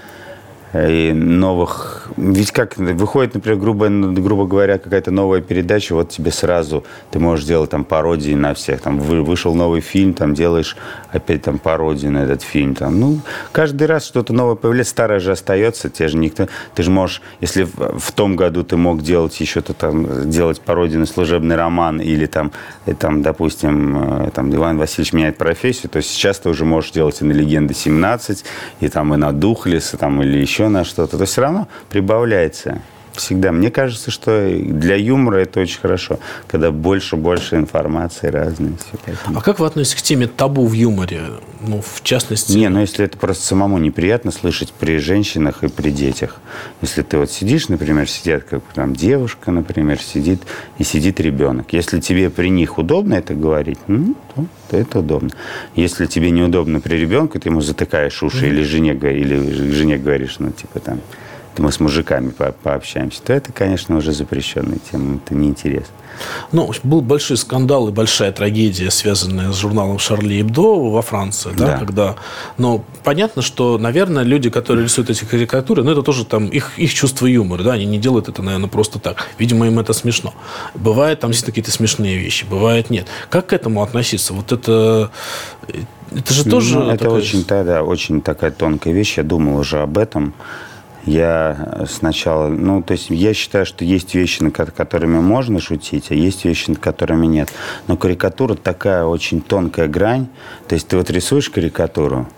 э, 0.73 1.13
новых... 1.13 2.11
Ведь 2.17 2.53
как 2.53 2.77
выходит, 2.77 3.35
например, 3.35 3.59
грубо, 3.59 3.89
грубо 3.89 4.47
говоря, 4.47 4.79
какая-то 4.79 5.11
новая 5.11 5.41
передача, 5.41 5.95
вот 5.95 6.11
тебе 6.11 6.31
сразу 6.31 6.85
ты 7.11 7.19
можешь 7.19 7.45
делать 7.45 7.71
там 7.71 7.85
пародии 7.85 8.35
на 8.35 8.55
всех. 8.55 8.81
Там 8.81 8.99
вы- 8.99 9.23
вышел 9.23 9.55
новый 9.55 9.81
фильм, 9.81 10.15
там 10.15 10.35
делаешь 10.35 10.77
опять 11.11 11.43
там 11.43 11.59
пародию 11.59 12.13
на 12.13 12.25
этот 12.25 12.43
фильм. 12.43 12.75
Там, 12.75 13.01
ну, 13.01 13.21
каждый 13.53 13.87
раз 13.87 14.05
что-то 14.05 14.33
новое 14.33 14.55
появляется, 14.55 14.93
старое 14.93 15.21
же 15.21 15.33
остается, 15.33 15.91
те 15.91 16.09
же 16.09 16.17
никто... 16.17 16.49
Ты 16.75 16.83
же 16.83 16.91
можешь, 16.91 17.23
если 17.41 17.65
в, 17.65 17.99
в 17.99 18.13
том 18.13 18.37
году 18.37 18.65
ты 18.65 18.77
мог 18.77 19.03
делать 19.03 19.39
еще-то 19.41 19.75
там, 19.75 20.31
делать 20.31 20.61
пародию 20.61 21.01
на 21.01 21.07
служебный 21.07 21.57
роман 21.57 22.01
или 22.01 22.27
там, 22.27 22.53
и, 22.87 22.93
там 22.93 23.23
допустим, 23.23 24.27
э, 24.27 24.31
там, 24.31 24.55
Иван 24.55 24.79
Васильевич 24.79 25.13
меняет 25.13 25.39
профессию, 25.39 25.91
то 25.91 26.01
сейчас 26.03 26.39
ты 26.39 26.49
уже 26.49 26.65
можешь 26.65 26.91
делать 26.93 27.21
и 27.21 27.25
на 27.25 27.33
«Легенды 27.33 27.75
17», 27.75 28.45
и 28.81 28.89
там 28.89 29.15
и 29.15 29.17
на 29.17 29.33
«Духлес», 29.33 29.95
и, 29.95 29.97
там, 29.97 30.23
или 30.23 30.39
еще 30.39 30.62
на 30.69 30.85
что-то. 30.85 31.19
То 31.19 31.25
все 31.25 31.41
равно 31.43 31.69
прибавляется. 31.91 32.81
Всегда. 33.15 33.53
Мне 33.53 33.71
кажется, 33.71 34.11
что 34.11 34.49
для 34.51 34.97
юмора 34.97 35.37
это 35.39 35.61
очень 35.61 35.79
хорошо, 35.79 36.19
когда 36.47 36.71
больше-больше 36.71 37.57
информации 37.57 38.29
разной. 38.29 38.73
А 39.35 39.41
как 39.43 39.59
вы 39.59 39.67
относитесь 39.67 40.01
к 40.01 40.03
теме 40.03 40.27
табу 40.27 40.67
в 40.67 40.73
юморе? 40.73 41.21
Ну, 41.61 41.83
в 41.83 42.03
частности... 42.03 42.53
Не, 42.53 42.69
ну 42.69 42.81
если 42.81 43.05
это 43.05 43.19
просто 43.19 43.45
самому 43.45 43.79
неприятно 43.79 44.31
слышать 44.31 44.73
при 44.73 44.99
женщинах 44.99 45.63
и 45.63 45.69
при 45.69 45.91
детях. 45.91 46.41
Если 46.81 47.03
ты 47.03 47.19
вот 47.19 47.31
сидишь, 47.31 47.69
например, 47.69 48.09
сидят 48.09 48.45
как 48.45 48.63
там 48.75 48.97
девушка, 48.97 49.51
например, 49.51 50.01
сидит 50.01 50.43
и 50.79 50.85
сидит 50.85 51.21
ребенок. 51.21 51.73
Если 51.73 52.01
тебе 52.01 52.31
при 52.31 52.49
них 52.49 52.79
удобно 52.79 53.15
это 53.15 53.35
говорить, 53.35 53.79
ну, 53.87 54.15
то, 54.35 54.47
то 54.71 54.77
это 54.77 55.01
удобно. 55.01 55.31
Если 55.77 56.07
тебе 56.07 56.31
неудобно 56.31 56.81
при 56.81 56.97
ребенке, 56.97 57.39
ты 57.39 57.51
ему 57.51 57.61
затыкаешь 57.61 58.23
уши 58.23 58.49
или 58.49 58.63
жене, 58.63 58.95
или 58.95 59.71
жене 59.73 59.99
говоришь, 59.99 60.37
ну, 60.39 60.51
типа 60.51 60.81
там, 60.81 61.01
мы 61.59 61.71
с 61.73 61.81
мужиками 61.81 62.31
по- 62.31 62.53
пообщаемся, 62.53 63.23
то 63.23 63.33
это, 63.33 63.53
конечно, 63.53 63.97
уже 63.97 64.13
запрещенная 64.13 64.79
тема, 64.91 65.17
это 65.25 65.35
неинтересно. 65.35 65.93
Ну, 66.53 66.71
был 66.83 67.01
большой 67.01 67.37
скандал 67.37 67.89
и 67.89 67.93
большая 67.93 68.33
трагедия, 68.33 68.91
связанная 68.91 69.51
с 69.51 69.57
журналом 69.57 69.99
Шарли 69.99 70.41
Эбдо 70.43 70.63
во 70.91 71.03
Франции, 71.03 71.51
да, 71.57 71.67
Да. 71.67 71.79
когда... 71.79 72.17
Но 72.59 72.85
понятно, 73.03 73.43
что, 73.43 73.79
наверное, 73.79 74.23
люди, 74.23 74.51
которые 74.51 74.85
рисуют 74.85 75.11
эти 75.11 75.25
карикатуры, 75.25 75.83
ну, 75.83 75.91
это 75.91 76.03
тоже 76.03 76.25
там 76.25 76.47
их, 76.49 76.79
их 76.79 76.93
чувство 76.95 77.27
юмора, 77.27 77.63
да, 77.65 77.73
они 77.73 77.87
не 77.87 77.99
делают 77.99 78.29
это, 78.29 78.43
наверное, 78.43 78.69
просто 78.69 78.99
так. 78.99 79.27
Видимо, 79.39 79.67
им 79.67 79.79
это 79.79 79.93
смешно. 79.95 80.35
Бывает 80.75 81.21
там 81.21 81.31
действительно 81.31 81.53
какие-то 81.55 81.71
смешные 81.73 82.19
вещи, 82.19 82.45
бывает 82.45 82.91
нет. 82.91 83.07
Как 83.31 83.47
к 83.47 83.53
этому 83.53 83.83
относиться? 83.83 84.33
Вот 84.35 84.53
это... 84.53 85.11
Это 86.15 86.35
же 86.35 86.45
тоже... 86.45 86.79
Ну, 86.79 86.91
это 86.91 87.05
такое- 87.05 87.21
очень, 87.21 87.45
да, 87.47 87.65
да, 87.65 87.83
очень 87.83 88.21
такая 88.21 88.51
тонкая 88.51 88.93
вещь. 88.93 89.17
Я 89.17 89.23
думал 89.23 89.59
уже 89.59 89.81
об 89.81 89.97
этом. 89.97 90.35
Я 91.05 91.85
сначала, 91.91 92.49
ну, 92.49 92.83
то 92.83 92.93
есть 92.93 93.11
я 93.11 93.35
считаю, 93.35 93.67
что 93.67 93.85
есть 93.85 94.15
вещи, 94.15 94.43
над 94.43 94.55
ко- 94.55 94.67
которыми 94.67 95.19
можно 95.19 95.61
шутить, 95.61 96.11
а 96.11 96.15
есть 96.15 96.45
вещи, 96.45 96.71
над 96.71 96.79
которыми 96.79 97.27
нет. 97.27 97.53
Но 97.89 97.97
карикатура 97.97 98.55
такая 98.55 99.05
очень 99.05 99.41
тонкая 99.41 99.89
грань. 99.89 100.29
То 100.69 100.75
есть 100.75 100.87
ты 100.87 100.97
вот 100.97 101.11
рисуешь 101.11 101.51
карикатуру, 101.51 102.29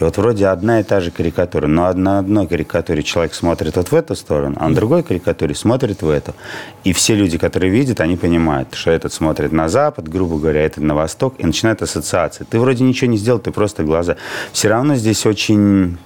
и 0.00 0.04
вот 0.04 0.16
вроде 0.16 0.46
одна 0.46 0.80
и 0.80 0.84
та 0.84 1.00
же 1.00 1.10
карикатура, 1.10 1.66
но 1.66 1.92
на 1.92 2.18
одной 2.20 2.46
карикатуре 2.46 3.02
человек 3.02 3.34
смотрит 3.34 3.76
вот 3.76 3.90
в 3.90 3.94
эту 3.94 4.14
сторону, 4.14 4.56
а 4.58 4.68
на 4.68 4.74
другой 4.74 5.02
карикатуре 5.02 5.54
смотрит 5.54 6.02
в 6.02 6.08
эту. 6.08 6.34
И 6.84 6.92
все 6.92 7.14
люди, 7.14 7.36
которые 7.36 7.70
видят, 7.70 8.00
они 8.00 8.16
понимают, 8.16 8.74
что 8.74 8.92
этот 8.92 9.12
смотрит 9.12 9.52
на 9.52 9.68
запад, 9.68 10.08
грубо 10.08 10.38
говоря, 10.38 10.62
этот 10.62 10.84
на 10.84 10.94
восток, 10.94 11.34
и 11.38 11.46
начинают 11.46 11.82
ассоциации. 11.82 12.44
Ты 12.48 12.60
вроде 12.60 12.84
ничего 12.84 13.10
не 13.10 13.16
сделал, 13.16 13.40
ты 13.40 13.50
просто 13.50 13.82
глаза. 13.82 14.16
Все 14.52 14.68
равно 14.68 14.94
здесь 14.94 15.26
очень 15.26 15.98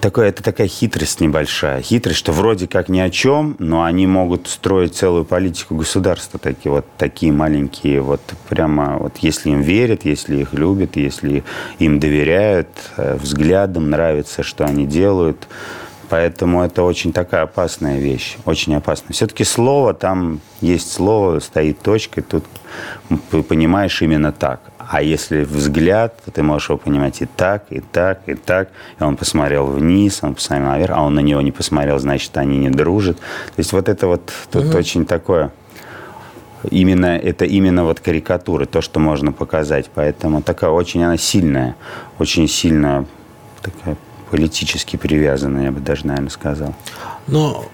такое, 0.00 0.28
это 0.28 0.42
такая 0.42 0.68
хитрость 0.68 1.20
небольшая. 1.20 1.82
Хитрость, 1.82 2.18
что 2.18 2.32
вроде 2.32 2.66
как 2.66 2.88
ни 2.88 2.98
о 2.98 3.10
чем, 3.10 3.56
но 3.58 3.84
они 3.84 4.06
могут 4.06 4.48
строить 4.48 4.94
целую 4.94 5.24
политику 5.24 5.74
государства. 5.74 6.38
Такие 6.38 6.72
вот 6.72 6.86
такие 6.98 7.32
маленькие, 7.32 8.00
вот 8.00 8.20
прямо 8.48 8.98
вот 8.98 9.18
если 9.18 9.50
им 9.50 9.62
верят, 9.62 10.04
если 10.04 10.38
их 10.38 10.52
любят, 10.52 10.96
если 10.96 11.44
им 11.78 12.00
доверяют, 12.00 12.68
э, 12.96 13.16
взглядом 13.16 13.90
нравится, 13.90 14.42
что 14.42 14.64
они 14.64 14.86
делают, 14.86 15.46
Поэтому 16.08 16.62
это 16.62 16.84
очень 16.84 17.12
такая 17.12 17.42
опасная 17.42 17.98
вещь, 17.98 18.36
очень 18.44 18.74
опасная. 18.76 19.12
Все-таки 19.12 19.44
слово, 19.44 19.92
там 19.92 20.40
есть 20.60 20.92
слово, 20.92 21.40
стоит 21.40 21.80
точкой, 21.80 22.22
тут 22.22 22.44
понимаешь 23.48 24.00
именно 24.02 24.30
так. 24.32 24.60
А 24.88 25.02
если 25.02 25.42
взгляд, 25.42 26.22
то 26.24 26.30
ты 26.30 26.42
можешь 26.42 26.68
его 26.68 26.78
понимать 26.78 27.20
и 27.20 27.26
так, 27.26 27.64
и 27.70 27.80
так, 27.80 28.20
и 28.26 28.34
так. 28.34 28.68
И 29.00 29.02
он 29.02 29.16
посмотрел 29.16 29.66
вниз, 29.66 30.20
он 30.22 30.34
посмотрел 30.34 30.68
наверх, 30.68 30.94
а 30.96 31.02
он 31.02 31.14
на 31.14 31.20
него 31.20 31.40
не 31.40 31.52
посмотрел, 31.52 31.98
значит, 31.98 32.36
они 32.36 32.58
не 32.58 32.70
дружат. 32.70 33.16
То 33.18 33.58
есть 33.58 33.72
вот 33.72 33.88
это 33.88 34.06
вот 34.06 34.32
тут 34.50 34.66
угу. 34.66 34.78
очень 34.78 35.04
такое 35.06 35.50
именно 36.70 37.16
это 37.16 37.44
именно 37.44 37.84
вот 37.84 38.00
карикатура, 38.00 38.66
то, 38.66 38.80
что 38.80 39.00
можно 39.00 39.32
показать. 39.32 39.90
Поэтому 39.94 40.42
такая 40.42 40.70
очень 40.70 41.02
она 41.02 41.16
сильная, 41.16 41.76
очень 42.18 42.48
сильно 42.48 43.06
такая 43.62 43.96
политически 44.30 44.96
привязанная, 44.96 45.64
я 45.64 45.72
бы 45.72 45.80
даже, 45.80 46.06
наверное, 46.06 46.30
сказал. 46.30 46.74
Но 47.26 47.64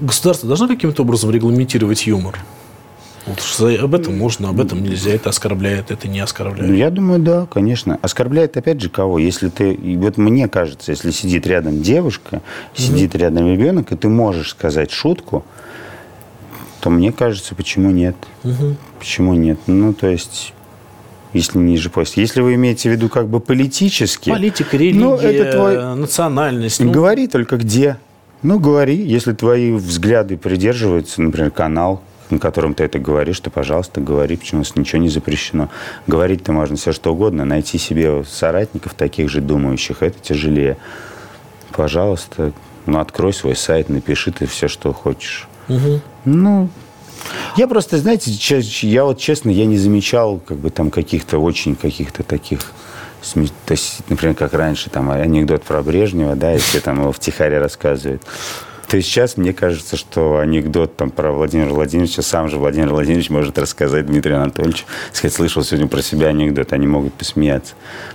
государство 0.00 0.48
должно 0.48 0.68
каким-то 0.68 1.02
образом 1.02 1.30
регламентировать 1.30 2.06
юмор? 2.06 2.38
Вот, 3.26 3.40
об 3.78 3.94
этом 3.94 4.18
можно, 4.18 4.48
об 4.48 4.60
этом 4.60 4.82
нельзя, 4.82 5.12
это 5.12 5.30
оскорбляет, 5.30 5.90
это 5.90 6.08
не 6.08 6.20
оскорбляет. 6.20 6.74
Я 6.74 6.90
думаю, 6.90 7.20
да, 7.20 7.46
конечно. 7.46 7.98
Оскорбляет 8.02 8.56
опять 8.56 8.80
же 8.80 8.88
кого? 8.88 9.18
Если 9.18 9.48
ты, 9.48 9.78
вот 9.98 10.16
мне 10.16 10.48
кажется, 10.48 10.90
если 10.90 11.12
сидит 11.12 11.46
рядом 11.46 11.82
девушка, 11.82 12.42
сидит 12.74 13.14
mm-hmm. 13.14 13.18
рядом 13.18 13.46
ребенок, 13.52 13.92
и 13.92 13.96
ты 13.96 14.08
можешь 14.08 14.50
сказать 14.50 14.90
шутку, 14.90 15.44
то 16.80 16.90
мне 16.90 17.12
кажется, 17.12 17.54
почему 17.54 17.92
нет? 17.92 18.16
Угу. 18.42 18.74
Почему 18.98 19.34
нет? 19.34 19.60
Ну, 19.68 19.94
то 19.94 20.08
есть 20.08 20.52
если 21.32 21.58
ниже 21.58 21.90
пояса. 21.90 22.20
Если 22.20 22.40
вы 22.40 22.54
имеете 22.54 22.90
в 22.90 22.92
виду 22.92 23.08
как 23.08 23.28
бы 23.28 23.40
политически... 23.40 24.30
Политика, 24.30 24.76
религия, 24.76 24.98
ну, 24.98 25.16
это 25.16 25.52
твой... 25.52 25.96
национальность. 25.96 26.80
Ну... 26.80 26.90
Говори 26.90 27.26
только 27.26 27.56
где. 27.56 27.96
Ну, 28.42 28.58
говори. 28.58 28.96
Если 28.96 29.32
твои 29.32 29.72
взгляды 29.72 30.36
придерживаются, 30.36 31.22
например, 31.22 31.50
канал, 31.50 32.02
на 32.32 32.38
котором 32.38 32.74
ты 32.74 32.84
это 32.84 32.98
говоришь, 32.98 33.38
то, 33.40 33.50
пожалуйста, 33.50 34.00
говори, 34.00 34.36
почему 34.36 34.64
ничего 34.74 35.00
не 35.00 35.08
запрещено. 35.08 35.68
Говорить-то 36.06 36.52
можно 36.52 36.76
все 36.76 36.92
что 36.92 37.12
угодно. 37.12 37.44
Найти 37.44 37.78
себе 37.78 38.24
соратников 38.24 38.94
таких 38.94 39.28
же 39.28 39.40
думающих, 39.40 40.02
это 40.02 40.18
тяжелее. 40.18 40.76
Пожалуйста, 41.72 42.52
ну, 42.86 42.98
открой 42.98 43.32
свой 43.32 43.54
сайт, 43.54 43.88
напиши 43.88 44.32
ты 44.32 44.46
все, 44.46 44.68
что 44.68 44.92
хочешь. 44.92 45.46
Угу. 45.68 46.00
Ну, 46.24 46.68
я 47.56 47.68
просто, 47.68 47.98
знаете, 47.98 48.30
я 48.82 49.04
вот 49.04 49.18
честно, 49.18 49.50
я 49.50 49.66
не 49.66 49.78
замечал 49.78 50.38
как 50.38 50.58
бы 50.58 50.70
там 50.70 50.90
каких-то 50.90 51.38
очень 51.38 51.76
каких-то 51.76 52.22
таких 52.22 52.60
то 53.66 53.72
есть, 53.72 54.00
например, 54.08 54.34
как 54.34 54.52
раньше, 54.52 54.90
там, 54.90 55.08
анекдот 55.08 55.62
про 55.62 55.80
Брежнева, 55.80 56.34
да, 56.34 56.50
если 56.50 56.80
там 56.80 57.02
его 57.02 57.12
втихаря 57.12 57.60
рассказывают. 57.60 58.20
То 58.92 58.98
есть 58.98 59.08
сейчас 59.08 59.38
мне 59.38 59.54
кажется, 59.54 59.96
что 59.96 60.36
анекдот 60.36 60.96
там 60.96 61.08
про 61.08 61.32
Владимира 61.32 61.70
Владимировича 61.70 62.20
сам 62.20 62.50
же 62.50 62.58
Владимир 62.58 62.90
Владимирович 62.90 63.30
может 63.30 63.58
рассказать 63.58 64.04
Дмитрию 64.04 64.42
Анатольевичу. 64.42 64.84
Сказать, 65.12 65.34
слышал 65.34 65.64
сегодня 65.64 65.88
про 65.88 66.02
себя 66.02 66.26
анекдот, 66.26 66.74
они 66.74 66.86
могут 66.86 67.14
посмеяться. 67.14 67.72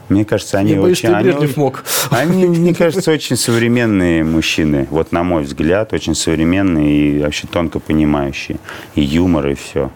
Мне 0.07 0.23
кажется, 0.23 0.59
они 0.59 0.73
Я 0.73 0.82
очень... 0.84 1.11
Боюсь, 1.11 1.36
они, 1.36 1.49
мог. 1.55 1.84
они, 2.11 2.45
мне 2.45 2.75
кажется, 2.75 3.11
очень 3.11 3.38
современные 3.38 4.23
мужчины. 4.23 4.86
Вот 4.91 5.11
на 5.11 5.23
мой 5.23 5.41
взгляд, 5.41 5.93
очень 5.93 6.13
современные 6.13 6.91
и 6.91 7.23
вообще 7.23 7.47
тонко 7.47 7.80
понимающие. 7.80 8.59
И 8.93 9.01
юмор, 9.01 9.47
и 9.47 9.55
все. 9.55 9.89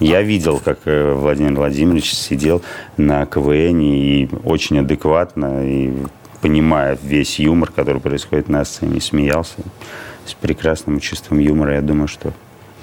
Я 0.00 0.22
видел, 0.22 0.62
как 0.64 0.78
э, 0.86 1.12
Владимир 1.12 1.56
Владимирович 1.56 2.14
сидел 2.14 2.62
на 2.96 3.26
КВН 3.26 3.80
и 3.82 4.30
очень 4.44 4.78
адекватно, 4.78 5.62
и 5.62 5.92
понимая 6.40 6.98
весь 7.02 7.38
юмор, 7.38 7.70
который 7.70 8.00
происходит 8.00 8.48
на 8.48 8.64
сцене, 8.64 9.00
смеялся 9.00 9.56
с 10.24 10.34
прекрасным 10.34 11.00
чувством 11.00 11.38
юмора. 11.38 11.74
Я 11.74 11.82
думаю, 11.82 12.08
что 12.08 12.32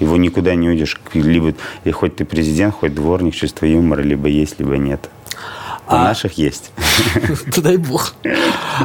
его 0.00 0.16
никуда 0.16 0.54
не 0.54 0.68
уйдешь. 0.68 1.00
Либо 1.12 1.54
и 1.84 1.90
хоть 1.90 2.16
ты 2.16 2.24
президент, 2.24 2.74
хоть 2.74 2.94
дворник, 2.94 3.34
чувство 3.34 3.66
юмора 3.66 4.02
либо 4.02 4.28
есть, 4.28 4.58
либо 4.58 4.76
нет. 4.76 5.08
У 5.86 5.92
а... 5.94 6.04
наших 6.04 6.38
есть. 6.38 6.72
Дай 7.56 7.76
бог. 7.76 8.14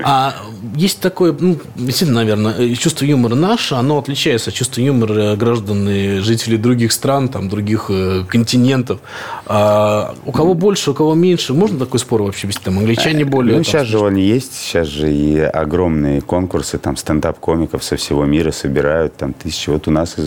А 0.03 0.35
есть 0.75 0.99
такое, 0.99 1.35
ну, 1.39 1.57
действительно, 1.75 2.21
наверное, 2.21 2.75
чувство 2.75 3.05
юмора 3.05 3.35
наше, 3.35 3.75
оно 3.75 3.97
отличается 3.97 4.49
от 4.49 4.55
чувства 4.55 4.81
юмора 4.81 5.35
граждан 5.35 5.87
и 5.87 6.19
жителей 6.19 6.57
других 6.57 6.91
стран, 6.91 7.29
там, 7.29 7.47
других 7.47 7.85
э, 7.89 8.23
континентов. 8.27 8.99
А 9.45 10.13
у 10.25 10.31
кого 10.31 10.53
больше, 10.53 10.91
у 10.91 10.93
кого 10.93 11.15
меньше? 11.15 11.53
Можно 11.53 11.79
такой 11.79 11.99
спор 11.99 12.23
вообще 12.23 12.47
вести? 12.47 12.63
Там 12.65 12.79
англичане 12.79 13.23
более... 13.23 13.57
Ну, 13.57 13.63
сейчас 13.63 13.87
же 13.87 13.99
он 13.99 14.15
есть. 14.15 14.53
Сейчас 14.53 14.87
же 14.87 15.11
и 15.11 15.39
огромные 15.39 16.21
конкурсы, 16.21 16.77
там, 16.77 16.97
стендап-комиков 16.97 17.83
со 17.83 17.95
всего 17.95 18.25
мира 18.25 18.51
собирают, 18.51 19.15
там, 19.15 19.33
тысячи. 19.33 19.69
Вот 19.69 19.87
у 19.87 19.91
нас 19.91 20.17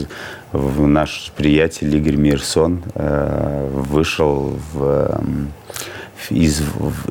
наш 0.52 1.32
приятель 1.36 1.94
Игорь 1.94 2.16
Мирсон 2.16 2.82
э, 2.94 3.68
вышел 3.72 4.56
в 4.72 5.20
из, 6.30 6.62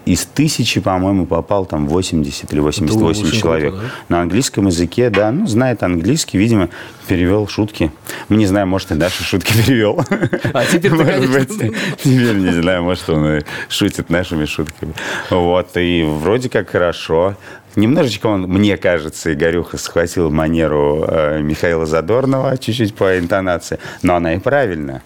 из 0.06 0.26
тысячи, 0.26 0.80
по-моему, 0.80 1.26
попал 1.26 1.66
там 1.66 1.88
80 1.88 2.52
или 2.52 2.60
88 2.60 3.32
человек. 3.32 3.72
Круто, 3.72 3.86
да? 3.86 4.16
На 4.16 4.22
английском 4.22 4.68
языке, 4.68 5.10
да, 5.10 5.32
ну, 5.32 5.48
знает 5.48 5.84
английский, 5.84 6.38
видимо, 6.38 6.70
перевел 7.08 7.48
шутки. 7.48 7.92
Мы 8.30 8.38
не 8.38 8.46
знаем, 8.46 8.70
может, 8.70 8.92
и 8.92 8.96
Даша 8.96 9.24
шутки 9.24 9.54
перевел. 9.54 10.04
А 10.54 10.66
теперь 10.66 10.92
может 10.94 11.32
быть, 11.32 11.50
теперь 11.98 12.36
не 12.36 12.62
знаю, 12.62 12.84
может, 12.84 13.10
он 13.10 13.42
шутит 13.70 14.10
нашими 14.10 14.46
шутками. 14.46 14.94
Вот, 15.30 15.76
и 15.76 16.04
вроде 16.04 16.50
как 16.50 16.70
хорошо. 16.70 17.36
Немножечко 17.76 18.28
он, 18.28 18.44
мне 18.44 18.76
кажется, 18.78 19.34
Игорюха 19.34 19.78
схватил 19.78 20.30
манеру 20.30 21.06
э, 21.08 21.42
Михаила 21.42 21.86
Задорнова 21.86 22.58
чуть-чуть 22.58 22.94
по 22.94 23.18
интонации, 23.18 23.80
но 24.02 24.16
она 24.16 24.34
и 24.34 24.40
правильная. 24.40 25.04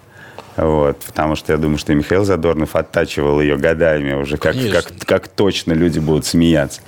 Вот, 0.57 0.99
потому 0.99 1.35
что 1.35 1.51
я 1.51 1.57
думаю, 1.57 1.77
что 1.77 1.93
Михаил 1.93 2.23
Задорнов 2.23 2.75
оттачивал 2.75 3.41
ее 3.41 3.57
годами 3.57 4.13
уже, 4.13 4.37
как, 4.37 4.55
как, 4.71 4.91
как 5.05 5.27
точно 5.27 5.73
люди 5.73 5.99
будут 5.99 6.25
смеяться. 6.25 6.81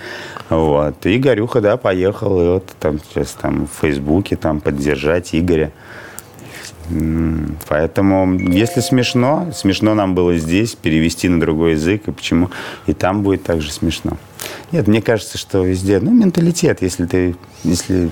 Вот. 0.49 1.05
И 1.05 1.17
Игорюха, 1.17 1.59
да, 1.59 1.75
поехал, 1.75 2.41
и 2.41 2.45
вот 2.45 2.65
там 2.79 2.99
сейчас 2.99 3.31
там 3.31 3.67
в 3.67 3.81
Фейсбуке 3.81 4.37
там 4.37 4.61
поддержать 4.61 5.35
Игоря. 5.35 5.71
Поэтому, 7.67 8.39
если 8.39 8.79
смешно, 8.79 9.49
смешно 9.53 9.93
нам 9.93 10.15
было 10.15 10.37
здесь, 10.37 10.73
перевести 10.75 11.27
на 11.27 11.41
другой 11.41 11.73
язык, 11.73 12.07
и 12.07 12.11
почему 12.11 12.49
и 12.85 12.93
там 12.93 13.23
будет 13.23 13.43
также 13.43 13.73
смешно. 13.73 14.17
Нет, 14.71 14.87
мне 14.87 15.01
кажется, 15.01 15.37
что 15.37 15.65
везде, 15.65 15.99
ну, 15.99 16.11
менталитет, 16.11 16.81
если 16.81 17.05
ты, 17.05 17.35
если 17.65 18.11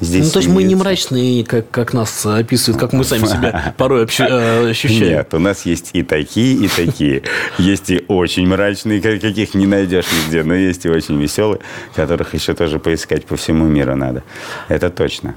здесь... 0.00 0.26
Ну, 0.26 0.30
то 0.30 0.38
есть 0.38 0.48
мы 0.48 0.62
не 0.62 0.74
мрачные, 0.74 1.44
как, 1.44 1.70
как 1.70 1.92
нас 1.92 2.24
описывают, 2.26 2.80
как 2.80 2.92
мы 2.92 3.04
сами 3.04 3.26
себя 3.26 3.74
порой 3.78 4.02
э, 4.04 4.70
ощущаем. 4.70 5.02
Нет, 5.02 5.34
у 5.34 5.38
нас 5.38 5.66
есть 5.66 5.90
и 5.92 6.02
такие, 6.02 6.64
и 6.64 6.68
такие. 6.68 7.22
Есть 7.58 7.90
и 7.90 8.04
очень 8.08 8.46
мрачные, 8.46 9.00
каких 9.00 9.54
не 9.54 9.66
найдешь 9.66 10.06
нигде, 10.12 10.42
но 10.42 10.54
есть 10.54 10.84
и 10.84 10.88
очень 10.88 11.20
веселые, 11.20 11.60
которых 11.94 12.34
еще 12.34 12.54
тоже 12.54 12.78
поискать 12.78 13.26
по 13.26 13.36
всему 13.36 13.66
миру 13.66 13.96
надо. 13.96 14.22
Это 14.68 14.90
точно. 14.90 15.34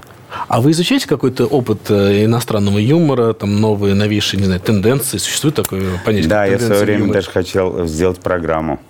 А 0.48 0.60
вы 0.60 0.72
изучаете 0.72 1.08
какой-то 1.08 1.46
опыт 1.46 1.90
э, 1.90 2.24
иностранного 2.24 2.78
юмора, 2.78 3.32
там 3.32 3.60
новые, 3.60 3.94
новейшие, 3.94 4.40
не 4.40 4.46
знаю, 4.46 4.60
тенденции? 4.60 5.18
Существует 5.18 5.54
такое 5.54 6.00
понятие? 6.04 6.28
Да, 6.28 6.44
я 6.44 6.58
в 6.58 6.62
свое 6.62 6.84
время 6.84 7.12
даже 7.12 7.30
хотел 7.30 7.86
сделать 7.86 8.18
программу 8.18 8.80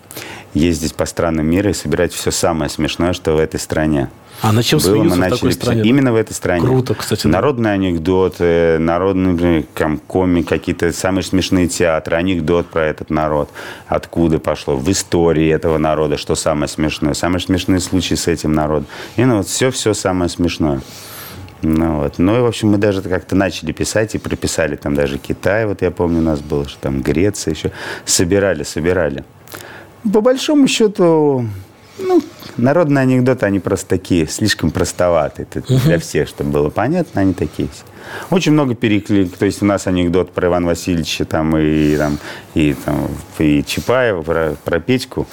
ездить 0.54 0.94
по 0.94 1.06
странам 1.06 1.46
мира 1.46 1.70
и 1.70 1.74
собирать 1.74 2.12
все 2.12 2.30
самое 2.30 2.70
смешное, 2.70 3.12
что 3.12 3.32
в 3.32 3.38
этой 3.38 3.60
стране. 3.60 4.10
А 4.41 4.53
на 4.53 4.62
чем 4.62 4.78
было, 4.78 5.03
мы 5.03 5.16
начали 5.16 5.36
в 5.36 5.39
такой 5.39 5.53
стране? 5.53 5.82
Именно 5.82 6.12
в 6.12 6.16
этой 6.16 6.32
стране. 6.32 6.61
Круто, 6.64 6.95
кстати. 6.95 7.26
Народные 7.26 7.70
да. 7.70 7.74
анекдоты, 7.74 8.78
народные, 8.78 9.32
например, 9.32 9.99
коми, 10.07 10.43
какие-то 10.43 10.93
самые 10.93 11.24
смешные 11.24 11.68
театры, 11.68 12.16
анекдот 12.16 12.66
про 12.68 12.84
этот 12.84 13.11
народ. 13.11 13.51
Откуда 13.89 14.39
пошло? 14.39 14.76
В 14.76 14.89
истории 14.91 15.49
этого 15.49 15.78
народа, 15.78 16.16
что 16.16 16.34
самое 16.34 16.68
смешное. 16.68 17.14
Самые 17.14 17.41
смешные 17.41 17.80
случаи 17.80 18.14
с 18.14 18.28
этим 18.28 18.53
народом. 18.53 18.86
Именно 19.16 19.39
вот 19.39 19.49
все-все 19.49 19.93
самое 19.95 20.28
смешное. 20.28 20.80
Ну, 21.62 21.97
вот. 21.97 22.18
ну 22.18 22.36
и, 22.36 22.41
в 22.41 22.47
общем, 22.47 22.68
мы 22.68 22.78
даже 22.78 23.03
как-то 23.03 23.34
начали 23.34 23.72
писать 23.72 24.14
и 24.14 24.18
прописали 24.18 24.76
там 24.76 24.95
даже 24.95 25.18
Китай, 25.18 25.66
вот 25.66 25.82
я 25.82 25.91
помню, 25.91 26.20
у 26.20 26.22
нас 26.22 26.41
было, 26.41 26.68
что 26.68 26.78
там 26.80 27.03
Греция 27.03 27.55
еще. 27.55 27.72
Собирали, 28.05 28.62
собирали. 28.62 29.24
По 30.12 30.20
большому 30.20 30.68
счету, 30.68 31.47
ну, 31.99 32.22
народные 32.57 33.03
анекдоты, 33.03 33.46
они 33.46 33.61
просто 33.61 33.88
такие, 33.88 34.26
слишком 34.26 34.70
простоватые. 34.70 35.46
Это 35.53 35.72
угу. 35.72 35.80
Для 35.84 35.99
всех, 35.99 36.28
чтобы 36.28 36.51
было 36.51 36.70
понятно, 36.70 37.20
они 37.20 37.34
такие. 37.34 37.68
Очень 38.30 38.52
много 38.52 38.74
переклик. 38.74 39.36
То 39.36 39.46
есть 39.46 39.62
у 39.62 39.64
нас 39.66 39.86
анекдот 39.86 40.32
про 40.32 40.48
Ивана 40.48 40.66
Васильевича 40.66 41.24
там 41.24 41.56
и, 41.56 41.96
там, 41.96 42.18
и, 42.54 42.74
там, 42.84 43.09
и 43.38 43.64
Чапаева 43.64 44.22
про, 44.22 44.54
про 44.64 44.80
Петьку. 44.80 45.26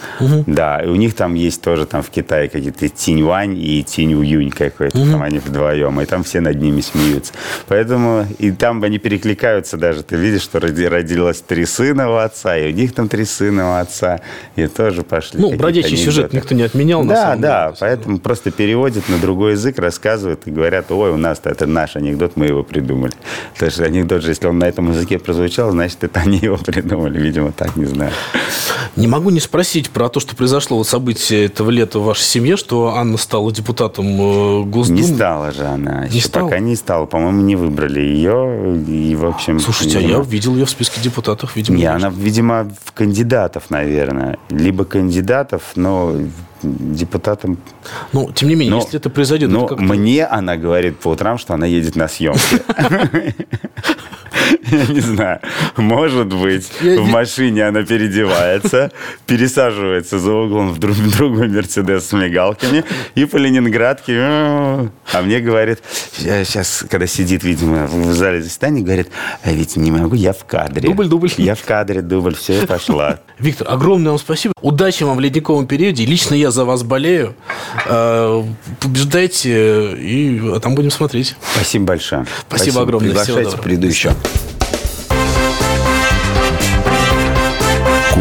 Да, 0.48 0.82
и 0.84 0.88
у 0.88 0.96
них 0.96 1.14
там 1.16 1.34
есть 1.36 1.62
тоже 1.62 1.86
там 1.86 2.02
в 2.02 2.10
Китае 2.10 2.50
какие-то 2.50 2.88
Тинь-Вань 2.90 3.58
и 3.58 3.84
Тинь-Уюнь 3.84 4.52
какой-то. 4.52 4.98
Там 5.12 5.22
они 5.22 5.40
вдвоем, 5.40 6.00
и 6.02 6.06
там 6.06 6.24
все 6.24 6.40
над 6.42 6.60
ними 6.62 6.82
смеются. 6.82 7.34
Поэтому 7.68 8.26
и 8.40 8.52
там 8.52 8.84
они 8.84 8.98
перекликаются 9.00 9.78
даже. 9.78 10.04
Ты 10.04 10.16
видишь, 10.16 10.42
что 10.44 10.60
роди- 10.60 10.88
родилось 10.88 11.42
три 11.42 11.66
сына 11.66 12.10
у 12.12 12.16
отца, 12.16 12.58
и 12.58 12.72
у 12.72 12.76
них 12.76 12.94
там 12.94 13.10
три 13.10 13.26
сына 13.26 13.72
у 13.72 13.82
отца. 13.82 14.22
И 14.56 14.68
тоже 14.68 15.04
пошли 15.04 15.40
Ну, 15.40 15.56
бродячий 15.56 15.98
сюжет 15.98 16.26
анекдоты. 16.26 16.38
никто 16.38 16.56
не 16.56 16.64
отменял, 16.64 17.04
на 17.04 17.10
Да, 17.14 17.22
самом 17.22 17.42
да, 17.42 17.66
деле. 17.68 17.78
поэтому 17.80 18.20
просто 18.20 18.52
переводят 18.52 19.08
на 19.10 19.18
другой 19.18 19.52
язык, 19.54 19.80
рассказывают 19.80 20.42
и 20.46 20.52
говорят, 20.52 20.92
ой, 20.92 21.12
у 21.12 21.18
нас 21.18 21.42
это 21.44 21.66
наш 21.66 21.96
анекдот, 21.96 22.34
мы 22.36 22.46
его 22.48 22.64
придумали. 22.66 23.14
Потому 23.54 23.72
что 23.72 23.84
анекдот 23.84 24.22
же, 24.22 24.30
если 24.30 24.48
он 24.48 24.60
на 24.60 24.66
этом 24.66 24.92
языке 24.92 25.20
прозвучал, 25.20 25.72
значит, 25.72 26.04
это 26.04 26.20
они 26.20 26.38
его 26.38 26.58
придумали. 26.58 27.20
Видимо, 27.20 27.52
так, 27.52 27.76
не 27.76 27.86
знаю. 27.86 28.12
Не 28.96 29.08
могу 29.08 29.30
не 29.30 29.40
спросить 29.40 29.90
про 29.90 30.10
то, 30.10 30.20
что 30.20 30.36
произошло 30.36 30.78
вот 30.78 30.88
событие 30.88 31.46
этого 31.46 31.70
лета 31.70 32.00
в 32.00 32.06
вашей 32.06 32.24
семье, 32.24 32.56
что 32.58 32.96
Анна 32.96 33.18
стала 33.18 33.52
депутатом 33.52 34.06
э, 34.06 34.64
Госдумы. 34.64 35.02
Не 35.02 35.08
стала 35.08 35.52
же 35.52 35.66
она. 35.66 36.08
Не 36.08 36.18
еще 36.18 36.28
стала? 36.28 36.46
пока 36.46 36.60
не 36.60 36.76
стала. 36.76 37.06
По-моему, 37.06 37.42
не 37.42 37.56
выбрали 37.56 38.00
ее. 38.00 38.78
И, 38.88 39.16
в 39.16 39.26
общем... 39.26 39.60
Слушайте, 39.60 39.98
а 39.98 40.02
видимо, 40.02 40.20
я 40.20 40.24
видел 40.24 40.54
ее 40.56 40.66
в 40.66 40.70
списке 40.70 41.02
депутатов, 41.02 41.56
видимо. 41.56 41.78
Не 41.78 41.86
она, 41.86 42.10
видимо, 42.10 42.70
в 42.84 42.92
кандидатов, 42.94 43.64
наверное. 43.70 44.38
Либо 44.50 44.86
кандидатов, 44.86 45.64
но 45.76 46.16
депутатом... 46.64 47.58
Ну, 48.14 48.32
тем 48.32 48.50
не 48.50 48.56
менее, 48.56 48.72
Но- 48.72 48.82
если 48.82 49.00
это 49.00 49.10
произойдет, 49.10 49.50
но 49.50 49.66
это 49.66 49.76
мне 49.78 50.26
она 50.26 50.58
говорит 50.58 51.00
по 51.00 51.10
утрам, 51.10 51.38
что 51.38 51.54
она 51.54 51.66
едет 51.66 51.96
на 51.96 52.08
съемки. 52.08 52.62
Я 54.72 54.86
не 54.94 55.00
знаю. 55.00 55.40
Может 55.78 56.28
быть, 56.34 56.70
Я 56.82 57.00
в 57.02 57.06
не- 57.06 57.12
машине 57.12 57.68
она 57.68 57.84
переодевается, 57.84 58.92
пересаживается 59.26 60.20
за 60.20 60.32
углом 60.34 60.72
в 60.72 60.80
друг- 60.80 60.96
в 60.96 61.18
другой 61.18 61.48
Мерседес 61.48 62.08
с 62.08 62.12
мигалками 62.14 62.84
и 63.16 63.26
по 63.26 63.38
Ленинградке. 63.38 64.16
А 64.20 65.22
мне 65.24 65.40
говорит, 65.40 65.80
сейчас, 66.18 66.84
когда 66.90 67.08
сидит, 67.08 67.44
видимо, 67.44 67.86
в 67.88 68.14
зале 68.14 68.42
заседания, 68.42 68.82
говорит, 68.82 69.08
а 69.44 69.52
ведь 69.52 69.76
не 69.78 69.92
могу, 69.92 70.16
я 70.16 70.34
в 70.34 70.46
кадре. 70.46 70.90
Дубль, 70.90 71.08
дубль. 71.08 71.30
Я 71.38 71.56
в 71.56 71.64
кадре, 71.64 72.02
дубль, 72.02 72.36
все, 72.36 72.66
пошла. 72.68 73.20
Виктор, 73.40 73.68
огромное 73.70 74.12
вам 74.12 74.20
спасибо. 74.20 74.54
Удачи 74.62 75.04
вам 75.04 75.18
в 75.18 75.20
ледниковом 75.20 75.68
периоде. 75.68 76.06
Лично 76.06 76.36
я 76.36 76.52
за 76.52 76.66
вас 76.66 76.84
болею. 76.84 77.36
Э, 77.88 78.44
Побеждайте, 78.80 79.96
и 79.98 80.42
а 80.54 80.60
там 80.60 80.76
будем 80.76 80.92
смотреть. 80.92 81.36
Спасибо 81.56 81.86
большое. 81.86 82.26
Спасибо 82.48 82.82
огромное. 82.82 83.10
Всего 83.12 83.24
Приглашайте 83.24 83.44
доброго. 83.52 83.64
приду 83.64 83.88
еще. 83.88 84.12